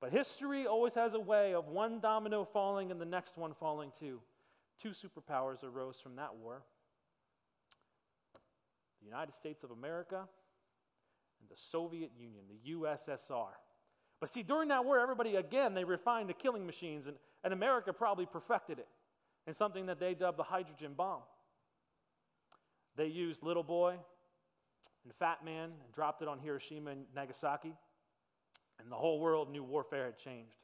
But 0.00 0.12
history 0.12 0.66
always 0.66 0.94
has 0.94 1.14
a 1.14 1.20
way 1.20 1.54
of 1.54 1.68
one 1.68 2.00
domino 2.00 2.44
falling 2.44 2.90
and 2.90 3.00
the 3.00 3.06
next 3.06 3.38
one 3.38 3.54
falling 3.54 3.90
too. 3.98 4.20
Two 4.80 4.90
superpowers 4.90 5.62
arose 5.64 6.00
from 6.00 6.16
that 6.16 6.34
war 6.36 6.62
the 9.04 9.10
United 9.10 9.34
States 9.34 9.62
of 9.62 9.70
America 9.70 10.26
and 11.40 11.50
the 11.50 11.56
Soviet 11.56 12.12
Union, 12.18 12.44
the 12.48 12.72
USSR. 12.72 13.48
But 14.18 14.30
see, 14.30 14.42
during 14.42 14.68
that 14.68 14.84
war, 14.84 14.98
everybody, 14.98 15.36
again, 15.36 15.74
they 15.74 15.84
refined 15.84 16.30
the 16.30 16.34
killing 16.34 16.64
machines, 16.64 17.06
and, 17.06 17.16
and 17.42 17.52
America 17.52 17.92
probably 17.92 18.24
perfected 18.24 18.78
it 18.78 18.88
in 19.46 19.52
something 19.52 19.86
that 19.86 20.00
they 20.00 20.14
dubbed 20.14 20.38
the 20.38 20.44
hydrogen 20.44 20.94
bomb. 20.96 21.20
They 22.96 23.06
used 23.06 23.42
Little 23.42 23.62
Boy 23.62 23.96
and 25.04 25.14
Fat 25.18 25.44
Man 25.44 25.64
and 25.64 25.92
dropped 25.92 26.22
it 26.22 26.28
on 26.28 26.38
Hiroshima 26.38 26.92
and 26.92 27.04
Nagasaki, 27.14 27.74
and 28.80 28.90
the 28.90 28.96
whole 28.96 29.20
world 29.20 29.50
knew 29.50 29.62
warfare 29.62 30.06
had 30.06 30.18
changed. 30.18 30.56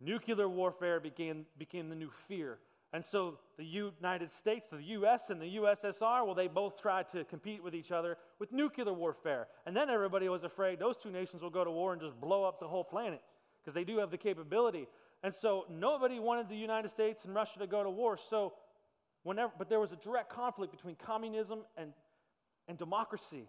Nuclear 0.00 0.48
warfare 0.48 1.00
became, 1.00 1.46
became 1.58 1.88
the 1.88 1.96
new 1.96 2.10
fear. 2.10 2.58
And 2.92 3.04
so 3.04 3.38
the 3.58 3.64
United 3.64 4.30
States, 4.30 4.68
the 4.70 4.82
US, 4.82 5.28
and 5.28 5.42
the 5.42 5.56
USSR, 5.56 6.24
well, 6.24 6.34
they 6.34 6.48
both 6.48 6.80
tried 6.80 7.08
to 7.10 7.24
compete 7.24 7.62
with 7.62 7.74
each 7.74 7.92
other 7.92 8.16
with 8.38 8.50
nuclear 8.52 8.92
warfare. 8.92 9.48
And 9.66 9.76
then 9.76 9.90
everybody 9.90 10.28
was 10.28 10.44
afraid 10.44 10.78
those 10.78 10.96
two 10.96 11.10
nations 11.10 11.42
will 11.42 11.50
go 11.50 11.64
to 11.64 11.70
war 11.70 11.92
and 11.92 12.00
just 12.00 12.18
blow 12.18 12.44
up 12.44 12.60
the 12.60 12.68
whole 12.68 12.84
planet 12.84 13.20
because 13.60 13.74
they 13.74 13.84
do 13.84 13.98
have 13.98 14.10
the 14.10 14.16
capability. 14.16 14.88
And 15.22 15.34
so 15.34 15.66
nobody 15.68 16.18
wanted 16.18 16.48
the 16.48 16.56
United 16.56 16.90
States 16.90 17.24
and 17.24 17.34
Russia 17.34 17.58
to 17.58 17.66
go 17.66 17.82
to 17.82 17.90
war. 17.90 18.16
So 18.16 18.54
whenever, 19.22 19.52
but 19.58 19.68
there 19.68 19.80
was 19.80 19.92
a 19.92 19.96
direct 19.96 20.30
conflict 20.30 20.72
between 20.72 20.94
communism 20.94 21.60
and, 21.76 21.92
and 22.68 22.78
democracy. 22.78 23.48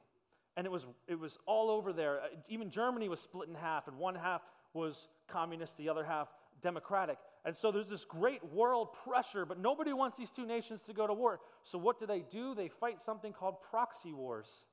And 0.59 0.65
it 0.65 0.71
was, 0.71 0.85
it 1.07 1.17
was 1.17 1.39
all 1.45 1.69
over 1.69 1.93
there. 1.93 2.19
Uh, 2.19 2.27
even 2.49 2.69
Germany 2.69 3.07
was 3.07 3.21
split 3.21 3.47
in 3.47 3.55
half, 3.55 3.87
and 3.87 3.97
one 3.97 4.15
half 4.15 4.41
was 4.73 5.07
communist, 5.29 5.77
the 5.77 5.87
other 5.87 6.03
half 6.03 6.27
democratic. 6.61 7.17
And 7.45 7.55
so 7.55 7.71
there's 7.71 7.87
this 7.87 8.03
great 8.03 8.43
world 8.51 8.89
pressure, 9.05 9.45
but 9.45 9.57
nobody 9.57 9.93
wants 9.93 10.17
these 10.17 10.31
two 10.31 10.45
nations 10.45 10.83
to 10.83 10.93
go 10.93 11.07
to 11.07 11.13
war. 11.13 11.39
So 11.63 11.77
what 11.77 11.97
do 11.97 12.05
they 12.05 12.25
do? 12.29 12.53
They 12.53 12.67
fight 12.67 12.99
something 12.99 13.31
called 13.31 13.61
proxy 13.71 14.11
wars. 14.11 14.65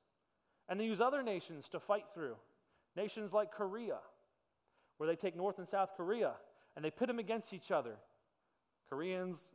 And 0.68 0.80
they 0.80 0.86
use 0.86 1.00
other 1.00 1.22
nations 1.22 1.68
to 1.68 1.78
fight 1.78 2.06
through. 2.12 2.34
Nations 2.96 3.32
like 3.32 3.52
Korea, 3.52 3.98
where 4.96 5.06
they 5.06 5.14
take 5.14 5.36
North 5.36 5.58
and 5.58 5.68
South 5.68 5.90
Korea 5.96 6.32
and 6.74 6.84
they 6.84 6.90
pit 6.90 7.06
them 7.06 7.20
against 7.20 7.54
each 7.54 7.70
other. 7.70 7.94
Koreans 8.90 9.52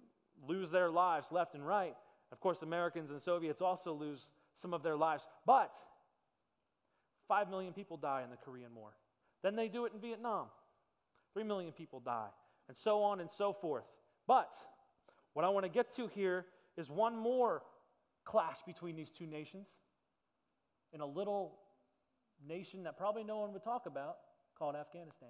lose 0.47 0.71
their 0.71 0.89
lives 0.89 1.29
left 1.29 1.55
and 1.55 1.67
right. 1.67 1.97
Of 2.31 2.39
course, 2.39 2.61
Americans 2.61 3.11
and 3.11 3.21
Soviets 3.21 3.59
also 3.59 3.91
lose 3.91 4.29
some 4.53 4.73
of 4.73 4.81
their 4.81 4.95
lives. 4.95 5.27
But 5.45 5.75
5 7.31 7.49
million 7.49 7.71
people 7.71 7.95
die 7.95 8.23
in 8.25 8.29
the 8.29 8.35
Korean 8.35 8.75
War. 8.75 8.89
Then 9.41 9.55
they 9.55 9.69
do 9.69 9.85
it 9.85 9.93
in 9.93 10.01
Vietnam. 10.01 10.47
3 11.33 11.45
million 11.45 11.71
people 11.71 12.01
die, 12.01 12.27
and 12.67 12.75
so 12.75 13.03
on 13.03 13.21
and 13.21 13.31
so 13.31 13.53
forth. 13.53 13.85
But 14.27 14.53
what 15.31 15.45
I 15.45 15.47
want 15.47 15.63
to 15.63 15.71
get 15.71 15.95
to 15.95 16.07
here 16.07 16.45
is 16.75 16.89
one 16.89 17.15
more 17.15 17.63
clash 18.25 18.57
between 18.67 18.97
these 18.97 19.11
two 19.11 19.25
nations 19.25 19.69
in 20.91 20.99
a 20.99 21.05
little 21.05 21.57
nation 22.45 22.83
that 22.83 22.97
probably 22.97 23.23
no 23.23 23.37
one 23.37 23.53
would 23.53 23.63
talk 23.63 23.85
about 23.85 24.17
called 24.59 24.75
Afghanistan. 24.75 25.29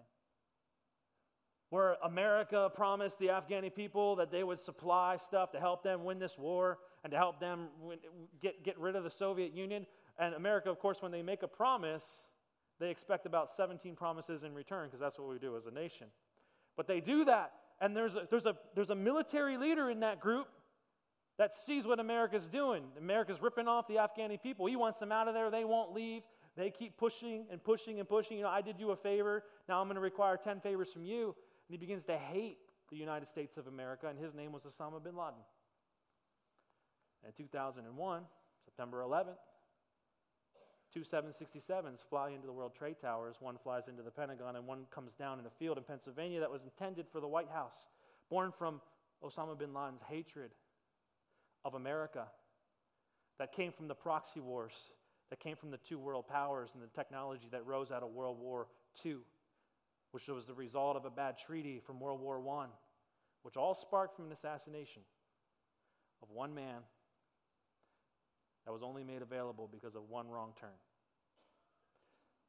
Where 1.70 1.98
America 2.04 2.72
promised 2.74 3.20
the 3.20 3.28
Afghani 3.28 3.74
people 3.76 4.16
that 4.16 4.32
they 4.32 4.44
would 4.44 4.60
supply 4.60 5.18
stuff 5.18 5.52
to 5.52 5.60
help 5.60 5.84
them 5.84 6.04
win 6.04 6.18
this 6.18 6.36
war 6.36 6.80
and 7.04 7.12
to 7.12 7.18
help 7.18 7.40
them 7.40 7.68
win, 7.80 8.00
get, 8.42 8.64
get 8.64 8.80
rid 8.80 8.96
of 8.96 9.04
the 9.04 9.12
Soviet 9.12 9.54
Union. 9.54 9.86
And 10.18 10.36
America, 10.36 10.70
of 10.70 10.80
course, 10.80 11.02
when 11.02 11.12
they 11.12 11.22
make 11.22 11.44
a 11.44 11.48
promise, 11.48 12.28
they 12.80 12.90
expect 12.90 13.26
about 13.26 13.50
17 13.50 13.96
promises 13.96 14.44
in 14.44 14.54
return 14.54 14.88
because 14.88 15.00
that's 15.00 15.18
what 15.18 15.30
we 15.30 15.40
do 15.40 15.56
as 15.56 15.66
a 15.66 15.72
nation. 15.72 16.08
But 16.78 16.88
they 16.88 17.02
do 17.02 17.26
that, 17.26 17.52
and 17.80 17.96
there's 17.96 18.16
a, 18.16 18.28
there's, 18.30 18.46
a, 18.46 18.56
there's 18.76 18.90
a 18.90 18.96
military 18.96 19.58
leader 19.58 19.90
in 19.90 20.00
that 20.02 20.20
group 20.20 20.48
that 21.38 21.54
sees 21.54 21.86
what 21.86 22.00
America's 22.00 22.48
doing. 22.48 22.84
America's 22.98 23.42
ripping 23.42 23.68
off 23.68 23.88
the 23.88 23.96
Afghani 23.96 24.42
people. 24.42 24.66
He 24.66 24.76
wants 24.76 25.00
them 25.00 25.12
out 25.12 25.28
of 25.28 25.34
there. 25.34 25.50
They 25.50 25.66
won't 25.66 25.94
leave. 25.94 26.24
They 26.56 26.70
keep 26.70 26.98
pushing 26.98 27.46
and 27.50 27.64
pushing 27.64 28.00
and 28.00 28.08
pushing. 28.08 28.38
You 28.38 28.44
know, 28.44 28.50
I 28.50 28.62
did 28.62 28.80
you 28.80 28.92
a 28.92 28.96
favor. 28.96 29.44
Now 29.68 29.80
I'm 29.80 29.88
going 29.88 29.96
to 29.96 30.02
require 30.02 30.38
10 30.38 30.60
favors 30.60 30.92
from 30.92 31.04
you. 31.04 31.28
And 31.28 31.70
he 31.70 31.78
begins 31.78 32.06
to 32.06 32.18
hate 32.18 32.58
the 32.92 32.98
United 32.98 33.28
States 33.28 33.58
of 33.58 33.68
America, 33.68 34.08
and 34.08 34.20
his 34.20 34.34
name 34.34 34.52
was 34.52 34.64
Osama 34.64 35.02
bin 35.02 35.16
Laden. 35.16 35.40
In 37.26 37.32
2001, 37.32 38.24
September 38.66 39.02
11th, 39.02 39.38
two 40.94 41.02
767s 41.02 42.04
fly 42.10 42.30
into 42.30 42.46
the 42.46 42.54
World 42.54 42.74
Trade 42.76 42.98
Towers. 43.02 43.38
One 43.40 43.58
flies 43.58 43.88
into 43.88 44.04
the 44.04 44.12
Pentagon, 44.12 44.56
and 44.56 44.68
one 44.68 44.86
comes 44.92 45.14
down 45.16 45.40
in 45.40 45.46
a 45.46 45.50
field 45.50 45.78
in 45.78 45.84
Pennsylvania 45.84 46.40
that 46.42 46.52
was 46.52 46.64
intended 46.64 47.08
for 47.08 47.20
the 47.20 47.28
White 47.28 47.50
House, 47.50 47.88
born 48.30 48.52
from 48.52 48.82
Osama 49.24 49.58
bin 49.58 49.74
Laden's 49.74 50.02
hatred 50.10 50.52
of 51.64 51.76
America, 51.76 52.28
that 53.40 53.54
came 53.54 53.72
from 53.72 53.88
the 53.88 53.96
proxy 53.96 54.40
wars, 54.40 54.92
that 55.30 55.40
came 55.40 55.56
from 55.56 55.72
the 55.72 55.78
two 55.78 55.98
world 55.98 56.28
powers 56.28 56.72
and 56.74 56.84
the 56.84 56.88
technology 56.88 57.48
that 57.52 57.66
rose 57.66 57.92
out 57.92 58.04
of 58.04 58.12
World 58.12 58.38
War 58.40 58.68
II, 59.06 59.18
which 60.12 60.28
was 60.28 60.48
the 60.48 60.54
result 60.54 60.98
of 60.98 61.06
a 61.06 61.10
bad 61.10 61.38
treaty 61.38 61.80
from 61.80 62.00
World 62.00 62.20
War 62.20 62.42
I, 62.62 62.66
which 63.44 63.56
all 63.56 63.74
sparked 63.74 64.16
from 64.16 64.26
an 64.26 64.32
assassination 64.32 65.04
of 66.22 66.30
one 66.32 66.54
man 66.54 66.82
that 68.72 68.76
was 68.76 68.84
only 68.84 69.04
made 69.04 69.22
available 69.22 69.68
because 69.70 69.96
of 69.96 70.10
one 70.10 70.30
wrong 70.30 70.54
turn. 70.58 70.70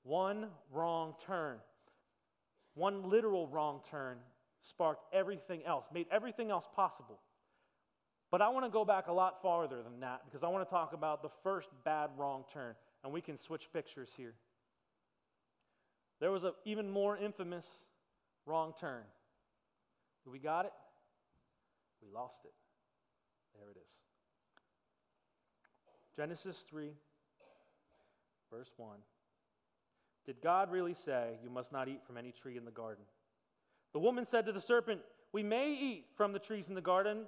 One 0.05 0.47
wrong 0.71 1.15
turn, 1.27 1.57
one 2.75 3.11
literal 3.11 3.49
wrong 3.49 3.81
turn 3.91 4.19
sparked 4.61 5.03
everything 5.13 5.65
else, 5.65 5.87
made 5.93 6.07
everything 6.13 6.49
else 6.49 6.69
possible. 6.77 7.19
But 8.31 8.41
I 8.41 8.51
want 8.51 8.65
to 8.67 8.71
go 8.71 8.85
back 8.85 9.09
a 9.09 9.13
lot 9.13 9.43
farther 9.43 9.83
than 9.83 9.99
that 10.01 10.23
because 10.25 10.45
I 10.45 10.49
want 10.49 10.65
to 10.65 10.71
talk 10.71 10.93
about 10.93 11.23
the 11.23 11.29
first 11.43 11.69
bad 11.85 12.11
wrong 12.17 12.45
turn, 12.53 12.77
and 13.03 13.13
we 13.13 13.21
can 13.21 13.37
switch 13.37 13.69
pictures 13.73 14.11
here. 14.17 14.35
There 16.21 16.31
was 16.31 16.45
an 16.45 16.53
even 16.65 16.89
more 16.89 17.17
infamous 17.17 17.69
wrong 18.47 18.75
turn. 18.79 19.03
We 20.25 20.39
got 20.39 20.67
it? 20.67 20.73
We 22.01 22.13
lost 22.15 22.45
it. 22.45 22.53
There 23.59 23.71
it 23.71 23.77
is. 23.77 24.12
Genesis 26.17 26.65
3, 26.69 26.91
verse 28.51 28.71
1. 28.77 28.99
Did 30.27 30.41
God 30.43 30.71
really 30.71 30.95
say, 30.95 31.39
You 31.43 31.51
must 31.51 31.73
not 31.73 31.89
eat 31.89 32.05
from 32.07 32.17
any 32.17 32.33
tree 32.33 32.57
in 32.57 32.65
the 32.65 32.71
garden? 32.71 33.05
The 33.93 33.99
woman 33.99 34.25
said 34.25 34.47
to 34.47 34.53
the 34.53 34.61
serpent, 34.61 35.01
We 35.33 35.43
may 35.43 35.73
eat 35.73 36.07
from 36.17 36.33
the 36.33 36.39
trees 36.39 36.69
in 36.69 36.75
the 36.75 36.81
garden, 36.81 37.25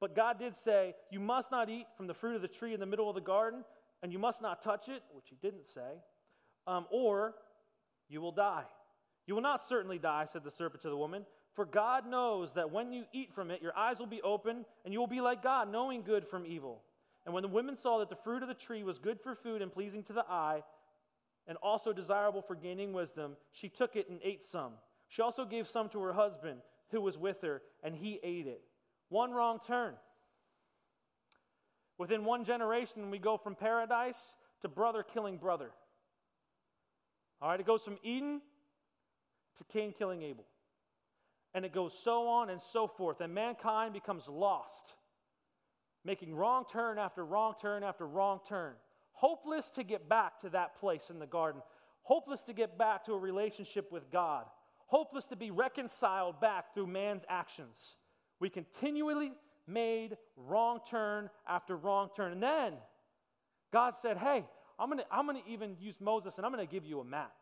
but 0.00 0.14
God 0.14 0.38
did 0.38 0.54
say, 0.54 0.94
You 1.10 1.20
must 1.20 1.50
not 1.50 1.70
eat 1.70 1.86
from 1.96 2.06
the 2.06 2.14
fruit 2.14 2.36
of 2.36 2.42
the 2.42 2.48
tree 2.48 2.74
in 2.74 2.80
the 2.80 2.86
middle 2.86 3.08
of 3.08 3.14
the 3.14 3.20
garden, 3.20 3.64
and 4.02 4.12
you 4.12 4.18
must 4.18 4.42
not 4.42 4.62
touch 4.62 4.88
it, 4.88 5.02
which 5.12 5.28
he 5.30 5.36
didn't 5.40 5.66
say, 5.66 6.02
um, 6.66 6.86
or 6.90 7.34
you 8.08 8.20
will 8.20 8.32
die. 8.32 8.64
You 9.26 9.34
will 9.34 9.42
not 9.42 9.60
certainly 9.60 9.98
die, 9.98 10.24
said 10.26 10.44
the 10.44 10.50
serpent 10.50 10.82
to 10.82 10.90
the 10.90 10.96
woman, 10.96 11.24
for 11.54 11.64
God 11.64 12.06
knows 12.06 12.54
that 12.54 12.70
when 12.70 12.92
you 12.92 13.04
eat 13.12 13.32
from 13.32 13.50
it, 13.50 13.62
your 13.62 13.76
eyes 13.76 13.98
will 13.98 14.06
be 14.06 14.22
open, 14.22 14.66
and 14.84 14.92
you 14.92 15.00
will 15.00 15.06
be 15.06 15.22
like 15.22 15.42
God, 15.42 15.72
knowing 15.72 16.02
good 16.02 16.28
from 16.28 16.46
evil. 16.46 16.82
And 17.26 17.34
when 17.34 17.42
the 17.42 17.48
women 17.48 17.74
saw 17.74 17.98
that 17.98 18.08
the 18.08 18.16
fruit 18.16 18.42
of 18.42 18.48
the 18.48 18.54
tree 18.54 18.84
was 18.84 18.98
good 18.98 19.20
for 19.20 19.34
food 19.34 19.60
and 19.60 19.72
pleasing 19.72 20.04
to 20.04 20.12
the 20.12 20.24
eye, 20.30 20.62
and 21.48 21.58
also 21.58 21.92
desirable 21.92 22.40
for 22.40 22.54
gaining 22.54 22.92
wisdom, 22.92 23.36
she 23.52 23.68
took 23.68 23.96
it 23.96 24.08
and 24.08 24.20
ate 24.22 24.42
some. 24.42 24.72
She 25.08 25.22
also 25.22 25.44
gave 25.44 25.66
some 25.66 25.88
to 25.90 26.00
her 26.02 26.12
husband 26.12 26.60
who 26.90 27.00
was 27.00 27.18
with 27.18 27.42
her, 27.42 27.62
and 27.82 27.94
he 27.94 28.20
ate 28.22 28.46
it. 28.46 28.62
One 29.08 29.32
wrong 29.32 29.58
turn. 29.64 29.94
Within 31.98 32.24
one 32.24 32.44
generation, 32.44 33.10
we 33.10 33.18
go 33.18 33.36
from 33.36 33.54
paradise 33.54 34.36
to 34.62 34.68
brother 34.68 35.02
killing 35.02 35.36
brother. 35.36 35.70
All 37.42 37.50
right, 37.50 37.60
it 37.60 37.66
goes 37.66 37.82
from 37.82 37.98
Eden 38.02 38.40
to 39.56 39.64
Cain 39.64 39.92
killing 39.92 40.22
Abel. 40.22 40.44
And 41.54 41.64
it 41.64 41.72
goes 41.72 41.98
so 41.98 42.28
on 42.28 42.50
and 42.50 42.60
so 42.60 42.86
forth. 42.86 43.20
And 43.20 43.34
mankind 43.34 43.94
becomes 43.94 44.28
lost 44.28 44.94
making 46.06 46.34
wrong 46.34 46.64
turn 46.70 46.98
after 46.98 47.24
wrong 47.24 47.54
turn 47.60 47.82
after 47.82 48.06
wrong 48.06 48.40
turn, 48.48 48.74
hopeless 49.12 49.70
to 49.70 49.82
get 49.82 50.08
back 50.08 50.38
to 50.38 50.50
that 50.50 50.76
place 50.76 51.10
in 51.10 51.18
the 51.18 51.26
garden, 51.26 51.60
hopeless 52.02 52.44
to 52.44 52.52
get 52.52 52.78
back 52.78 53.04
to 53.04 53.12
a 53.12 53.18
relationship 53.18 53.90
with 53.90 54.10
God, 54.10 54.46
hopeless 54.86 55.26
to 55.26 55.36
be 55.36 55.50
reconciled 55.50 56.40
back 56.40 56.72
through 56.72 56.86
man's 56.86 57.24
actions. 57.28 57.96
We 58.38 58.48
continually 58.48 59.32
made 59.66 60.16
wrong 60.36 60.80
turn 60.88 61.28
after 61.46 61.76
wrong 61.76 62.10
turn. 62.14 62.32
And 62.32 62.42
then 62.42 62.74
God 63.72 63.94
said, 63.96 64.16
Hey, 64.16 64.44
I'm 64.78 64.88
going 64.88 65.00
to 65.00 65.06
I'm 65.10 65.26
going 65.26 65.42
to 65.42 65.50
even 65.50 65.76
use 65.80 66.00
Moses 66.00 66.36
and 66.36 66.46
I'm 66.46 66.52
going 66.52 66.66
to 66.66 66.70
give 66.70 66.84
you 66.84 67.00
a 67.00 67.04
map. 67.04 67.32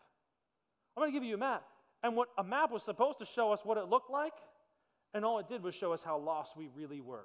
I'm 0.96 1.02
going 1.02 1.12
to 1.12 1.18
give 1.18 1.26
you 1.26 1.34
a 1.34 1.38
map. 1.38 1.64
And 2.02 2.16
what 2.16 2.28
a 2.38 2.44
map 2.44 2.70
was 2.70 2.82
supposed 2.82 3.18
to 3.18 3.24
show 3.24 3.52
us 3.52 3.60
what 3.64 3.78
it 3.78 3.88
looked 3.88 4.10
like, 4.10 4.34
and 5.14 5.24
all 5.24 5.38
it 5.38 5.48
did 5.48 5.62
was 5.62 5.74
show 5.74 5.92
us 5.92 6.04
how 6.04 6.18
lost 6.18 6.54
we 6.54 6.68
really 6.74 7.00
were. 7.00 7.24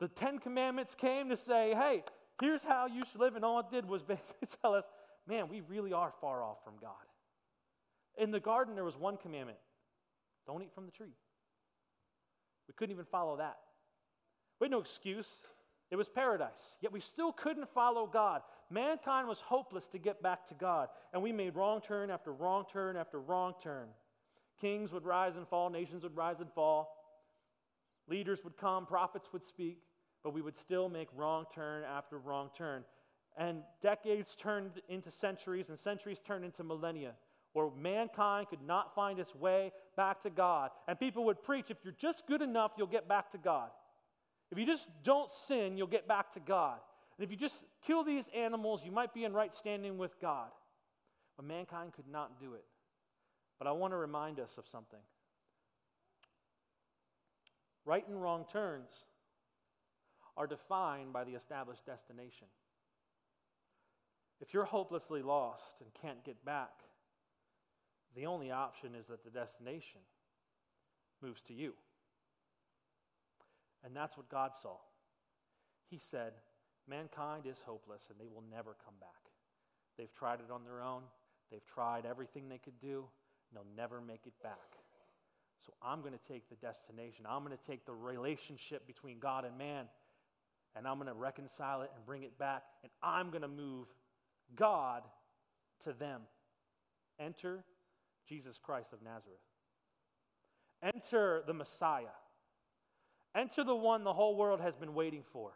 The 0.00 0.08
Ten 0.08 0.38
Commandments 0.38 0.94
came 0.94 1.28
to 1.28 1.36
say, 1.36 1.74
hey, 1.74 2.04
here's 2.40 2.64
how 2.64 2.86
you 2.86 3.02
should 3.10 3.20
live. 3.20 3.36
And 3.36 3.44
all 3.44 3.60
it 3.60 3.70
did 3.70 3.86
was 3.86 4.02
basically 4.04 4.48
tell 4.62 4.74
us, 4.74 4.88
man, 5.26 5.48
we 5.48 5.60
really 5.62 5.92
are 5.92 6.12
far 6.20 6.42
off 6.42 6.58
from 6.64 6.74
God. 6.80 6.92
In 8.16 8.30
the 8.30 8.40
garden, 8.40 8.74
there 8.74 8.84
was 8.84 8.96
one 8.96 9.16
commandment 9.16 9.58
don't 10.46 10.62
eat 10.62 10.74
from 10.74 10.84
the 10.84 10.92
tree. 10.92 11.14
We 12.68 12.74
couldn't 12.74 12.92
even 12.92 13.06
follow 13.06 13.38
that. 13.38 13.56
We 14.60 14.66
had 14.66 14.72
no 14.72 14.80
excuse. 14.80 15.36
It 15.90 15.96
was 15.96 16.08
paradise. 16.08 16.76
Yet 16.80 16.92
we 16.92 17.00
still 17.00 17.32
couldn't 17.32 17.68
follow 17.68 18.06
God. 18.06 18.42
Mankind 18.70 19.28
was 19.28 19.40
hopeless 19.40 19.88
to 19.88 19.98
get 19.98 20.22
back 20.22 20.44
to 20.46 20.54
God. 20.54 20.88
And 21.12 21.22
we 21.22 21.32
made 21.32 21.54
wrong 21.54 21.80
turn 21.80 22.10
after 22.10 22.32
wrong 22.32 22.64
turn 22.70 22.96
after 22.96 23.20
wrong 23.20 23.54
turn. 23.62 23.88
Kings 24.60 24.92
would 24.92 25.04
rise 25.04 25.36
and 25.36 25.46
fall, 25.46 25.70
nations 25.70 26.02
would 26.02 26.16
rise 26.16 26.40
and 26.40 26.50
fall. 26.52 26.96
Leaders 28.08 28.44
would 28.44 28.56
come, 28.56 28.86
prophets 28.86 29.28
would 29.32 29.42
speak, 29.42 29.78
but 30.22 30.34
we 30.34 30.42
would 30.42 30.56
still 30.56 30.88
make 30.88 31.08
wrong 31.14 31.44
turn 31.54 31.84
after 31.84 32.18
wrong 32.18 32.50
turn. 32.56 32.84
And 33.36 33.62
decades 33.82 34.36
turned 34.36 34.80
into 34.88 35.10
centuries, 35.10 35.68
and 35.70 35.78
centuries 35.78 36.20
turned 36.20 36.44
into 36.44 36.62
millennia, 36.62 37.14
where 37.52 37.68
mankind 37.70 38.48
could 38.48 38.62
not 38.62 38.94
find 38.94 39.18
its 39.18 39.34
way 39.34 39.72
back 39.96 40.20
to 40.20 40.30
God. 40.30 40.70
And 40.86 40.98
people 40.98 41.24
would 41.24 41.42
preach 41.42 41.70
if 41.70 41.78
you're 41.82 41.94
just 41.94 42.26
good 42.26 42.42
enough, 42.42 42.72
you'll 42.76 42.86
get 42.86 43.08
back 43.08 43.30
to 43.30 43.38
God. 43.38 43.70
If 44.50 44.58
you 44.58 44.66
just 44.66 44.88
don't 45.02 45.30
sin, 45.30 45.76
you'll 45.76 45.86
get 45.86 46.06
back 46.06 46.30
to 46.32 46.40
God. 46.40 46.78
And 47.18 47.24
if 47.24 47.30
you 47.30 47.36
just 47.36 47.64
kill 47.84 48.04
these 48.04 48.28
animals, 48.34 48.82
you 48.84 48.92
might 48.92 49.14
be 49.14 49.24
in 49.24 49.32
right 49.32 49.54
standing 49.54 49.98
with 49.98 50.20
God. 50.20 50.50
But 51.36 51.46
mankind 51.46 51.92
could 51.94 52.08
not 52.08 52.38
do 52.38 52.54
it. 52.54 52.64
But 53.58 53.66
I 53.66 53.72
want 53.72 53.92
to 53.92 53.96
remind 53.96 54.38
us 54.38 54.58
of 54.58 54.68
something. 54.68 55.00
Right 57.84 58.06
and 58.08 58.20
wrong 58.20 58.44
turns 58.50 59.04
are 60.36 60.46
defined 60.46 61.12
by 61.12 61.24
the 61.24 61.34
established 61.34 61.86
destination. 61.86 62.48
If 64.40 64.52
you're 64.52 64.64
hopelessly 64.64 65.22
lost 65.22 65.76
and 65.80 65.90
can't 65.94 66.24
get 66.24 66.44
back, 66.44 66.82
the 68.14 68.26
only 68.26 68.50
option 68.50 68.94
is 68.94 69.06
that 69.08 69.24
the 69.24 69.30
destination 69.30 70.00
moves 71.22 71.42
to 71.44 71.54
you. 71.54 71.74
And 73.84 73.94
that's 73.94 74.16
what 74.16 74.28
God 74.28 74.54
saw. 74.54 74.76
He 75.88 75.98
said, 75.98 76.32
Mankind 76.88 77.46
is 77.46 77.62
hopeless 77.64 78.08
and 78.10 78.18
they 78.18 78.32
will 78.32 78.44
never 78.50 78.76
come 78.84 78.94
back. 79.00 79.30
They've 79.96 80.12
tried 80.12 80.40
it 80.40 80.50
on 80.50 80.64
their 80.64 80.82
own, 80.82 81.02
They've 81.50 81.64
tried 81.64 82.04
everything 82.04 82.48
they 82.48 82.58
could 82.58 82.80
do, 82.80 83.04
and 83.48 83.56
they'll 83.56 83.76
never 83.76 84.00
make 84.00 84.26
it 84.26 84.32
back. 84.42 84.78
So 85.64 85.72
I'm 85.82 86.00
going 86.00 86.12
to 86.12 86.32
take 86.32 86.48
the 86.48 86.56
destination. 86.56 87.24
I'm 87.28 87.44
going 87.44 87.56
to 87.56 87.62
take 87.62 87.86
the 87.86 87.94
relationship 87.94 88.86
between 88.86 89.18
God 89.18 89.44
and 89.44 89.56
man, 89.56 89.86
and 90.76 90.86
I'm 90.86 90.96
going 90.96 91.08
to 91.08 91.14
reconcile 91.14 91.82
it 91.82 91.90
and 91.94 92.04
bring 92.04 92.22
it 92.22 92.38
back, 92.38 92.64
and 92.82 92.92
I'm 93.02 93.30
going 93.30 93.42
to 93.42 93.48
move 93.48 93.88
God 94.54 95.02
to 95.84 95.92
them. 95.92 96.22
Enter 97.18 97.64
Jesus 98.28 98.58
Christ 98.58 98.92
of 98.92 99.02
Nazareth. 99.02 99.38
Enter 100.82 101.42
the 101.46 101.54
Messiah. 101.54 102.14
Enter 103.34 103.64
the 103.64 103.74
one 103.74 104.04
the 104.04 104.12
whole 104.12 104.36
world 104.36 104.60
has 104.60 104.76
been 104.76 104.94
waiting 104.94 105.22
for. 105.32 105.52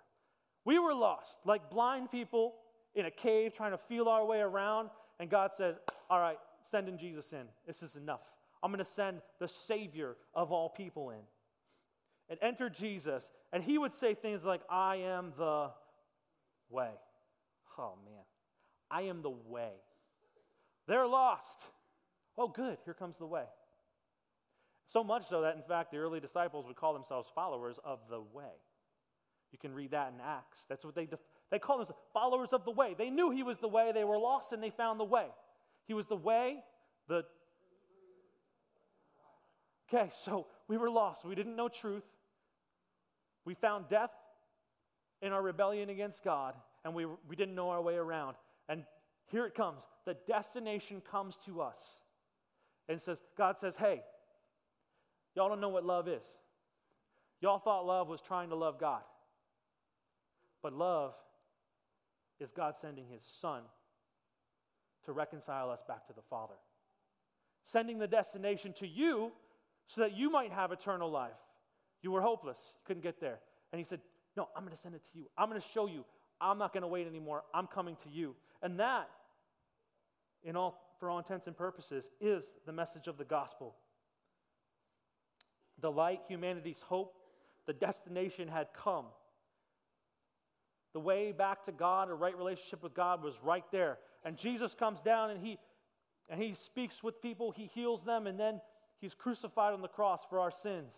We 0.64 0.79
were 0.79 0.94
lost, 0.94 1.40
like 1.44 1.71
blind 1.71 2.11
people 2.11 2.55
in 2.94 3.07
a 3.07 3.11
cave 3.11 3.53
trying 3.55 3.73
to 3.73 3.79
feel 3.79 4.09
our 4.09 4.25
way 4.25 4.40
around, 4.40 4.88
and 5.21 5.29
God 5.29 5.53
said, 5.53 5.77
All 6.09 6.18
right, 6.18 6.38
send 6.62 6.88
in 6.88 6.99
Jesus 6.99 7.33
in. 7.33 7.47
This 7.66 7.83
is 7.83 7.94
enough. 7.94 8.21
I'm 8.62 8.71
going 8.71 8.79
to 8.79 8.85
send 8.85 9.21
the 9.38 9.49
Savior 9.49 10.16
of 10.35 10.53
all 10.53 10.68
people 10.68 11.11
in. 11.11 11.21
And 12.31 12.38
enter 12.42 12.68
Jesus, 12.68 13.31
and 13.55 13.64
he 13.64 13.79
would 13.79 13.94
say 13.94 14.12
things 14.12 14.44
like, 14.44 14.61
I 14.68 14.97
am 14.97 15.33
the 15.38 15.71
way. 16.68 16.90
Oh, 17.79 17.94
man. 18.05 18.25
I 18.90 19.03
am 19.03 19.23
the 19.23 19.31
way. 19.31 19.73
They're 20.87 21.07
lost. 21.07 21.68
Oh, 22.37 22.49
good. 22.49 22.79
Here 22.85 22.92
comes 22.92 23.16
the 23.16 23.27
way. 23.27 23.44
So 24.87 25.03
much 25.03 25.27
so 25.27 25.42
that, 25.42 25.57
in 25.57 25.62
fact, 25.62 25.90
the 25.90 25.99
early 25.99 26.21
disciples 26.21 26.66
would 26.66 26.77
call 26.77 26.92
themselves 26.92 27.29
followers 27.35 27.79
of 27.85 28.01
the 28.11 28.21
way. 28.21 28.53
You 29.53 29.59
can 29.59 29.73
read 29.73 29.92
that 29.92 30.12
in 30.14 30.21
Acts. 30.21 30.66
That's 30.68 30.85
what 30.85 30.94
they, 30.94 31.07
def- 31.07 31.21
they 31.51 31.59
call 31.59 31.79
themselves 31.79 32.01
followers 32.12 32.53
of 32.53 32.64
the 32.64 32.71
way. 32.71 32.94
They 32.97 33.09
knew 33.09 33.31
he 33.31 33.42
was 33.42 33.59
the 33.59 33.68
way. 33.68 33.92
They 33.92 34.05
were 34.05 34.18
lost 34.18 34.53
and 34.53 34.62
they 34.62 34.71
found 34.71 35.01
the 35.01 35.05
way. 35.05 35.29
He 35.87 35.94
was 35.94 36.07
the 36.07 36.16
way, 36.16 36.59
the. 37.09 37.25
Okay, 39.92 40.09
so 40.11 40.46
we 40.68 40.77
were 40.77 40.90
lost. 40.90 41.24
We 41.24 41.35
didn't 41.35 41.57
know 41.57 41.68
truth. 41.68 42.05
We 43.44 43.55
found 43.55 43.88
death 43.88 44.11
in 45.22 45.33
our 45.33 45.42
rebellion 45.42 45.88
against 45.88 46.22
God, 46.22 46.55
and 46.85 46.94
we, 46.94 47.07
we 47.07 47.37
didn't 47.37 47.55
know 47.55 47.70
our 47.70 47.81
way 47.81 47.94
around. 47.94 48.37
And 48.68 48.85
here 49.27 49.46
it 49.46 49.55
comes. 49.55 49.83
The 50.05 50.16
destination 50.27 51.01
comes 51.01 51.38
to 51.46 51.61
us 51.62 52.01
and 52.88 53.01
says, 53.01 53.22
God 53.37 53.59
says, 53.59 53.77
hey, 53.77 54.03
y'all 55.35 55.48
don't 55.48 55.61
know 55.61 55.68
what 55.70 55.85
love 55.85 56.09
is. 56.09 56.24
Y'all 57.40 57.59
thought 57.59 57.87
love 57.87 58.09
was 58.09 58.20
trying 58.20 58.51
to 58.51 58.57
love 58.57 58.79
God. 58.79 59.03
But 60.62 60.72
love 60.72 61.14
is 62.40 62.53
God 62.53 62.77
sending 62.77 63.07
his 63.07 63.22
son 63.22 63.62
to 65.05 65.12
reconcile 65.12 65.70
us 65.70 65.83
back 65.87 66.07
to 66.09 66.12
the 66.12 66.22
Father. 66.22 66.55
Sending 67.64 67.98
the 67.98 68.09
destination 68.09 68.72
to 68.74 68.87
you 68.87 69.33
so 69.88 70.03
that 70.03 70.16
you 70.16 70.31
might 70.31 70.53
have 70.53 70.70
eternal 70.70 71.11
life. 71.11 71.33
You 72.03 72.12
were 72.12 72.22
hopeless, 72.22 72.74
you 72.77 72.83
couldn't 72.87 73.03
get 73.03 73.20
there. 73.20 73.40
And 73.72 73.81
he 73.81 73.85
said, 73.85 74.01
No, 74.37 74.48
I'm 74.55 74.62
going 74.62 74.74
to 74.74 74.81
send 74.81 74.94
it 74.94 75.03
to 75.12 75.18
you. 75.18 75.27
I'm 75.37 75.48
going 75.48 75.61
to 75.61 75.66
show 75.66 75.88
you. 75.88 76.05
I'm 76.40 76.59
not 76.59 76.72
going 76.72 76.83
to 76.83 76.88
wait 76.88 77.09
anymore. 77.09 77.42
I'm 77.53 77.66
coming 77.66 77.96
to 78.05 78.09
you. 78.09 78.37
And 78.62 78.79
that, 78.79 79.09
in 80.44 80.55
all, 80.55 80.94
for 81.01 81.11
all 81.11 81.18
intents 81.18 81.48
and 81.48 81.57
purposes, 81.57 82.11
is 82.20 82.55
the 82.64 82.72
message 82.72 83.09
of 83.09 83.18
the 83.18 83.24
gospel. 83.24 83.74
The 85.81 85.90
light, 85.90 86.20
humanity's 86.29 86.83
hope, 86.83 87.14
the 87.66 87.72
destination 87.72 88.46
had 88.46 88.68
come. 88.72 89.07
The 90.92 91.01
way 91.01 91.33
back 91.33 91.64
to 91.64 91.72
God, 91.72 92.09
a 92.09 92.14
right 92.14 92.37
relationship 92.37 92.83
with 92.83 92.94
God, 92.94 93.22
was 93.22 93.40
right 93.42 93.64
there. 93.72 93.98
And 94.24 94.37
Jesus 94.37 94.74
comes 94.74 95.03
down 95.03 95.31
and 95.31 95.40
he, 95.40 95.59
and 96.29 96.40
he 96.40 96.55
speaks 96.55 97.03
with 97.03 97.20
people, 97.20 97.51
he 97.51 97.66
heals 97.66 98.05
them, 98.05 98.27
and 98.27 98.38
then 98.38 98.61
he's 99.01 99.15
crucified 99.15 99.73
on 99.73 99.83
the 99.83 99.89
cross 99.89 100.25
for 100.29 100.41
our 100.41 100.51
sins. 100.51 100.95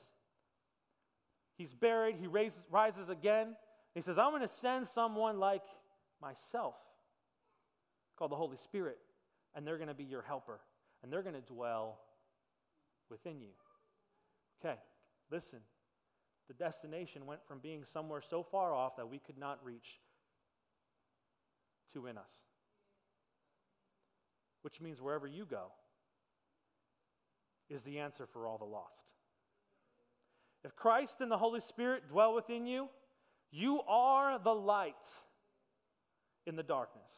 He's 1.56 1.74
buried, 1.74 2.16
he 2.16 2.26
raises, 2.26 2.64
rises 2.70 3.10
again. 3.10 3.56
He 3.94 4.00
says, 4.00 4.18
I'm 4.18 4.30
going 4.30 4.42
to 4.42 4.48
send 4.48 4.86
someone 4.86 5.38
like 5.38 5.64
myself 6.22 6.74
called 8.16 8.30
the 8.30 8.36
Holy 8.36 8.56
Spirit, 8.56 8.98
and 9.54 9.66
they're 9.66 9.76
going 9.76 9.88
to 9.88 9.94
be 9.94 10.04
your 10.04 10.22
helper, 10.22 10.60
and 11.02 11.12
they're 11.12 11.22
going 11.22 11.34
to 11.34 11.40
dwell 11.40 12.00
within 13.10 13.40
you. 13.40 13.50
Okay, 14.64 14.78
listen. 15.30 15.60
The 16.48 16.54
destination 16.54 17.26
went 17.26 17.46
from 17.46 17.60
being 17.60 17.84
somewhere 17.84 18.20
so 18.20 18.42
far 18.42 18.74
off 18.74 18.96
that 18.96 19.08
we 19.08 19.18
could 19.18 19.38
not 19.38 19.64
reach 19.64 20.00
to 21.92 22.06
in 22.06 22.18
us. 22.18 22.32
Which 24.62 24.80
means 24.80 25.00
wherever 25.00 25.28
you 25.28 25.46
go 25.46 25.70
is 27.70 27.82
the 27.82 28.00
answer 28.00 28.26
for 28.26 28.46
all 28.46 28.58
the 28.58 28.64
lost. 28.64 29.04
If 30.64 30.76
Christ 30.76 31.20
and 31.20 31.30
the 31.30 31.38
Holy 31.38 31.60
Spirit 31.60 32.08
dwell 32.08 32.34
within 32.34 32.66
you, 32.66 32.88
you 33.50 33.80
are 33.88 34.38
the 34.38 34.54
light 34.54 34.94
in 36.46 36.56
the 36.56 36.62
darkness. 36.62 37.08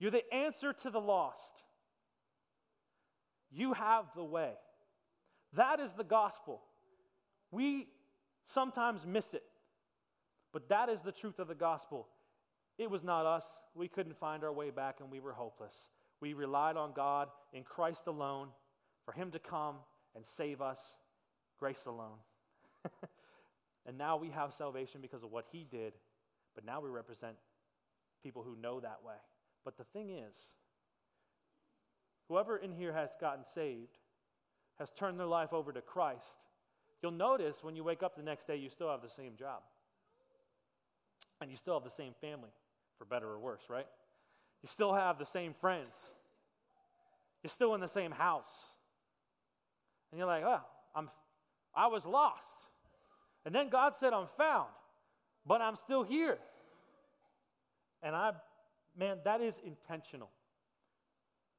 You're 0.00 0.10
the 0.10 0.34
answer 0.34 0.72
to 0.72 0.90
the 0.90 1.00
lost. 1.00 1.62
You 3.52 3.74
have 3.74 4.06
the 4.16 4.24
way. 4.24 4.52
That 5.52 5.78
is 5.78 5.92
the 5.92 6.04
gospel. 6.04 6.62
We 7.52 7.86
sometimes 8.44 9.06
miss 9.06 9.34
it, 9.34 9.44
but 10.52 10.68
that 10.68 10.88
is 10.88 11.02
the 11.02 11.12
truth 11.12 11.38
of 11.38 11.46
the 11.46 11.54
gospel. 11.54 12.08
It 12.76 12.90
was 12.90 13.04
not 13.04 13.26
us. 13.26 13.58
We 13.74 13.86
couldn't 13.86 14.18
find 14.18 14.42
our 14.42 14.52
way 14.52 14.70
back 14.70 14.96
and 14.98 15.10
we 15.10 15.20
were 15.20 15.32
hopeless. 15.32 15.88
We 16.20 16.34
relied 16.34 16.76
on 16.76 16.92
God 16.92 17.28
in 17.52 17.62
Christ 17.62 18.08
alone 18.08 18.48
for 19.04 19.12
Him 19.12 19.30
to 19.32 19.38
come 19.38 19.76
and 20.14 20.24
save 20.24 20.60
us, 20.60 20.96
grace 21.58 21.86
alone. 21.86 22.18
and 23.86 23.98
now 23.98 24.16
we 24.16 24.30
have 24.30 24.52
salvation 24.52 25.00
because 25.00 25.22
of 25.22 25.30
what 25.30 25.46
He 25.50 25.66
did, 25.68 25.94
but 26.54 26.64
now 26.64 26.80
we 26.80 26.88
represent 26.88 27.36
people 28.22 28.42
who 28.42 28.56
know 28.60 28.80
that 28.80 29.00
way. 29.04 29.14
But 29.64 29.76
the 29.76 29.84
thing 29.84 30.10
is, 30.10 30.54
whoever 32.28 32.56
in 32.56 32.72
here 32.72 32.92
has 32.92 33.10
gotten 33.20 33.44
saved, 33.44 33.98
has 34.78 34.90
turned 34.90 35.18
their 35.18 35.26
life 35.26 35.52
over 35.52 35.72
to 35.72 35.80
Christ, 35.80 36.38
you'll 37.02 37.12
notice 37.12 37.62
when 37.62 37.76
you 37.76 37.84
wake 37.84 38.02
up 38.02 38.16
the 38.16 38.22
next 38.22 38.46
day, 38.46 38.56
you 38.56 38.68
still 38.68 38.90
have 38.90 39.02
the 39.02 39.08
same 39.08 39.36
job. 39.38 39.62
And 41.40 41.50
you 41.50 41.56
still 41.56 41.74
have 41.74 41.84
the 41.84 41.90
same 41.90 42.14
family, 42.20 42.50
for 42.98 43.04
better 43.04 43.28
or 43.28 43.38
worse, 43.38 43.62
right? 43.68 43.86
You 44.62 44.68
still 44.68 44.94
have 44.94 45.18
the 45.18 45.26
same 45.26 45.52
friends. 45.52 46.14
You're 47.42 47.50
still 47.50 47.74
in 47.74 47.80
the 47.80 47.88
same 47.88 48.12
house. 48.12 48.72
And 50.14 50.18
you're 50.20 50.28
like, 50.28 50.44
oh, 50.44 50.60
I'm, 50.94 51.10
I 51.74 51.88
was 51.88 52.06
lost. 52.06 52.54
And 53.44 53.52
then 53.52 53.68
God 53.68 53.96
said, 53.96 54.12
I'm 54.12 54.28
found, 54.38 54.68
but 55.44 55.60
I'm 55.60 55.74
still 55.74 56.04
here. 56.04 56.38
And 58.00 58.14
I 58.14 58.30
man, 58.96 59.16
that 59.24 59.40
is 59.40 59.60
intentional. 59.66 60.30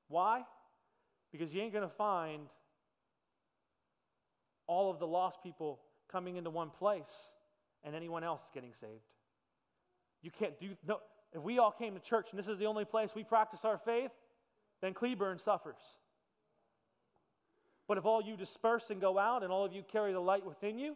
Why? 0.08 0.44
Because 1.34 1.54
you 1.54 1.62
ain't 1.64 1.74
going 1.74 1.84
to 1.84 1.94
find 1.94 2.44
all 4.68 4.90
of 4.90 5.00
the 5.00 5.08
lost 5.08 5.44
people 5.44 5.82
coming 6.10 6.38
into 6.38 6.50
one 6.50 6.70
place 6.70 7.34
and 7.84 7.94
anyone 7.94 8.24
else 8.24 8.50
getting 8.54 8.74
saved. 8.74 9.04
You 10.22 10.32
can't 10.32 10.58
do 10.62 10.78
no 10.88 11.00
if 11.34 11.42
we 11.42 11.60
all 11.60 11.72
came 11.72 11.94
to 11.96 12.00
church 12.00 12.30
and 12.30 12.40
this 12.40 12.48
is 12.48 12.58
the 12.58 12.68
only 12.68 12.86
place 12.86 13.12
we 13.14 13.26
practice 13.26 13.66
our 13.66 13.78
faith, 13.78 14.12
then 14.82 14.94
Cleburne 14.94 15.40
suffers. 15.40 15.82
But 17.88 17.98
if 17.98 18.06
all 18.06 18.22
you 18.22 18.36
disperse 18.36 18.90
and 18.90 19.00
go 19.00 19.20
out 19.20 19.44
and 19.44 19.52
all 19.52 19.66
of 19.66 19.74
you 19.74 19.84
carry 19.84 20.12
the 20.12 20.20
light 20.20 20.46
within 20.46 20.80
you, 20.80 20.96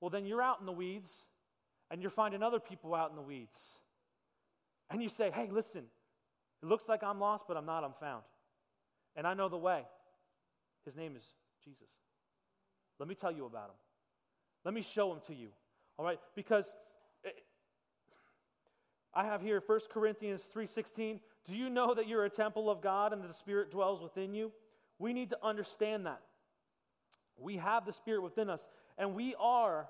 well 0.00 0.10
then 0.10 0.26
you're 0.26 0.42
out 0.42 0.60
in 0.60 0.66
the 0.66 0.72
weeds 0.72 1.26
and 1.90 2.00
you're 2.00 2.10
finding 2.10 2.42
other 2.42 2.60
people 2.60 2.94
out 2.94 3.10
in 3.10 3.16
the 3.16 3.22
weeds 3.22 3.80
and 4.90 5.02
you 5.02 5.08
say, 5.08 5.30
hey, 5.30 5.48
listen, 5.50 5.84
it 6.62 6.66
looks 6.66 6.88
like 6.88 7.02
I'm 7.02 7.20
lost, 7.20 7.44
but 7.46 7.56
I'm 7.56 7.66
not, 7.66 7.84
I'm 7.84 7.92
found. 8.00 8.22
And 9.16 9.26
I 9.26 9.34
know 9.34 9.48
the 9.48 9.58
way. 9.58 9.82
His 10.84 10.96
name 10.96 11.14
is 11.16 11.24
Jesus. 11.64 11.90
Let 12.98 13.08
me 13.08 13.14
tell 13.14 13.32
you 13.32 13.44
about 13.46 13.68
him. 13.68 13.76
Let 14.64 14.74
me 14.74 14.82
show 14.82 15.12
him 15.12 15.20
to 15.26 15.34
you. 15.34 15.48
All 15.98 16.04
right? 16.04 16.18
Because 16.34 16.74
eh, 17.24 17.30
I 19.14 19.24
have 19.24 19.42
here 19.42 19.62
1 19.64 19.80
Corinthians 19.90 20.48
3:16. 20.54 21.20
Do 21.44 21.54
you 21.54 21.70
know 21.70 21.94
that 21.94 22.08
you're 22.08 22.24
a 22.24 22.30
temple 22.30 22.70
of 22.70 22.80
God 22.80 23.12
and 23.12 23.22
the 23.22 23.32
Spirit 23.32 23.70
dwells 23.70 24.02
within 24.02 24.34
you? 24.34 24.52
We 24.98 25.12
need 25.12 25.30
to 25.30 25.38
understand 25.42 26.06
that. 26.06 26.20
We 27.36 27.56
have 27.58 27.86
the 27.86 27.92
Spirit 27.92 28.22
within 28.22 28.50
us, 28.50 28.68
and 28.96 29.14
we 29.14 29.34
are 29.38 29.88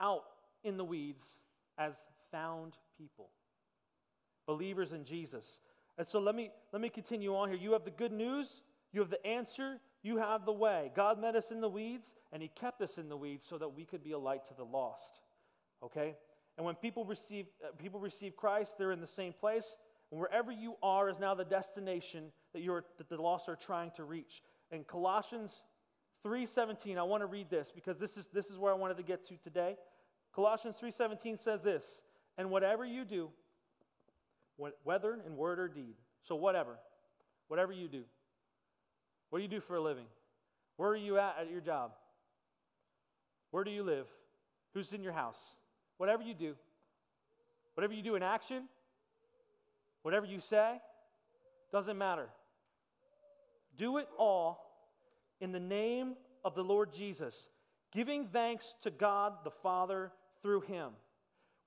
out 0.00 0.24
in 0.62 0.76
the 0.76 0.84
weeds 0.84 1.40
as 1.78 2.06
found 2.30 2.74
people 2.98 3.30
believers 4.46 4.92
in 4.92 5.04
Jesus. 5.04 5.60
And 5.98 6.06
so 6.06 6.18
let 6.18 6.34
me 6.34 6.50
let 6.72 6.82
me 6.82 6.88
continue 6.88 7.34
on 7.34 7.48
here. 7.48 7.58
You 7.58 7.72
have 7.72 7.84
the 7.84 7.90
good 7.90 8.12
news, 8.12 8.62
you 8.92 9.00
have 9.00 9.10
the 9.10 9.24
answer, 9.26 9.78
you 10.02 10.18
have 10.18 10.44
the 10.44 10.52
way. 10.52 10.90
God 10.94 11.20
met 11.20 11.36
us 11.36 11.50
in 11.50 11.60
the 11.60 11.68
weeds 11.68 12.14
and 12.32 12.42
he 12.42 12.48
kept 12.48 12.80
us 12.80 12.98
in 12.98 13.08
the 13.08 13.16
weeds 13.16 13.46
so 13.46 13.58
that 13.58 13.70
we 13.70 13.84
could 13.84 14.02
be 14.02 14.12
a 14.12 14.18
light 14.18 14.46
to 14.46 14.54
the 14.54 14.64
lost. 14.64 15.20
Okay? 15.82 16.16
And 16.56 16.66
when 16.66 16.74
people 16.74 17.04
receive 17.04 17.46
uh, 17.64 17.72
people 17.78 18.00
receive 18.00 18.36
Christ, 18.36 18.76
they're 18.78 18.92
in 18.92 19.00
the 19.00 19.06
same 19.06 19.32
place 19.32 19.76
And 20.12 20.20
wherever 20.20 20.52
you 20.52 20.76
are 20.82 21.08
is 21.08 21.18
now 21.18 21.34
the 21.34 21.44
destination 21.44 22.32
that, 22.52 22.60
you're, 22.60 22.84
that 22.98 23.08
the 23.08 23.20
lost 23.20 23.48
are 23.48 23.56
trying 23.56 23.90
to 23.96 24.04
reach. 24.04 24.42
In 24.70 24.84
Colossians 24.84 25.64
3.17, 26.24 26.98
I 26.98 27.02
want 27.02 27.22
to 27.22 27.26
read 27.26 27.48
this 27.48 27.72
because 27.74 27.98
this 27.98 28.18
is, 28.18 28.28
this 28.28 28.50
is 28.50 28.58
where 28.58 28.70
I 28.70 28.76
wanted 28.76 28.98
to 28.98 29.02
get 29.02 29.26
to 29.28 29.36
today. 29.38 29.76
Colossians 30.34 30.76
3.17 30.80 31.38
says 31.38 31.62
this, 31.62 32.02
And 32.36 32.50
whatever 32.50 32.84
you 32.84 33.06
do, 33.06 33.30
whether 34.84 35.18
in 35.26 35.34
word 35.34 35.58
or 35.58 35.68
deed, 35.68 35.94
so 36.22 36.36
whatever, 36.36 36.76
whatever 37.48 37.72
you 37.72 37.88
do, 37.88 38.04
what 39.30 39.38
do 39.38 39.42
you 39.42 39.48
do 39.48 39.60
for 39.60 39.76
a 39.76 39.80
living? 39.80 40.06
Where 40.76 40.90
are 40.90 40.96
you 40.96 41.18
at 41.18 41.36
at 41.40 41.50
your 41.50 41.62
job? 41.62 41.92
Where 43.50 43.64
do 43.64 43.70
you 43.70 43.82
live? 43.82 44.06
Who's 44.74 44.92
in 44.92 45.02
your 45.02 45.12
house? 45.12 45.56
Whatever 45.96 46.22
you 46.22 46.34
do, 46.34 46.54
whatever 47.74 47.94
you 47.94 48.02
do 48.02 48.14
in 48.14 48.22
action, 48.22 48.64
whatever 50.02 50.26
you 50.26 50.40
say, 50.40 50.80
doesn't 51.72 51.96
matter. 51.96 52.28
Do 53.76 53.98
it 53.98 54.08
all 54.18 54.60
in 55.40 55.52
the 55.52 55.60
name 55.60 56.14
of 56.44 56.54
the 56.54 56.62
Lord 56.62 56.92
Jesus, 56.92 57.48
giving 57.92 58.28
thanks 58.28 58.74
to 58.82 58.90
God 58.90 59.32
the 59.44 59.50
Father 59.50 60.12
through 60.42 60.62
him. 60.62 60.90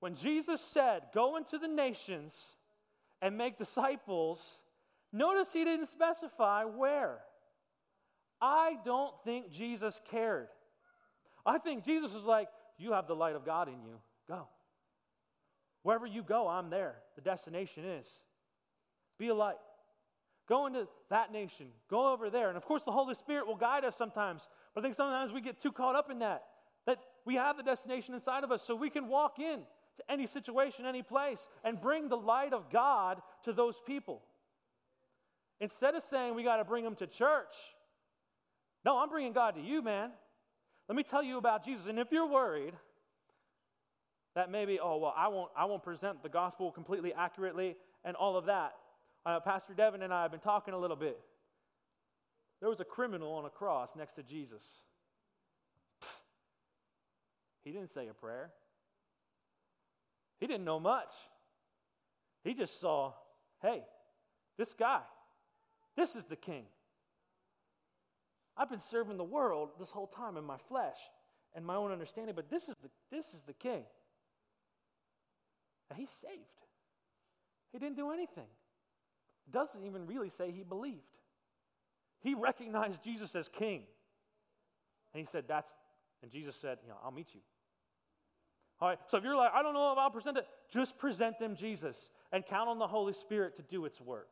When 0.00 0.14
Jesus 0.14 0.60
said, 0.60 1.02
Go 1.14 1.36
into 1.36 1.58
the 1.58 1.68
nations 1.68 2.56
and 3.20 3.36
make 3.36 3.56
disciples, 3.56 4.62
notice 5.12 5.52
he 5.52 5.64
didn't 5.64 5.86
specify 5.86 6.64
where. 6.64 7.18
I 8.40 8.76
don't 8.84 9.14
think 9.24 9.50
Jesus 9.50 10.00
cared. 10.10 10.48
I 11.44 11.58
think 11.58 11.84
Jesus 11.84 12.12
was 12.12 12.24
like, 12.24 12.48
You 12.78 12.92
have 12.92 13.06
the 13.06 13.16
light 13.16 13.34
of 13.34 13.44
God 13.44 13.68
in 13.68 13.82
you. 13.82 13.98
Go. 14.28 14.48
Wherever 15.82 16.06
you 16.06 16.22
go, 16.22 16.48
I'm 16.48 16.68
there. 16.68 16.96
The 17.14 17.22
destination 17.22 17.84
is. 17.84 18.22
Be 19.18 19.28
a 19.28 19.34
light. 19.34 19.56
Go 20.48 20.66
into 20.66 20.86
that 21.10 21.32
nation. 21.32 21.68
Go 21.90 22.12
over 22.12 22.30
there. 22.30 22.48
And 22.48 22.56
of 22.56 22.64
course, 22.64 22.84
the 22.84 22.92
Holy 22.92 23.14
Spirit 23.14 23.46
will 23.46 23.56
guide 23.56 23.84
us 23.84 23.96
sometimes. 23.96 24.48
But 24.74 24.80
I 24.80 24.82
think 24.84 24.94
sometimes 24.94 25.32
we 25.32 25.40
get 25.40 25.60
too 25.60 25.72
caught 25.72 25.96
up 25.96 26.10
in 26.10 26.20
that, 26.20 26.44
that 26.86 26.98
we 27.24 27.34
have 27.34 27.56
the 27.56 27.62
destination 27.62 28.14
inside 28.14 28.44
of 28.44 28.52
us 28.52 28.62
so 28.62 28.74
we 28.76 28.90
can 28.90 29.08
walk 29.08 29.38
in 29.38 29.60
to 29.96 30.02
any 30.08 30.26
situation, 30.26 30.86
any 30.86 31.02
place, 31.02 31.48
and 31.64 31.80
bring 31.80 32.08
the 32.08 32.16
light 32.16 32.52
of 32.52 32.70
God 32.70 33.20
to 33.44 33.52
those 33.52 33.80
people. 33.84 34.22
Instead 35.60 35.94
of 35.94 36.02
saying 36.02 36.34
we 36.34 36.44
got 36.44 36.58
to 36.58 36.64
bring 36.64 36.84
them 36.84 36.94
to 36.96 37.06
church, 37.06 37.54
no, 38.84 38.98
I'm 38.98 39.08
bringing 39.08 39.32
God 39.32 39.56
to 39.56 39.60
you, 39.60 39.82
man. 39.82 40.10
Let 40.88 40.96
me 40.96 41.02
tell 41.02 41.22
you 41.22 41.38
about 41.38 41.64
Jesus. 41.64 41.86
And 41.86 41.98
if 41.98 42.12
you're 42.12 42.28
worried 42.28 42.74
that 44.36 44.50
maybe, 44.50 44.78
oh, 44.78 44.98
well, 44.98 45.14
I 45.16 45.28
won't, 45.28 45.50
I 45.56 45.64
won't 45.64 45.82
present 45.82 46.22
the 46.22 46.28
gospel 46.28 46.70
completely 46.70 47.12
accurately 47.12 47.76
and 48.04 48.14
all 48.14 48.36
of 48.36 48.46
that, 48.46 48.74
uh, 49.26 49.40
Pastor 49.40 49.74
Devin 49.74 50.02
and 50.02 50.14
I 50.14 50.22
have 50.22 50.30
been 50.30 50.40
talking 50.40 50.72
a 50.72 50.78
little 50.78 50.96
bit. 50.96 51.18
There 52.60 52.70
was 52.70 52.80
a 52.80 52.84
criminal 52.84 53.32
on 53.32 53.44
a 53.44 53.50
cross 53.50 53.96
next 53.96 54.12
to 54.14 54.22
Jesus. 54.22 54.82
Psst. 56.00 56.20
He 57.64 57.72
didn't 57.72 57.90
say 57.90 58.06
a 58.08 58.14
prayer, 58.14 58.52
he 60.38 60.46
didn't 60.46 60.64
know 60.64 60.80
much. 60.80 61.12
He 62.44 62.54
just 62.54 62.80
saw, 62.80 63.12
hey, 63.60 63.82
this 64.56 64.72
guy, 64.72 65.00
this 65.96 66.14
is 66.14 66.26
the 66.26 66.36
king. 66.36 66.66
I've 68.56 68.70
been 68.70 68.78
serving 68.78 69.16
the 69.16 69.24
world 69.24 69.70
this 69.80 69.90
whole 69.90 70.06
time 70.06 70.36
in 70.36 70.44
my 70.44 70.56
flesh 70.56 70.96
and 71.56 71.66
my 71.66 71.74
own 71.74 71.90
understanding, 71.90 72.36
but 72.36 72.48
this 72.48 72.68
is 72.68 72.76
the, 72.80 72.88
this 73.10 73.34
is 73.34 73.42
the 73.42 73.52
king. 73.52 73.82
And 75.90 75.98
he's 75.98 76.10
saved. 76.10 76.42
He 77.72 77.80
didn't 77.80 77.96
do 77.96 78.12
anything. 78.12 78.46
Doesn't 79.50 79.84
even 79.84 80.06
really 80.06 80.28
say 80.28 80.50
he 80.50 80.62
believed. 80.62 81.00
He 82.20 82.34
recognized 82.34 83.02
Jesus 83.04 83.34
as 83.36 83.48
king. 83.48 83.82
And 85.12 85.20
he 85.20 85.26
said, 85.26 85.44
That's, 85.46 85.74
and 86.22 86.30
Jesus 86.30 86.56
said, 86.56 86.78
You 86.82 86.90
know, 86.90 86.96
I'll 87.04 87.12
meet 87.12 87.34
you. 87.34 87.40
All 88.80 88.88
right, 88.88 88.98
so 89.06 89.16
if 89.16 89.24
you're 89.24 89.36
like, 89.36 89.52
I 89.54 89.62
don't 89.62 89.72
know 89.72 89.92
if 89.92 89.98
I'll 89.98 90.10
present 90.10 90.36
it, 90.36 90.46
just 90.70 90.98
present 90.98 91.38
them 91.38 91.56
Jesus 91.56 92.10
and 92.30 92.44
count 92.44 92.68
on 92.68 92.78
the 92.78 92.86
Holy 92.86 93.14
Spirit 93.14 93.56
to 93.56 93.62
do 93.62 93.86
its 93.86 94.00
work. 94.00 94.28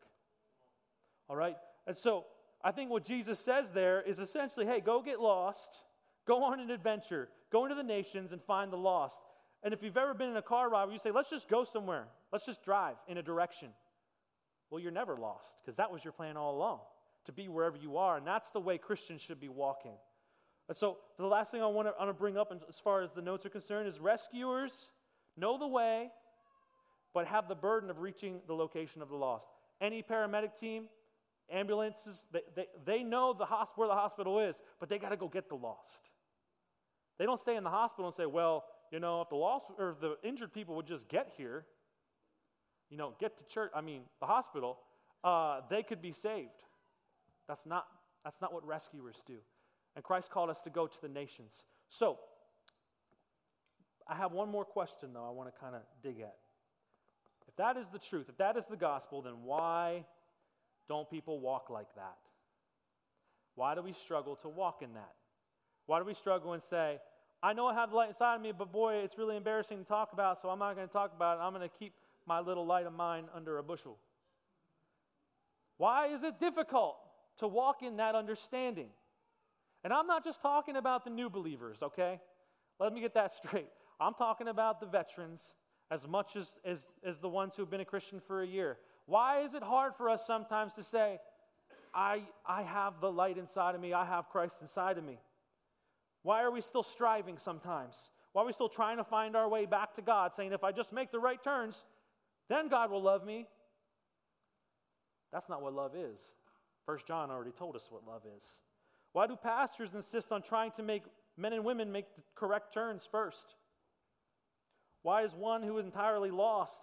All 1.30 1.36
right? 1.36 1.56
And 1.86 1.96
so 1.96 2.26
I 2.62 2.70
think 2.70 2.90
what 2.90 3.04
Jesus 3.04 3.38
says 3.38 3.70
there 3.70 4.02
is 4.02 4.18
essentially 4.18 4.66
hey, 4.66 4.80
go 4.80 5.00
get 5.00 5.20
lost, 5.20 5.78
go 6.26 6.42
on 6.44 6.60
an 6.60 6.70
adventure, 6.70 7.28
go 7.50 7.64
into 7.64 7.74
the 7.74 7.82
nations 7.82 8.32
and 8.32 8.42
find 8.42 8.72
the 8.72 8.76
lost. 8.76 9.22
And 9.62 9.72
if 9.72 9.82
you've 9.82 9.96
ever 9.96 10.12
been 10.12 10.28
in 10.28 10.36
a 10.36 10.42
car 10.42 10.68
ride 10.68 10.84
where 10.84 10.92
you 10.92 10.98
say, 10.98 11.10
let's 11.10 11.30
just 11.30 11.48
go 11.48 11.64
somewhere, 11.64 12.04
let's 12.30 12.44
just 12.44 12.62
drive 12.62 12.96
in 13.08 13.16
a 13.16 13.22
direction. 13.22 13.68
Well, 14.74 14.82
you're 14.82 14.90
never 14.90 15.16
lost 15.16 15.58
because 15.62 15.76
that 15.76 15.92
was 15.92 16.02
your 16.02 16.12
plan 16.12 16.36
all 16.36 16.56
along 16.56 16.80
to 17.26 17.32
be 17.32 17.46
wherever 17.46 17.76
you 17.76 17.96
are. 17.96 18.16
And 18.16 18.26
that's 18.26 18.50
the 18.50 18.58
way 18.58 18.76
Christians 18.76 19.20
should 19.20 19.38
be 19.38 19.48
walking. 19.48 19.94
And 20.66 20.76
so, 20.76 20.98
the 21.16 21.28
last 21.28 21.52
thing 21.52 21.62
I 21.62 21.66
want 21.66 21.86
to, 21.96 22.12
bring 22.12 22.36
up 22.36 22.52
as 22.68 22.80
far 22.80 23.00
as 23.00 23.12
the 23.12 23.22
notes 23.22 23.46
are 23.46 23.50
concerned 23.50 23.86
is 23.86 24.00
rescuers 24.00 24.88
know 25.36 25.58
the 25.58 25.68
way, 25.68 26.10
but 27.12 27.28
have 27.28 27.46
the 27.46 27.54
burden 27.54 27.88
of 27.88 28.00
reaching 28.00 28.40
the 28.48 28.52
location 28.52 29.00
of 29.00 29.10
the 29.10 29.14
lost. 29.14 29.46
Any 29.80 30.02
paramedic 30.02 30.58
team, 30.58 30.86
ambulances, 31.48 32.26
they, 32.32 32.40
they, 32.56 32.66
they 32.84 33.02
know 33.04 33.32
the 33.32 33.46
hosp- 33.46 33.76
where 33.76 33.86
the 33.86 33.94
hospital 33.94 34.40
is, 34.40 34.60
but 34.80 34.88
they 34.88 34.98
got 34.98 35.10
to 35.10 35.16
go 35.16 35.28
get 35.28 35.48
the 35.48 35.54
lost. 35.54 36.10
They 37.16 37.26
don't 37.26 37.38
stay 37.38 37.54
in 37.54 37.62
the 37.62 37.70
hospital 37.70 38.06
and 38.06 38.14
say, 38.16 38.26
well, 38.26 38.64
you 38.90 38.98
know, 38.98 39.20
if 39.20 39.28
the 39.28 39.36
lost 39.36 39.66
or 39.78 39.94
the 40.00 40.16
injured 40.24 40.52
people 40.52 40.74
would 40.74 40.88
just 40.88 41.08
get 41.08 41.30
here, 41.36 41.64
you 42.94 42.98
know, 42.98 43.12
get 43.18 43.36
to 43.38 43.44
church, 43.44 43.72
I 43.74 43.80
mean, 43.80 44.02
the 44.20 44.26
hospital, 44.26 44.78
uh, 45.24 45.62
they 45.68 45.82
could 45.82 46.00
be 46.00 46.12
saved. 46.12 46.62
That's 47.48 47.66
not, 47.66 47.86
that's 48.22 48.40
not 48.40 48.52
what 48.52 48.64
rescuers 48.64 49.16
do. 49.26 49.38
And 49.96 50.04
Christ 50.04 50.30
called 50.30 50.48
us 50.48 50.62
to 50.62 50.70
go 50.70 50.86
to 50.86 51.02
the 51.02 51.08
nations. 51.08 51.66
So, 51.88 52.20
I 54.06 54.14
have 54.14 54.30
one 54.30 54.48
more 54.48 54.64
question, 54.64 55.12
though, 55.12 55.26
I 55.26 55.30
want 55.30 55.52
to 55.52 55.60
kind 55.60 55.74
of 55.74 55.80
dig 56.04 56.20
at. 56.20 56.36
If 57.48 57.56
that 57.56 57.76
is 57.76 57.88
the 57.88 57.98
truth, 57.98 58.28
if 58.28 58.36
that 58.36 58.56
is 58.56 58.66
the 58.66 58.76
gospel, 58.76 59.22
then 59.22 59.42
why 59.42 60.04
don't 60.88 61.10
people 61.10 61.40
walk 61.40 61.70
like 61.70 61.92
that? 61.96 62.18
Why 63.56 63.74
do 63.74 63.82
we 63.82 63.92
struggle 63.92 64.36
to 64.36 64.48
walk 64.48 64.82
in 64.82 64.94
that? 64.94 65.14
Why 65.86 65.98
do 65.98 66.04
we 66.04 66.14
struggle 66.14 66.52
and 66.52 66.62
say, 66.62 67.00
I 67.42 67.54
know 67.54 67.66
I 67.66 67.74
have 67.74 67.90
the 67.90 67.96
light 67.96 68.08
inside 68.08 68.36
of 68.36 68.40
me, 68.40 68.52
but 68.56 68.70
boy, 68.70 68.98
it's 68.98 69.18
really 69.18 69.36
embarrassing 69.36 69.78
to 69.78 69.84
talk 69.84 70.12
about, 70.12 70.40
so 70.40 70.48
I'm 70.48 70.60
not 70.60 70.76
going 70.76 70.86
to 70.86 70.92
talk 70.92 71.12
about 71.12 71.38
it. 71.38 71.40
I'm 71.42 71.52
going 71.52 71.68
to 71.68 71.76
keep 71.76 71.94
my 72.26 72.40
little 72.40 72.66
light 72.66 72.86
of 72.86 72.92
mine 72.92 73.24
under 73.34 73.58
a 73.58 73.62
bushel. 73.62 73.98
Why 75.76 76.08
is 76.08 76.22
it 76.22 76.38
difficult 76.38 76.96
to 77.38 77.48
walk 77.48 77.82
in 77.82 77.96
that 77.96 78.14
understanding? 78.14 78.88
And 79.82 79.92
I'm 79.92 80.06
not 80.06 80.24
just 80.24 80.40
talking 80.40 80.76
about 80.76 81.04
the 81.04 81.10
new 81.10 81.28
believers, 81.28 81.82
okay? 81.82 82.20
Let 82.80 82.92
me 82.92 83.00
get 83.00 83.14
that 83.14 83.32
straight. 83.44 83.68
I'm 84.00 84.14
talking 84.14 84.48
about 84.48 84.80
the 84.80 84.86
veterans 84.86 85.54
as 85.90 86.08
much 86.08 86.36
as, 86.36 86.58
as, 86.64 86.86
as 87.04 87.18
the 87.18 87.28
ones 87.28 87.54
who've 87.56 87.70
been 87.70 87.80
a 87.80 87.84
Christian 87.84 88.20
for 88.20 88.42
a 88.42 88.46
year. 88.46 88.78
Why 89.06 89.40
is 89.40 89.54
it 89.54 89.62
hard 89.62 89.94
for 89.96 90.08
us 90.08 90.26
sometimes 90.26 90.72
to 90.74 90.82
say, 90.82 91.18
I, 91.94 92.22
I 92.46 92.62
have 92.62 93.00
the 93.00 93.12
light 93.12 93.38
inside 93.38 93.74
of 93.74 93.80
me, 93.80 93.92
I 93.92 94.04
have 94.04 94.28
Christ 94.28 94.58
inside 94.60 94.98
of 94.98 95.04
me? 95.04 95.18
Why 96.22 96.42
are 96.42 96.50
we 96.50 96.62
still 96.62 96.82
striving 96.82 97.36
sometimes? 97.36 98.10
Why 98.32 98.42
are 98.42 98.46
we 98.46 98.52
still 98.52 98.68
trying 98.68 98.96
to 98.96 99.04
find 99.04 99.36
our 99.36 99.48
way 99.48 99.66
back 99.66 99.92
to 99.94 100.02
God, 100.02 100.32
saying, 100.32 100.52
if 100.52 100.64
I 100.64 100.72
just 100.72 100.92
make 100.92 101.12
the 101.12 101.20
right 101.20 101.40
turns, 101.42 101.84
then 102.48 102.68
God 102.68 102.90
will 102.90 103.02
love 103.02 103.24
me? 103.24 103.46
That's 105.32 105.48
not 105.48 105.62
what 105.62 105.72
love 105.72 105.96
is. 105.96 106.20
First 106.86 107.06
John 107.06 107.30
already 107.30 107.50
told 107.50 107.76
us 107.76 107.88
what 107.90 108.06
love 108.06 108.22
is. 108.36 108.60
Why 109.12 109.26
do 109.26 109.36
pastors 109.36 109.94
insist 109.94 110.32
on 110.32 110.42
trying 110.42 110.72
to 110.72 110.82
make 110.82 111.04
men 111.36 111.52
and 111.52 111.64
women 111.64 111.90
make 111.90 112.14
the 112.14 112.22
correct 112.34 112.74
turns 112.74 113.08
first? 113.10 113.56
Why 115.02 115.22
is 115.22 115.34
one 115.34 115.62
who 115.62 115.76
is 115.78 115.84
entirely 115.84 116.30
lost 116.30 116.82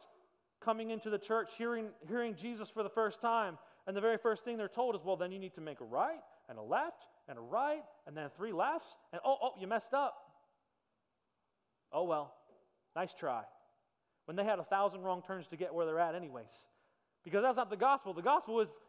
coming 0.62 0.92
into 0.92 1.10
the 1.10 1.18
church, 1.18 1.52
hearing, 1.58 1.90
hearing 2.08 2.36
Jesus 2.36 2.70
for 2.70 2.84
the 2.84 2.90
first 2.90 3.22
time, 3.22 3.58
and 3.88 3.98
the 3.98 4.02
very 4.02 4.18
first 4.18 4.46
thing 4.46 4.58
they're 4.58 4.68
told 4.68 4.96
is, 4.96 5.02
well, 5.04 5.18
then 5.18 5.32
you 5.32 5.40
need 5.40 5.56
to 5.56 5.62
make 5.62 5.82
a 5.82 5.86
right 5.86 6.22
and 6.48 6.58
a 6.58 6.62
left 6.62 7.08
and 7.28 7.38
a 7.38 7.42
right 7.42 7.82
and 8.06 8.16
then 8.16 8.30
three 8.38 8.52
lefts, 8.52 8.86
and 9.12 9.22
oh, 9.26 9.38
oh, 9.42 9.52
you 9.60 9.68
messed 9.68 9.94
up. 9.94 10.16
Oh, 11.92 12.04
well, 12.04 12.34
nice 12.96 13.14
try. 13.14 13.44
When 14.26 14.38
they 14.38 14.44
had 14.44 14.60
a 14.60 14.64
thousand 14.64 15.02
wrong 15.02 15.22
turns 15.26 15.48
to 15.48 15.58
get 15.58 15.74
where 15.74 15.86
they're 15.86 16.00
at, 16.00 16.16
anyways. 16.16 16.68
Because 17.24 17.44
that's 17.44 17.58
not 17.58 17.70
the 17.70 17.78
gospel. 17.78 18.14
The 18.14 18.22
gospel 18.22 18.60
is 18.60 18.80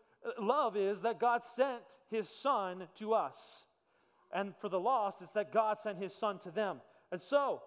love 0.41 0.77
is 0.77 1.03
that 1.03 1.19
God 1.19 1.43
sent 1.43 1.83
his 2.11 2.29
son 2.29 2.89
to 2.97 3.15
us. 3.15 3.67
And 4.33 4.55
for 4.61 4.69
the 4.69 4.81
lost, 4.81 5.21
it's 5.21 5.33
that 5.33 5.53
God 5.53 5.79
sent 5.79 5.99
his 5.99 6.15
son 6.15 6.39
to 6.41 6.51
them. 6.51 6.81
And 7.11 7.21
so, 7.21 7.63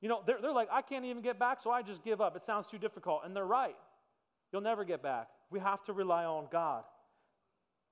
you 0.00 0.08
know, 0.08 0.22
they're, 0.26 0.38
they're 0.40 0.52
like, 0.52 0.68
I 0.72 0.80
can't 0.80 1.04
even 1.04 1.22
get 1.22 1.38
back, 1.38 1.60
so 1.60 1.70
I 1.70 1.82
just 1.82 2.02
give 2.02 2.20
up. 2.20 2.36
It 2.36 2.44
sounds 2.44 2.66
too 2.66 2.78
difficult. 2.78 3.22
And 3.24 3.36
they're 3.36 3.44
right. 3.44 3.76
You'll 4.52 4.62
never 4.62 4.84
get 4.84 5.02
back. 5.02 5.28
We 5.50 5.60
have 5.60 5.84
to 5.84 5.92
rely 5.92 6.24
on 6.24 6.46
God. 6.50 6.84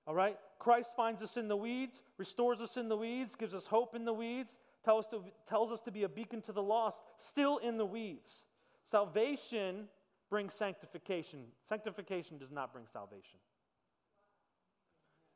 All 0.07 0.15
right? 0.15 0.39
Christ 0.59 0.93
finds 0.97 1.23
us 1.23 1.37
in 1.37 1.49
the 1.49 1.57
weeds, 1.57 2.03
restores 2.17 2.61
us 2.63 2.77
in 2.77 2.89
the 2.89 2.97
weeds, 2.97 3.35
gives 3.35 3.55
us 3.55 3.67
hope 3.67 3.95
in 3.95 4.05
the 4.05 4.13
weeds, 4.13 4.59
tell 4.85 4.99
us 4.99 5.07
to, 5.09 5.23
tells 5.47 5.71
us 5.71 5.83
to 5.83 5.91
be 5.91 6.05
a 6.05 6.09
beacon 6.09 6.41
to 6.43 6.53
the 6.53 6.63
lost, 6.63 7.03
still 7.17 7.59
in 7.59 7.77
the 7.77 7.85
weeds. 7.85 8.47
Salvation 8.87 9.89
brings 10.31 10.55
sanctification. 10.55 11.41
Sanctification 11.61 12.39
does 12.39 12.53
not 12.53 12.73
bring 12.73 12.87
salvation. 12.87 13.41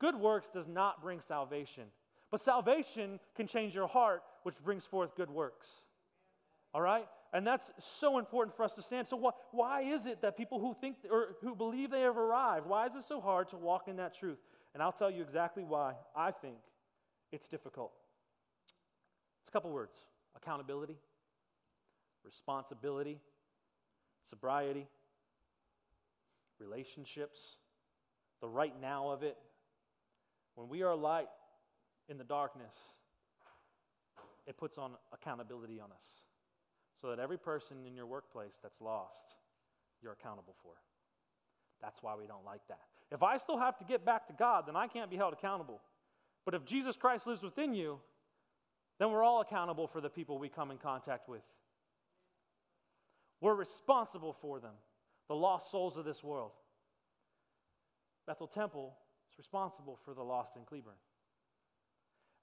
Good 0.00 0.14
works 0.14 0.50
does 0.50 0.68
not 0.68 1.02
bring 1.02 1.20
salvation. 1.20 1.84
But 2.30 2.40
salvation 2.40 3.18
can 3.34 3.48
change 3.48 3.74
your 3.74 3.88
heart, 3.88 4.22
which 4.44 4.54
brings 4.62 4.86
forth 4.86 5.16
good 5.16 5.30
works. 5.30 5.68
All 6.72 6.80
right? 6.80 7.06
And 7.32 7.44
that's 7.44 7.72
so 7.78 8.18
important 8.18 8.56
for 8.56 8.62
us 8.62 8.72
to 8.76 8.82
stand. 8.82 9.08
So, 9.08 9.18
wh- 9.18 9.54
why 9.54 9.82
is 9.82 10.06
it 10.06 10.22
that 10.22 10.36
people 10.36 10.60
who 10.60 10.74
think 10.80 10.96
or 11.10 11.36
who 11.42 11.56
believe 11.56 11.90
they 11.90 12.02
have 12.02 12.16
arrived, 12.16 12.66
why 12.66 12.86
is 12.86 12.94
it 12.94 13.02
so 13.02 13.20
hard 13.20 13.48
to 13.48 13.56
walk 13.56 13.88
in 13.88 13.96
that 13.96 14.14
truth? 14.14 14.38
And 14.74 14.82
I'll 14.82 14.92
tell 14.92 15.10
you 15.10 15.22
exactly 15.22 15.64
why 15.64 15.94
I 16.14 16.30
think 16.30 16.58
it's 17.32 17.48
difficult. 17.48 17.92
It's 19.40 19.48
a 19.48 19.52
couple 19.52 19.70
words 19.70 19.96
accountability, 20.36 20.96
responsibility, 22.24 23.18
sobriety, 24.30 24.86
relationships, 26.58 27.56
the 28.40 28.48
right 28.48 28.74
now 28.80 29.10
of 29.10 29.22
it. 29.22 29.36
When 30.54 30.68
we 30.68 30.82
are 30.82 30.94
light 30.94 31.28
in 32.08 32.16
the 32.16 32.24
darkness, 32.24 32.74
it 34.46 34.56
puts 34.56 34.78
on 34.78 34.92
accountability 35.12 35.80
on 35.80 35.90
us 35.92 36.06
so 37.00 37.08
that 37.08 37.18
every 37.18 37.38
person 37.38 37.78
in 37.86 37.94
your 37.94 38.06
workplace 38.06 38.58
that's 38.62 38.80
lost, 38.80 39.34
you're 40.02 40.12
accountable 40.12 40.54
for. 40.62 40.72
That's 41.80 42.02
why 42.02 42.14
we 42.16 42.26
don't 42.26 42.44
like 42.44 42.60
that. 42.68 42.80
If 43.10 43.22
I 43.22 43.36
still 43.36 43.58
have 43.58 43.78
to 43.78 43.84
get 43.84 44.04
back 44.04 44.26
to 44.28 44.32
God, 44.32 44.64
then 44.66 44.76
I 44.76 44.86
can't 44.86 45.10
be 45.10 45.16
held 45.16 45.32
accountable. 45.32 45.80
But 46.44 46.54
if 46.54 46.64
Jesus 46.64 46.96
Christ 46.96 47.26
lives 47.26 47.42
within 47.42 47.74
you, 47.74 47.98
then 48.98 49.10
we're 49.10 49.24
all 49.24 49.40
accountable 49.40 49.86
for 49.86 50.00
the 50.00 50.10
people 50.10 50.38
we 50.38 50.48
come 50.48 50.70
in 50.70 50.78
contact 50.78 51.28
with. 51.28 51.42
We're 53.40 53.54
responsible 53.54 54.32
for 54.32 54.60
them, 54.60 54.74
the 55.28 55.34
lost 55.34 55.70
souls 55.70 55.96
of 55.96 56.04
this 56.04 56.22
world. 56.22 56.52
Bethel 58.26 58.46
Temple 58.46 58.94
is 59.32 59.38
responsible 59.38 59.98
for 60.04 60.14
the 60.14 60.22
lost 60.22 60.56
in 60.56 60.64
Cleburne. 60.64 60.94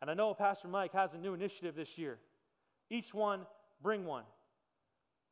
And 0.02 0.12
I 0.12 0.14
know 0.14 0.34
Pastor 0.34 0.68
Mike 0.68 0.94
has 0.94 1.14
a 1.14 1.18
new 1.18 1.34
initiative 1.34 1.76
this 1.76 1.98
year. 1.98 2.20
Each 2.90 3.14
one 3.14 3.46
bring 3.82 4.06
one. 4.06 4.24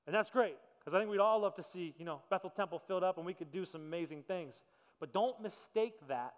And 0.08 0.16
that's 0.16 0.30
great 0.30 0.56
because 0.80 0.94
I 0.94 1.00
think 1.00 1.10
we'd 1.10 1.20
all 1.20 1.40
love 1.42 1.56
to 1.56 1.64
see, 1.64 1.94
you 1.98 2.06
know, 2.06 2.22
Bethel 2.30 2.50
Temple 2.50 2.80
filled 2.80 3.04
up 3.04 3.18
and 3.18 3.26
we 3.26 3.34
could 3.34 3.52
do 3.52 3.66
some 3.66 3.82
amazing 3.82 4.24
things. 4.24 4.64
But 5.00 5.14
don't 5.14 5.42
mistake 5.42 5.96
that 6.08 6.36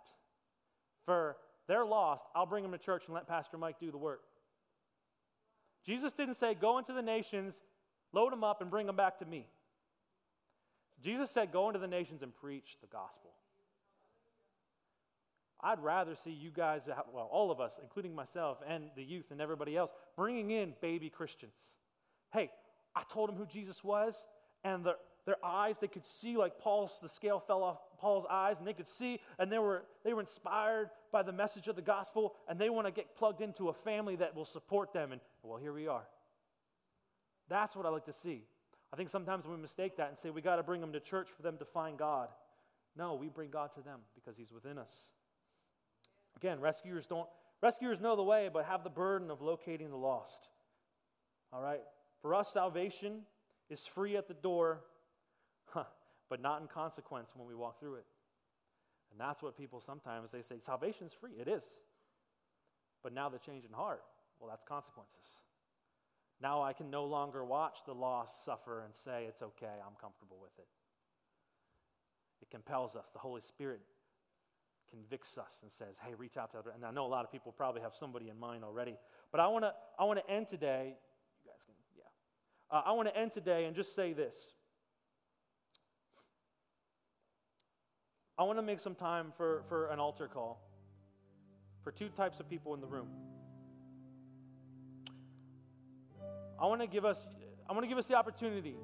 for 1.06 1.38
they're 1.68 1.86
lost. 1.86 2.26
I'll 2.34 2.46
bring 2.46 2.64
them 2.64 2.72
to 2.72 2.78
church 2.78 3.04
and 3.06 3.16
let 3.16 3.28
Pastor 3.28 3.58
Mike 3.58 3.80
do 3.80 3.92
the 3.92 3.98
work. 3.98 4.22
Jesus 5.86 6.14
didn't 6.14 6.36
say, 6.36 6.54
go 6.54 6.78
into 6.78 6.94
the 6.94 7.02
nations, 7.02 7.62
load 8.14 8.32
them 8.32 8.44
up, 8.44 8.62
and 8.62 8.70
bring 8.70 8.88
them 8.88 8.96
back 8.96 9.18
to 9.20 9.26
me. 9.26 9.48
Jesus 11.04 11.30
said, 11.30 11.52
go 11.52 11.68
into 11.68 11.80
the 11.80 11.88
nations 11.88 12.24
and 12.24 12.36
preach 12.36 12.78
the 12.82 12.88
gospel. 12.88 13.32
I'd 15.62 15.80
rather 15.80 16.16
see 16.16 16.32
you 16.32 16.52
guys, 16.52 16.88
well, 17.12 17.30
all 17.32 17.52
of 17.52 17.60
us, 17.60 17.80
including 17.82 18.14
myself 18.14 18.60
and 18.68 18.86
the 18.96 19.04
youth 19.04 19.32
and 19.32 19.42
everybody 19.42 19.76
else, 19.76 19.92
bringing 20.16 20.52
in 20.52 20.74
baby 20.82 21.10
Christians. 21.10 21.78
Hey, 22.32 22.52
I 22.96 23.04
told 23.10 23.30
them 23.30 23.36
who 23.36 23.46
Jesus 23.46 23.84
was, 23.84 24.26
and 24.64 24.84
the, 24.84 24.98
their 25.26 25.38
eyes, 25.44 25.80
they 25.80 25.88
could 25.88 26.06
see 26.06 26.38
like 26.38 26.60
Paul's, 26.60 27.00
the 27.02 27.10
scale 27.10 27.40
fell 27.40 27.64
off 27.64 27.80
Paul's 28.00 28.26
eyes, 28.30 28.60
and 28.60 28.68
they 28.68 28.74
could 28.74 28.88
see, 28.88 29.20
and 29.40 29.52
they 29.52 29.58
were, 29.58 29.84
they 30.04 30.14
were 30.14 30.22
inspired 30.22 30.90
by 31.12 31.24
the 31.24 31.32
message 31.32 31.68
of 31.68 31.76
the 31.76 31.82
gospel, 31.82 32.36
and 32.48 32.60
they 32.60 32.70
want 32.70 32.86
to 32.88 32.92
get 32.92 33.16
plugged 33.16 33.42
into 33.42 33.70
a 33.70 33.74
family 33.74 34.16
that 34.16 34.36
will 34.36 34.46
support 34.46 34.94
them. 34.94 35.12
And 35.12 35.22
well, 35.42 35.58
here 35.58 35.74
we 35.74 35.88
are. 35.88 36.04
That's 37.50 37.76
what 37.76 37.86
I 37.86 37.90
like 37.90 38.06
to 38.06 38.14
see. 38.14 38.44
I 38.92 38.96
think 38.96 39.10
sometimes 39.10 39.46
we 39.46 39.58
mistake 39.58 39.98
that 39.98 40.10
and 40.10 40.18
say 40.18 40.30
we 40.30 40.42
got 40.42 40.58
to 40.58 40.64
bring 40.64 40.82
them 40.82 40.94
to 40.94 41.00
church 41.00 41.30
for 41.36 41.42
them 41.42 41.58
to 41.58 41.66
find 41.66 41.98
God. 41.98 42.30
No, 42.96 43.16
we 43.16 43.28
bring 43.28 43.50
God 43.50 43.72
to 43.74 43.82
them 43.82 44.00
because 44.16 44.38
He's 44.38 44.52
within 44.52 44.78
us. 44.78 45.10
Again, 46.36 46.60
rescuers 46.60 47.06
don't 47.08 47.28
rescuers 47.62 48.00
know 48.00 48.16
the 48.16 48.24
way, 48.24 48.50
but 48.52 48.66
have 48.66 48.84
the 48.84 48.90
burden 48.90 49.32
of 49.32 49.42
locating 49.42 49.90
the 49.90 49.98
lost. 49.98 50.48
All 51.52 51.62
right? 51.62 51.82
For 52.22 52.34
us, 52.36 52.52
salvation 52.52 53.22
is 53.70 53.86
free 53.86 54.16
at 54.16 54.28
the 54.28 54.34
door, 54.34 54.82
huh, 55.66 55.86
but 56.30 56.42
not 56.42 56.62
in 56.62 56.68
consequence 56.68 57.32
when 57.36 57.48
we 57.48 57.56
walk 57.56 57.80
through 57.80 57.96
it. 57.96 58.06
And 59.12 59.20
that's 59.20 59.42
what 59.42 59.58
people 59.58 59.82
sometimes 59.82 60.32
they 60.32 60.42
say, 60.42 60.56
salvation 60.60 61.08
is 61.08 61.14
free. 61.14 61.32
It 61.40 61.48
is. 61.48 61.64
But 63.04 63.14
now 63.14 63.30
the 63.30 63.40
change 63.40 63.66
in 63.66 63.72
heart, 63.72 64.04
well, 64.40 64.50
that's 64.50 64.64
consequences. 64.64 65.40
Now 66.42 66.62
I 66.62 66.74
can 66.74 66.90
no 66.90 67.06
longer 67.06 67.44
watch 67.44 67.80
the 67.86 67.94
lost 67.94 68.46
suffer 68.46 68.84
and 68.84 68.96
say, 68.96 69.26
it's 69.28 69.42
okay, 69.42 69.66
I'm 69.86 69.96
comfortable 70.00 70.38
with 70.42 70.58
it. 70.60 70.68
It 72.42 72.52
compels 72.52 72.96
us. 72.96 73.10
The 73.12 73.20
Holy 73.20 73.42
Spirit 73.42 73.82
convicts 74.90 75.38
us 75.38 75.60
and 75.64 75.72
says, 75.72 75.98
hey, 76.06 76.14
reach 76.14 76.38
out 76.38 76.52
to 76.52 76.60
other. 76.60 76.72
And 76.74 76.86
I 76.86 76.92
know 76.92 77.06
a 77.06 77.08
lot 77.08 77.26
of 77.26 77.32
people 77.32 77.52
probably 77.52 77.82
have 77.82 77.96
somebody 77.96 78.30
in 78.30 78.40
mind 78.40 78.64
already. 78.64 78.96
But 79.32 79.42
I 79.42 79.48
want 79.48 79.66
to 79.66 79.74
I 80.00 80.04
wanna 80.04 80.22
end 80.30 80.48
today. 80.48 80.96
You 81.44 81.52
guys 81.52 81.62
can, 81.66 81.74
yeah. 81.98 82.78
Uh, 82.78 82.84
I 82.86 82.92
want 82.94 83.08
to 83.10 83.18
end 83.18 83.32
today 83.32 83.66
and 83.66 83.76
just 83.76 83.96
say 83.96 84.14
this. 84.14 84.54
I 88.38 88.44
want 88.44 88.60
to 88.60 88.64
make 88.64 88.80
some 88.80 88.94
time 88.94 89.34
for, 89.36 89.64
for 89.68 89.88
an 89.88 90.00
altar 90.00 90.28
call 90.28 90.62
for 91.84 91.92
two 91.92 92.10
types 92.10 92.40
of 92.40 92.48
people 92.48 92.76
in 92.76 92.82
the 92.82 92.88
room. 92.88 93.08
I 96.60 96.66
want 96.66 96.82
to 96.82 96.88
give 96.88 97.06
us 97.06 97.26
I 97.70 97.74
want 97.74 97.84
to 97.84 97.88
give 97.88 97.98
us 97.98 98.08
the 98.08 98.16
opportunity 98.16 98.76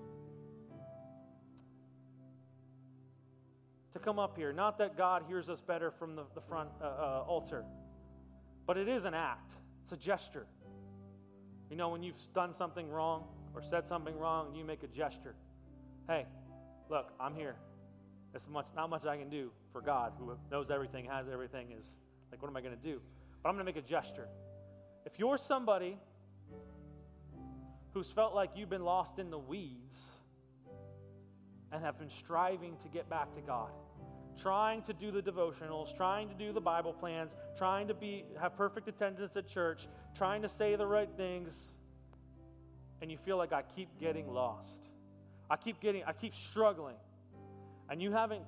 to 3.94 4.00
come 4.00 4.20
up 4.20 4.38
here. 4.38 4.52
Not 4.52 4.78
that 4.80 4.98
God 4.98 5.24
hears 5.28 5.50
us 5.50 5.62
better 5.62 5.90
from 5.92 6.16
the, 6.16 6.24
the 6.36 6.42
front 6.42 6.70
uh, 6.82 6.86
uh, 6.86 7.24
altar, 7.28 7.64
but 8.66 8.78
it 8.78 8.90
is 8.90 9.06
an 9.06 9.14
act, 9.14 9.58
it's 9.84 9.94
a 9.94 9.98
gesture. 9.98 10.46
You 11.70 11.78
know, 11.78 11.90
when 11.90 12.04
you've 12.04 12.22
done 12.34 12.54
something 12.54 12.90
wrong 12.90 13.26
or 13.56 13.64
said 13.64 13.88
something 13.88 14.18
wrong, 14.18 14.54
you 14.54 14.64
make 14.64 14.84
a 14.84 14.88
gesture. 14.88 15.36
Hey, 16.08 16.26
look, 16.90 17.14
I'm 17.20 17.36
here. 17.36 17.56
There's 18.32 18.48
much, 18.50 18.68
not 18.76 18.90
much 18.90 19.06
I 19.06 19.16
can 19.16 19.30
do 19.30 19.52
for 19.72 19.82
God, 19.82 20.14
who 20.18 20.36
knows 20.52 20.70
everything, 20.72 21.06
has 21.06 21.28
everything, 21.30 21.72
is 21.72 21.96
like, 22.32 22.42
what 22.42 22.50
am 22.50 22.58
I 22.58 22.62
going 22.62 22.76
to 22.76 22.82
do? 22.82 23.00
But 23.42 23.50
I'm 23.50 23.56
going 23.56 23.66
to 23.66 23.74
make 23.74 23.84
a 23.84 23.88
gesture. 23.88 24.28
If 25.06 25.20
you're 25.20 25.38
somebody 25.38 25.98
who's 27.94 28.12
felt 28.12 28.34
like 28.34 28.52
you've 28.56 28.70
been 28.70 28.84
lost 28.84 29.20
in 29.20 29.30
the 29.30 29.38
weeds 29.38 30.14
and 31.72 31.84
have 31.84 31.98
been 31.98 32.10
striving 32.10 32.76
to 32.78 32.88
get 32.88 33.10
back 33.10 33.34
to 33.34 33.42
God, 33.42 33.72
trying 34.40 34.82
to 34.84 34.94
do 34.94 35.12
the 35.12 35.22
devotionals, 35.22 35.96
trying 35.96 36.28
to 36.30 36.36
do 36.36 36.52
the 36.52 36.62
Bible 36.62 36.94
plans, 36.94 37.36
trying 37.58 37.88
to 37.88 37.94
be 37.94 38.26
have 38.40 38.56
perfect 38.56 38.88
attendance 38.88 39.36
at 39.36 39.48
church, 39.48 39.88
trying 40.16 40.42
to 40.42 40.50
say 40.50 40.76
the 40.76 40.86
right 40.86 41.10
things, 41.16 41.74
and 43.02 43.12
you 43.12 43.18
feel 43.18 43.38
like 43.38 43.54
I 43.54 43.62
keep 43.62 43.90
getting 44.00 44.32
lost. 44.32 44.90
I 45.50 45.58
keep 45.58 45.80
getting 45.80 46.04
I 46.04 46.14
keep 46.14 46.36
struggling. 46.36 46.96
And 47.90 48.02
you 48.02 48.12
haven't 48.12 48.44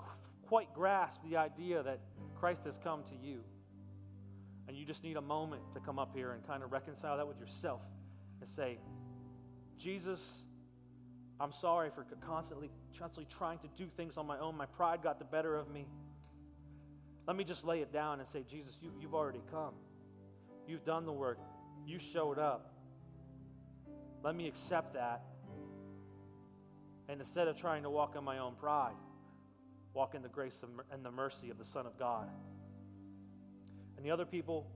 quite 0.48 0.74
grasped 0.74 1.24
the 1.30 1.38
idea 1.38 1.84
that 1.84 2.00
Christ 2.36 2.66
has 2.66 2.78
come 2.78 3.04
to 3.04 3.16
you. 3.16 3.41
And 4.68 4.76
you 4.76 4.86
just 4.86 5.04
need 5.04 5.18
a 5.18 5.22
moment 5.22 5.62
to 5.74 5.80
come 5.80 6.00
up 6.00 6.16
here 6.16 6.32
and 6.32 6.46
kind 6.48 6.64
of 6.64 6.72
reconcile 6.72 7.18
that 7.18 7.28
with 7.28 7.39
yourself 7.39 7.82
and 8.39 8.50
say, 8.50 8.80
Jesus, 9.78 10.43
I'm 11.39 11.51
sorry 11.51 11.89
for 11.89 12.05
constantly, 12.26 12.69
constantly 12.97 13.28
trying 13.30 13.59
to 13.59 13.67
do 13.76 13.88
things 13.97 14.17
on 14.17 14.26
my 14.26 14.39
own. 14.39 14.55
My 14.55 14.65
pride 14.65 15.01
got 15.03 15.19
the 15.19 15.26
better 15.26 15.55
of 15.55 15.69
me. 15.69 15.86
Let 17.28 17.36
me 17.36 17.43
just 17.43 17.65
lay 17.65 17.82
it 17.82 17.91
down 17.91 18.19
and 18.19 18.28
say, 18.28 18.43
Jesus, 18.47 18.78
you, 18.82 18.91
you've 18.99 19.15
already 19.15 19.41
come. 19.51 19.73
You've 20.67 20.86
done 20.86 21.05
the 21.05 21.11
work. 21.11 21.39
You 21.86 21.99
showed 21.99 22.39
up. 22.39 22.71
Let 24.23 24.36
me 24.36 24.47
accept 24.47 24.93
that. 24.93 25.23
And 27.07 27.19
instead 27.19 27.47
of 27.47 27.55
trying 27.55 27.84
to 27.84 27.89
walk 27.89 28.15
in 28.15 28.23
my 28.23 28.39
own 28.39 28.55
pride, 28.55 28.95
walk 29.93 30.15
in 30.15 30.21
the 30.21 30.30
grace 30.30 30.63
and 30.91 31.05
the 31.05 31.11
mercy 31.11 31.49
of 31.49 31.57
the 31.57 31.65
Son 31.65 31.86
of 31.86 31.97
God. 31.99 32.30
And 33.97 34.05
the 34.05 34.11
other 34.11 34.26
people 34.26 34.67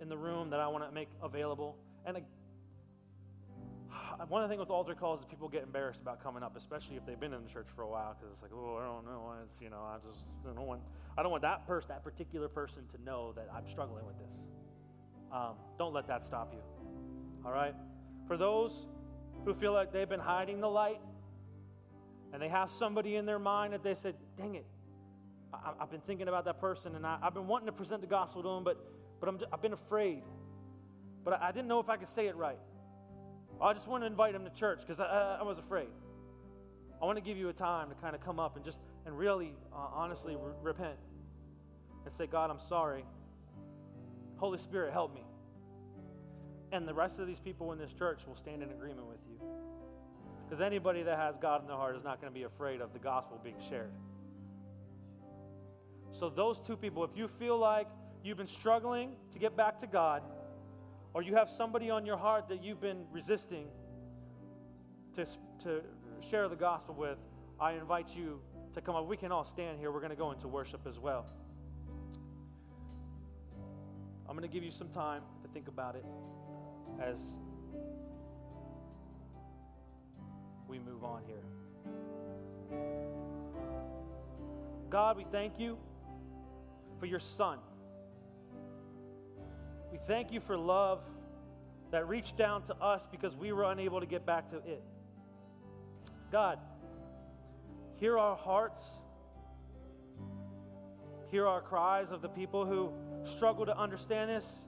in 0.00 0.08
the 0.08 0.16
room 0.16 0.50
that 0.50 0.60
I 0.60 0.68
want 0.68 0.84
to 0.84 0.92
make 0.92 1.08
available, 1.22 1.76
and 2.04 2.18
one 4.28 4.42
of 4.42 4.48
the 4.48 4.52
things 4.52 4.60
with 4.60 4.70
altar 4.70 4.94
calls 4.94 5.20
is 5.20 5.24
people 5.26 5.48
get 5.48 5.62
embarrassed 5.62 6.00
about 6.00 6.22
coming 6.22 6.42
up, 6.42 6.56
especially 6.56 6.96
if 6.96 7.06
they've 7.06 7.18
been 7.18 7.32
in 7.32 7.42
the 7.42 7.50
church 7.50 7.66
for 7.74 7.82
a 7.82 7.88
while, 7.88 8.16
because 8.18 8.32
it's 8.32 8.42
like, 8.42 8.52
oh, 8.54 8.78
I 8.80 8.84
don't 8.84 9.04
know, 9.04 9.34
it's 9.44 9.60
you 9.60 9.70
know, 9.70 9.82
I 9.82 9.96
just 10.06 10.20
I 10.48 10.54
don't 10.54 10.66
want 10.66 10.82
I 11.16 11.22
don't 11.22 11.30
want 11.30 11.42
that 11.42 11.66
person, 11.66 11.88
that 11.88 12.04
particular 12.04 12.48
person, 12.48 12.84
to 12.94 13.02
know 13.02 13.32
that 13.32 13.48
I'm 13.54 13.66
struggling 13.68 14.06
with 14.06 14.18
this. 14.18 14.48
Um, 15.32 15.54
don't 15.78 15.92
let 15.92 16.06
that 16.08 16.24
stop 16.24 16.52
you. 16.52 16.60
All 17.44 17.52
right. 17.52 17.74
For 18.26 18.36
those 18.36 18.86
who 19.44 19.54
feel 19.54 19.72
like 19.72 19.92
they've 19.92 20.08
been 20.08 20.20
hiding 20.20 20.60
the 20.60 20.68
light, 20.68 21.00
and 22.32 22.40
they 22.40 22.48
have 22.48 22.70
somebody 22.70 23.16
in 23.16 23.26
their 23.26 23.38
mind 23.38 23.72
that 23.74 23.82
they 23.82 23.94
said, 23.94 24.14
"Dang 24.36 24.54
it, 24.54 24.66
I, 25.52 25.72
have 25.78 25.90
been 25.90 26.00
thinking 26.00 26.28
about 26.28 26.44
that 26.46 26.60
person, 26.60 26.94
and 26.94 27.06
I, 27.06 27.18
have 27.22 27.34
been 27.34 27.46
wanting 27.46 27.66
to 27.66 27.72
present 27.72 28.00
the 28.00 28.06
gospel 28.06 28.42
to 28.42 28.48
them, 28.48 28.64
but 28.64 28.78
but 29.20 29.28
i 29.28 29.32
have 29.50 29.62
been 29.62 29.72
afraid, 29.72 30.22
but 31.24 31.34
I, 31.34 31.48
I 31.48 31.52
didn't 31.52 31.68
know 31.68 31.80
if 31.80 31.88
I 31.88 31.96
could 31.96 32.08
say 32.08 32.26
it 32.26 32.36
right." 32.36 32.58
I 33.60 33.72
just 33.72 33.88
want 33.88 34.02
to 34.02 34.06
invite 34.06 34.34
him 34.34 34.44
to 34.44 34.50
church 34.50 34.80
because 34.80 35.00
I, 35.00 35.38
I, 35.40 35.42
was 35.42 35.58
afraid. 35.58 35.88
I 37.00 37.04
want 37.04 37.18
to 37.18 37.24
give 37.24 37.36
you 37.36 37.48
a 37.48 37.52
time 37.52 37.88
to 37.88 37.94
kind 37.94 38.14
of 38.14 38.20
come 38.20 38.38
up 38.38 38.56
and 38.56 38.64
just, 38.64 38.80
and 39.06 39.16
really, 39.16 39.54
uh, 39.72 39.76
honestly, 39.92 40.36
re- 40.36 40.52
repent 40.62 40.96
and 42.04 42.12
say, 42.12 42.26
God, 42.26 42.50
I'm 42.50 42.58
sorry. 42.58 43.04
Holy 44.36 44.58
Spirit, 44.58 44.92
help 44.92 45.14
me. 45.14 45.24
And 46.72 46.88
the 46.88 46.94
rest 46.94 47.20
of 47.20 47.26
these 47.26 47.40
people 47.40 47.72
in 47.72 47.78
this 47.78 47.92
church 47.94 48.26
will 48.26 48.36
stand 48.36 48.62
in 48.62 48.70
agreement 48.70 49.06
with 49.06 49.20
you. 49.28 49.38
Because 50.44 50.60
anybody 50.60 51.02
that 51.04 51.18
has 51.18 51.38
God 51.38 51.62
in 51.62 51.68
their 51.68 51.76
heart 51.76 51.96
is 51.96 52.04
not 52.04 52.20
going 52.20 52.32
to 52.32 52.38
be 52.38 52.44
afraid 52.44 52.80
of 52.80 52.92
the 52.92 52.98
gospel 52.98 53.40
being 53.42 53.60
shared. 53.66 53.92
So, 56.12 56.28
those 56.28 56.60
two 56.60 56.76
people, 56.76 57.02
if 57.04 57.10
you 57.16 57.26
feel 57.26 57.58
like 57.58 57.88
you've 58.22 58.36
been 58.36 58.46
struggling 58.46 59.16
to 59.32 59.38
get 59.38 59.56
back 59.56 59.78
to 59.80 59.86
God, 59.86 60.22
or 61.14 61.22
you 61.22 61.36
have 61.36 61.48
somebody 61.48 61.90
on 61.90 62.04
your 62.04 62.16
heart 62.16 62.48
that 62.48 62.62
you've 62.62 62.80
been 62.80 63.06
resisting 63.12 63.68
to, 65.14 65.24
to 65.62 65.80
share 66.28 66.48
the 66.48 66.56
gospel 66.56 66.94
with, 66.94 67.18
I 67.60 67.72
invite 67.72 68.14
you 68.16 68.40
to 68.74 68.80
come 68.80 68.96
up. 68.96 69.06
We 69.06 69.16
can 69.16 69.30
all 69.30 69.44
stand 69.44 69.78
here. 69.78 69.92
We're 69.92 70.00
going 70.00 70.10
to 70.10 70.16
go 70.16 70.32
into 70.32 70.48
worship 70.48 70.80
as 70.88 70.98
well. 70.98 71.26
I'm 74.28 74.36
going 74.36 74.48
to 74.48 74.52
give 74.52 74.64
you 74.64 74.72
some 74.72 74.88
time 74.88 75.22
to 75.42 75.48
think 75.48 75.68
about 75.68 75.94
it 75.94 76.04
as 77.00 77.22
we 80.66 80.80
move 80.80 81.04
on 81.04 81.22
here. 81.26 81.44
God, 84.90 85.16
we 85.16 85.24
thank 85.30 85.60
you 85.60 85.78
for 86.98 87.06
your 87.06 87.20
Son. 87.20 87.58
We 89.94 90.00
thank 90.08 90.32
you 90.32 90.40
for 90.40 90.56
love 90.56 91.04
that 91.92 92.08
reached 92.08 92.36
down 92.36 92.64
to 92.64 92.74
us 92.78 93.06
because 93.06 93.36
we 93.36 93.52
were 93.52 93.62
unable 93.62 94.00
to 94.00 94.06
get 94.06 94.26
back 94.26 94.48
to 94.48 94.56
it. 94.56 94.82
God, 96.32 96.58
hear 98.00 98.18
our 98.18 98.34
hearts, 98.34 98.98
hear 101.30 101.46
our 101.46 101.60
cries 101.60 102.10
of 102.10 102.22
the 102.22 102.28
people 102.28 102.66
who 102.66 102.90
struggle 103.24 103.66
to 103.66 103.78
understand 103.78 104.30
this 104.30 104.64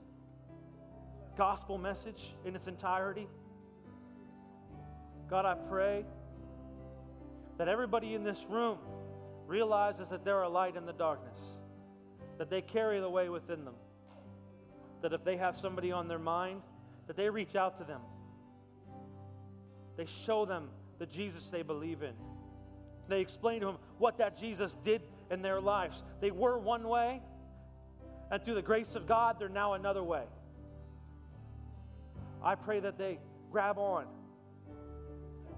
gospel 1.37 1.77
message 1.77 2.33
in 2.45 2.55
its 2.55 2.67
entirety. 2.67 3.27
God, 5.29 5.45
I 5.45 5.55
pray 5.55 6.05
that 7.57 7.67
everybody 7.67 8.13
in 8.13 8.23
this 8.23 8.45
room 8.49 8.77
realizes 9.45 10.07
that 10.07 10.23
they're 10.23 10.43
a 10.43 10.49
light 10.49 10.77
in 10.77 10.85
the 10.85 10.93
darkness, 10.93 11.41
that 12.37 12.49
they 12.49 12.61
carry 12.61 13.01
the 13.01 13.09
way 13.09 13.27
within 13.27 13.65
them, 13.65 13.75
that 15.01 15.13
if 15.13 15.23
they 15.23 15.37
have 15.37 15.57
somebody 15.57 15.91
on 15.91 16.07
their 16.07 16.19
mind, 16.19 16.61
that 17.07 17.15
they 17.15 17.29
reach 17.29 17.55
out 17.55 17.77
to 17.77 17.83
them. 17.83 18.01
They 19.95 20.05
show 20.05 20.45
them 20.45 20.69
the 20.99 21.05
Jesus 21.05 21.47
they 21.47 21.63
believe 21.63 22.03
in. 22.03 22.13
They 23.07 23.21
explain 23.21 23.61
to 23.61 23.67
them 23.67 23.77
what 23.97 24.17
that 24.17 24.35
Jesus 24.39 24.75
did 24.83 25.01
in 25.31 25.41
their 25.41 25.61
lives. 25.61 26.03
They 26.19 26.31
were 26.31 26.57
one 26.57 26.87
way, 26.87 27.21
and 28.29 28.43
through 28.43 28.55
the 28.55 28.61
grace 28.61 28.95
of 28.95 29.07
God, 29.07 29.37
they're 29.39 29.49
now 29.49 29.73
another 29.73 30.03
way. 30.03 30.23
I 32.43 32.55
pray 32.55 32.79
that 32.81 32.97
they 32.97 33.19
grab 33.51 33.77
on 33.77 34.05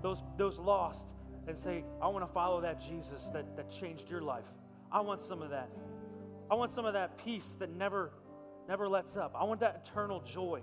those, 0.02 0.22
those 0.38 0.58
lost 0.58 1.14
and 1.48 1.58
say, 1.58 1.84
I 2.02 2.08
want 2.08 2.26
to 2.26 2.32
follow 2.32 2.62
that 2.62 2.80
Jesus 2.80 3.30
that, 3.34 3.58
that 3.58 3.70
changed 3.70 4.10
your 4.10 4.22
life. 4.22 4.46
I 4.92 5.02
want 5.02 5.22
some 5.22 5.42
of 5.42 5.50
that. 5.50 5.70
I 6.50 6.56
want 6.56 6.72
some 6.72 6.86
of 6.86 6.94
that 6.94 7.24
peace 7.24 7.56
that 7.60 7.70
never, 7.70 8.12
never 8.70 8.88
lets 8.88 9.18
up. 9.18 9.36
I 9.36 9.46
want 9.46 9.62
that 9.62 9.84
eternal 9.84 10.22
joy. 10.22 10.62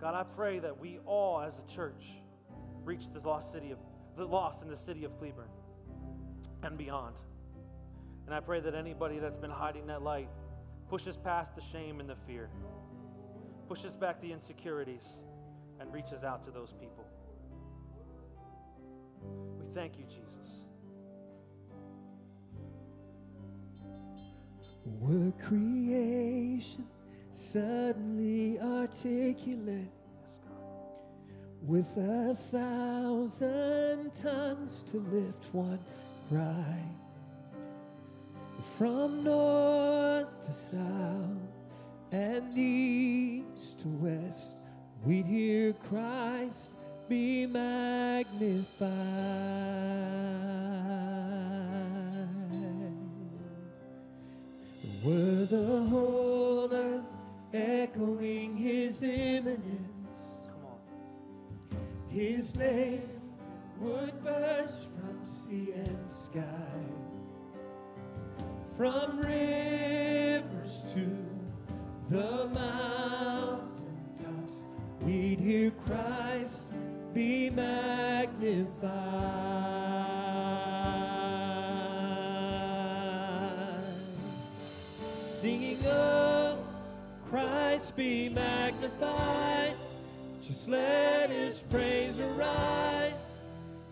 God, 0.00 0.14
I 0.14 0.22
pray 0.22 0.60
that 0.60 0.78
we 0.78 0.98
all 1.04 1.40
as 1.40 1.58
a 1.58 1.66
church 1.66 2.06
reach 2.84 3.10
the 3.12 3.18
lost 3.18 3.50
city 3.50 3.72
of 3.72 3.78
the 4.16 4.24
lost 4.24 4.62
in 4.62 4.68
the 4.68 4.76
city 4.76 5.04
of 5.04 5.18
Cleburne 5.18 5.50
and 6.62 6.78
beyond. 6.78 7.16
And 8.26 8.34
I 8.34 8.38
pray 8.38 8.60
that 8.60 8.74
anybody 8.74 9.18
that's 9.18 9.36
been 9.36 9.50
hiding 9.50 9.88
that 9.88 10.02
light 10.02 10.28
pushes 10.88 11.16
past 11.16 11.56
the 11.56 11.60
shame 11.60 11.98
and 11.98 12.08
the 12.08 12.16
fear, 12.26 12.48
pushes 13.66 13.96
back 13.96 14.20
the 14.20 14.30
insecurities, 14.30 15.22
and 15.80 15.92
reaches 15.92 16.22
out 16.22 16.44
to 16.44 16.52
those 16.52 16.72
people. 16.72 17.04
We 19.58 19.66
thank 19.74 19.98
you, 19.98 20.04
Jesus. 20.04 20.31
Were 24.84 25.32
creation 25.40 26.86
suddenly 27.30 28.58
articulate 28.60 29.88
with 31.62 31.86
a 31.96 32.36
thousand 32.50 34.12
tongues 34.14 34.82
to 34.88 34.98
lift 34.98 35.46
one 35.52 35.78
cry? 36.28 36.82
From 38.76 39.22
north 39.24 40.46
to 40.46 40.52
south 40.52 41.52
and 42.10 42.58
east 42.58 43.80
to 43.80 43.88
west 43.88 44.56
we'd 45.04 45.26
hear 45.26 45.72
Christ 45.74 46.72
be 47.08 47.46
magnified 47.46 48.82
were 55.02 55.44
the 55.46 55.82
whole 55.90 56.72
earth 56.72 57.04
echoing 57.52 58.56
his 58.56 59.02
imminence 59.02 60.48
Come 60.48 60.64
on. 60.70 60.78
his 62.08 62.54
name 62.56 63.08
would 63.80 64.22
burst 64.22 64.86
from 64.94 65.26
sea 65.26 65.72
and 65.74 66.10
sky, 66.10 66.42
from 68.76 69.18
rivers 69.20 70.84
to 70.94 71.06
the 72.08 72.48
mountaintops. 72.54 74.64
We'd 75.00 75.40
hear 75.40 75.72
Christ 75.72 76.72
be 77.12 77.50
magnified, 77.50 78.70
singing, 85.42 85.78
"Oh, 85.86 86.56
Christ 87.28 87.96
be 87.96 88.28
magnified." 88.28 89.74
Just 90.40 90.68
let 90.68 91.30
his 91.30 91.62
praise 91.62 92.20
arise. 92.20 93.44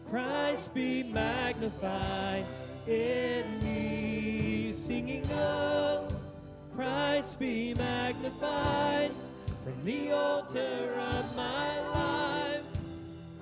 Christ 0.08 0.72
be 0.72 1.02
magnified 1.02 2.44
in 2.86 3.58
me. 3.64 4.72
Singing, 4.72 5.26
oh, 5.32 6.06
Christ 6.76 7.38
be 7.40 7.74
magnified 7.74 9.10
from 9.64 9.84
the 9.84 10.12
altar 10.12 10.94
of 11.14 11.36
my 11.36 11.80
life. 11.98 12.68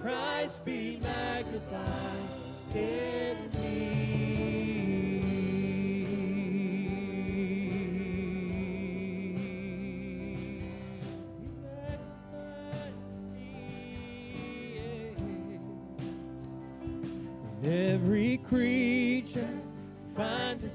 Christ 0.00 0.64
be 0.64 0.98
magnified 1.02 2.28
in 2.74 3.36
me. 3.60 4.07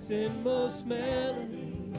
Its 0.03 0.11
inmost 0.11 0.85
melody. 0.85 1.93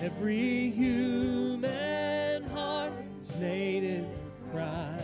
Every 0.00 0.70
human 0.70 2.44
heart's 2.44 3.34
native 3.36 4.06
cry. 4.50 5.02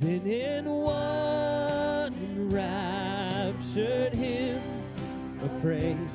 Then 0.00 0.26
in 0.26 0.64
one 0.64 2.12
enraptured 2.34 4.14
hymn 4.14 4.60
of 5.42 5.62
praise, 5.62 6.07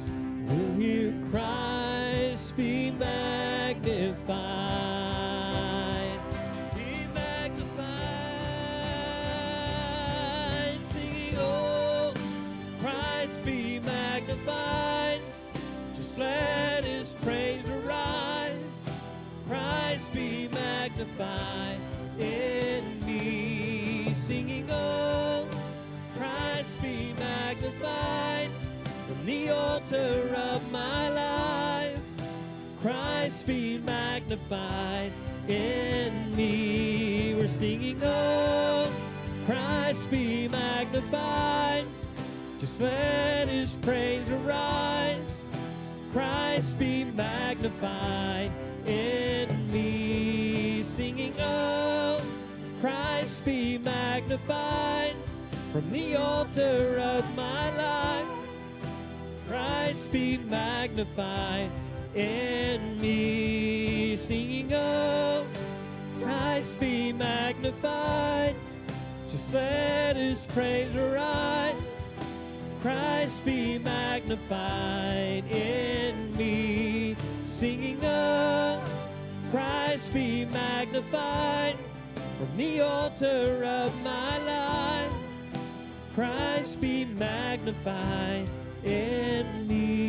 altar 29.94 30.36
of 30.36 30.72
my 30.72 31.10
life. 31.10 32.00
Christ 32.82 33.46
be 33.46 33.78
magnified 33.80 35.12
in 35.48 36.36
me. 36.36 37.36
We're 37.36 37.48
singing, 37.48 38.02
oh, 38.04 38.92
Christ 39.46 40.10
be 40.10 40.48
magnified. 40.48 41.86
Just 42.60 42.82
let 42.82 43.48
his 43.48 43.74
praise 43.82 44.30
arise. 44.30 45.46
Christ 46.12 46.78
be 46.80 47.04
magnified 47.04 48.52
in 48.86 49.72
me. 49.72 50.84
Singing, 50.96 51.34
oh, 51.40 52.22
Christ 52.82 53.46
be 53.46 53.78
magnified 53.78 55.16
from 55.72 55.92
the 55.92 56.16
altar 56.16 57.00
of 57.00 57.36
my 57.36 57.76
life. 57.78 58.33
Christ 59.64 60.12
be 60.12 60.38
magnified 60.38 61.72
in 62.16 63.00
me. 63.00 64.18
Singing, 64.18 64.70
oh, 64.74 65.46
Christ 66.20 66.78
be 66.82 67.14
magnified. 67.14 68.56
Just 69.30 69.54
let 69.54 70.18
his 70.18 70.46
praise 70.48 70.94
arise. 70.98 71.76
Christ 72.82 73.46
be 73.46 73.78
magnified 73.78 75.46
in 75.50 76.36
me. 76.36 77.16
Singing, 77.46 78.00
oh, 78.04 78.84
Christ 79.50 80.14
be 80.14 80.44
magnified 80.44 81.78
from 82.38 82.58
the 82.58 82.82
altar 82.82 83.64
of 83.64 84.04
my 84.04 84.38
life. 84.40 85.14
Christ 86.16 86.82
be 86.82 87.06
magnified 87.06 88.50
in 88.86 89.68
me. 89.68 90.03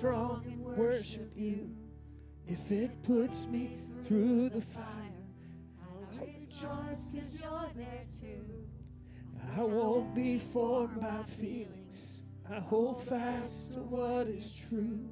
Strong 0.00 0.42
and 0.46 0.64
worship 0.78 1.30
you. 1.36 1.68
If 2.48 2.72
it 2.72 3.02
puts 3.02 3.46
me 3.46 3.76
through 4.08 4.48
the 4.48 4.62
fire, 4.62 4.84
I'll 5.82 6.24
rejoice 6.24 7.10
because 7.10 7.36
you're 7.36 7.68
there 7.76 8.06
too. 8.18 8.64
I 9.58 9.60
won't 9.60 10.14
be 10.14 10.38
formed 10.38 11.02
by 11.02 11.22
feelings. 11.24 12.22
I 12.50 12.60
hold 12.60 13.02
fast 13.02 13.74
to 13.74 13.80
what 13.80 14.26
is 14.28 14.50
true. 14.70 15.06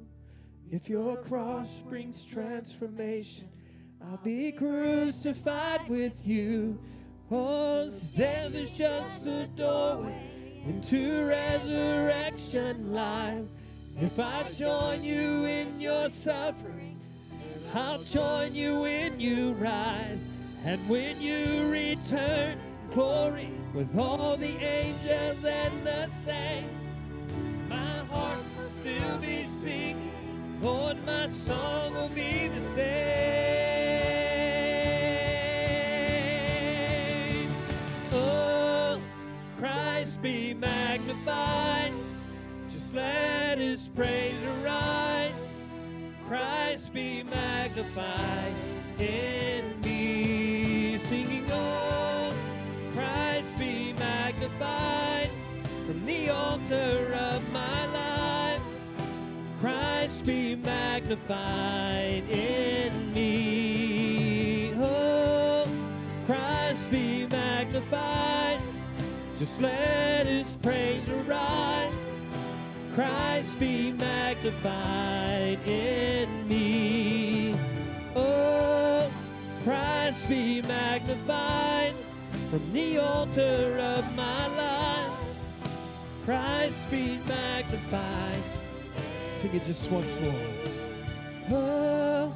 If 0.71 0.89
your 0.89 1.17
cross 1.17 1.81
brings 1.87 2.25
transformation, 2.25 3.47
I'll 4.03 4.17
be 4.17 4.51
crucified 4.51 5.87
with 5.87 6.25
you. 6.25 6.79
Oh, 7.29 7.87
death 8.17 8.55
is 8.55 8.71
just 8.71 9.27
a 9.27 9.45
doorway 9.55 10.63
into 10.65 11.27
resurrection 11.27 12.91
life. 12.91 13.45
If 14.01 14.17
I 14.17 14.43
join 14.57 15.03
you 15.03 15.43
in 15.43 15.81
your 15.81 16.09
suffering, 16.09 16.97
I'll 17.73 18.01
join 18.03 18.55
you 18.55 18.79
when 18.79 19.19
you 19.19 19.51
rise. 19.53 20.25
And 20.63 20.79
when 20.87 21.21
you 21.21 21.69
return, 21.69 22.57
glory 22.93 23.51
with 23.73 23.97
all 23.97 24.37
the 24.37 24.55
angels 24.55 25.43
and 25.43 25.85
the 25.85 26.07
saints, 26.25 26.71
my 27.67 27.99
heart 28.05 28.39
will 28.57 28.69
still 28.69 29.17
be 29.17 29.43
singing. 29.45 30.13
Lord, 30.61 30.97
my 31.05 31.27
song 31.27 31.93
will 31.93 32.07
be 32.09 32.47
the 32.47 32.61
same. 32.61 32.79
Oh, 38.13 39.01
Christ 39.57 40.21
be 40.21 40.53
magnified. 40.53 41.78
Let 42.93 43.59
his 43.59 43.87
praise 43.89 44.41
arise. 44.63 45.33
Christ 46.27 46.91
be 46.91 47.23
magnified 47.23 48.53
in 48.97 49.79
me. 49.81 50.97
Singing, 50.97 51.45
oh, 51.51 52.33
Christ 52.93 53.57
be 53.59 53.93
magnified 53.93 55.29
from 55.85 56.05
the 56.05 56.29
altar 56.29 57.13
of 57.13 57.53
my 57.53 57.85
life. 57.87 58.61
Christ 59.61 60.25
be 60.25 60.55
magnified 60.55 62.23
in 62.29 63.13
me. 63.13 64.73
Oh, 64.77 65.67
Christ 66.25 66.89
be 66.89 67.27
magnified. 67.27 68.59
Just 69.37 69.61
let 69.61 70.25
his 70.25 70.57
praise 70.61 71.07
arise. 71.09 71.98
Christ 72.99 73.57
be 73.61 73.93
magnified 73.93 75.57
in 75.65 76.49
me. 76.49 77.55
Oh, 78.13 79.09
Christ 79.63 80.27
be 80.27 80.61
magnified 80.63 81.93
from 82.49 82.73
the 82.73 82.97
altar 82.97 83.79
of 83.79 84.15
my 84.17 84.47
life. 84.47 85.13
Christ 86.25 86.91
be 86.91 87.21
magnified. 87.25 88.43
Sing 89.37 89.55
it 89.55 89.63
just 89.63 89.89
once 89.89 90.13
more. 90.19 91.57
Oh, 91.57 92.35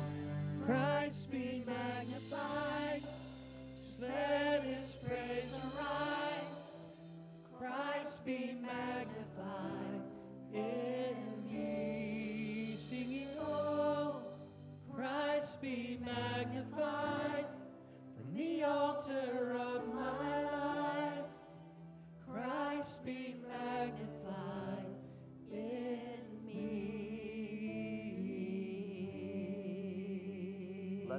Christ 0.65 1.29
be 1.29 1.61
magnified. 1.67 3.03
Just 3.83 3.99
let 3.99 4.63
his 4.63 4.97
praise 5.05 5.51
arise. 5.75 6.85
Christ 7.59 8.23
be 8.25 8.55
magnified 8.61 9.32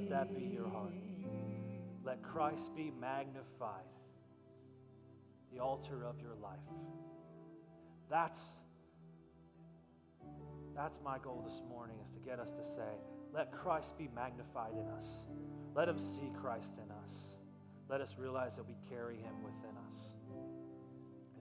Let 0.05 0.29
that 0.29 0.35
be 0.35 0.45
your 0.53 0.69
heart. 0.69 0.93
Let 2.03 2.21
Christ 2.21 2.75
be 2.75 2.91
magnified, 3.01 3.89
the 5.51 5.59
altar 5.59 6.05
of 6.05 6.19
your 6.19 6.35
life. 6.35 6.59
That's 8.07 8.45
that's 10.75 10.99
my 11.03 11.17
goal 11.17 11.41
this 11.43 11.61
morning 11.67 11.95
is 12.03 12.11
to 12.11 12.19
get 12.19 12.39
us 12.39 12.51
to 12.51 12.63
say, 12.63 12.99
let 13.33 13.51
Christ 13.51 13.97
be 13.97 14.07
magnified 14.13 14.73
in 14.73 14.87
us. 14.89 15.25
Let 15.73 15.89
him 15.89 15.97
see 15.97 16.29
Christ 16.39 16.75
in 16.77 16.91
us. 17.03 17.37
Let 17.89 17.99
us 18.01 18.15
realize 18.19 18.57
that 18.57 18.67
we 18.67 18.75
carry 18.87 19.15
him 19.15 19.41
within 19.43 19.75
us. 19.87 20.11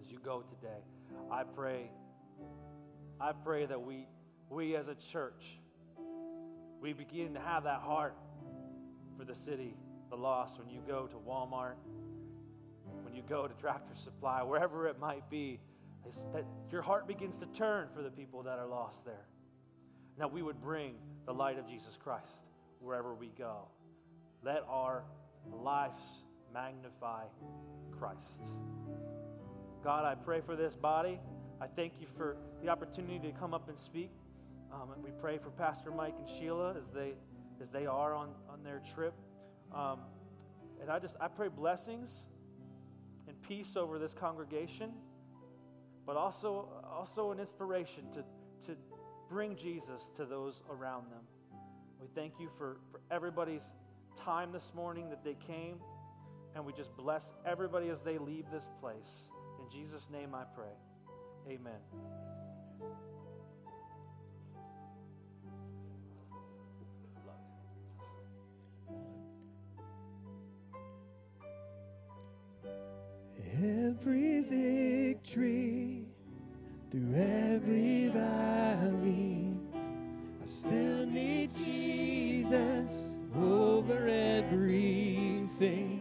As 0.00 0.10
you 0.10 0.18
go 0.24 0.42
today, 0.42 0.84
I 1.30 1.42
pray 1.42 1.90
I 3.20 3.32
pray 3.32 3.66
that 3.66 3.82
we 3.82 4.06
we 4.48 4.74
as 4.74 4.88
a 4.88 4.94
church 4.94 5.58
we 6.84 6.92
begin 6.92 7.32
to 7.32 7.40
have 7.40 7.64
that 7.64 7.80
heart 7.80 8.14
for 9.16 9.24
the 9.24 9.34
city, 9.34 9.76
the 10.10 10.16
lost, 10.16 10.58
when 10.58 10.70
you 10.70 10.80
go 10.86 11.06
to 11.06 11.16
Walmart, 11.16 11.74
when 13.02 13.14
you 13.14 13.22
go 13.28 13.46
to 13.46 13.54
Tractor 13.54 13.94
Supply, 13.94 14.42
wherever 14.42 14.86
it 14.88 14.98
might 14.98 15.28
be, 15.30 15.60
is 16.08 16.26
that 16.32 16.44
your 16.70 16.82
heart 16.82 17.06
begins 17.06 17.38
to 17.38 17.46
turn 17.46 17.88
for 17.94 18.02
the 18.02 18.10
people 18.10 18.42
that 18.42 18.58
are 18.58 18.66
lost 18.66 19.04
there. 19.04 19.26
Now 20.18 20.28
we 20.28 20.42
would 20.42 20.60
bring 20.60 20.94
the 21.26 21.32
light 21.32 21.58
of 21.58 21.68
Jesus 21.68 21.98
Christ 22.02 22.44
wherever 22.80 23.14
we 23.14 23.30
go. 23.38 23.68
Let 24.42 24.64
our 24.68 25.04
lives 25.50 26.02
magnify 26.52 27.24
Christ. 27.98 28.42
God, 29.82 30.04
I 30.04 30.14
pray 30.14 30.40
for 30.40 30.56
this 30.56 30.74
body. 30.74 31.18
I 31.60 31.66
thank 31.66 31.94
you 32.00 32.06
for 32.16 32.36
the 32.62 32.68
opportunity 32.68 33.18
to 33.30 33.38
come 33.38 33.54
up 33.54 33.68
and 33.68 33.78
speak. 33.78 34.10
Um, 34.72 34.90
and 34.94 35.02
we 35.02 35.10
pray 35.20 35.38
for 35.38 35.50
Pastor 35.50 35.90
Mike 35.90 36.14
and 36.18 36.28
Sheila 36.28 36.74
as 36.76 36.90
they 36.90 37.14
as 37.60 37.70
they 37.70 37.86
are 37.86 38.14
on, 38.14 38.30
on 38.50 38.62
their 38.62 38.80
trip. 38.94 39.14
Um, 39.74 40.00
and 40.80 40.90
I 40.90 40.98
just 40.98 41.16
I 41.20 41.28
pray 41.28 41.48
blessings 41.48 42.26
and 43.26 43.40
peace 43.42 43.76
over 43.76 43.98
this 43.98 44.12
congregation, 44.12 44.92
but 46.06 46.16
also 46.16 46.68
also 46.92 47.30
an 47.32 47.40
inspiration 47.40 48.10
to 48.12 48.24
to 48.66 48.76
bring 49.28 49.56
Jesus 49.56 50.10
to 50.16 50.24
those 50.24 50.62
around 50.70 51.10
them. 51.10 51.22
We 52.00 52.08
thank 52.14 52.34
you 52.38 52.50
for, 52.58 52.76
for 52.90 53.00
everybody's 53.10 53.70
time 54.16 54.52
this 54.52 54.72
morning 54.74 55.08
that 55.10 55.24
they 55.24 55.36
came, 55.46 55.78
and 56.54 56.64
we 56.64 56.72
just 56.72 56.94
bless 56.96 57.32
everybody 57.46 57.88
as 57.88 58.02
they 58.02 58.18
leave 58.18 58.44
this 58.52 58.68
place. 58.80 59.30
In 59.58 59.70
Jesus' 59.70 60.10
name 60.10 60.34
I 60.34 60.44
pray. 60.44 60.74
Amen. 61.48 61.80
Every 73.86 74.40
victory 74.40 76.06
through 76.90 77.14
every 77.14 78.08
valley, 78.08 79.52
I 79.74 80.46
still 80.46 81.04
need 81.04 81.50
Jesus 81.54 83.12
over 83.36 84.08
everything. 84.08 86.00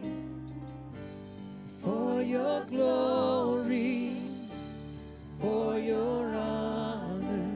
For 1.82 2.22
your 2.22 2.64
glory, 2.64 4.16
for 5.38 5.78
your 5.78 6.34
honor, 6.34 7.50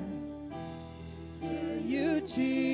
to 1.41 1.81
you, 1.81 2.21
Jesus, 2.21 2.68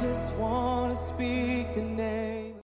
just 0.00 0.34
want 0.36 0.90
to 0.90 0.96
speak 0.96 1.74
the 1.74 1.82
name 1.82 2.09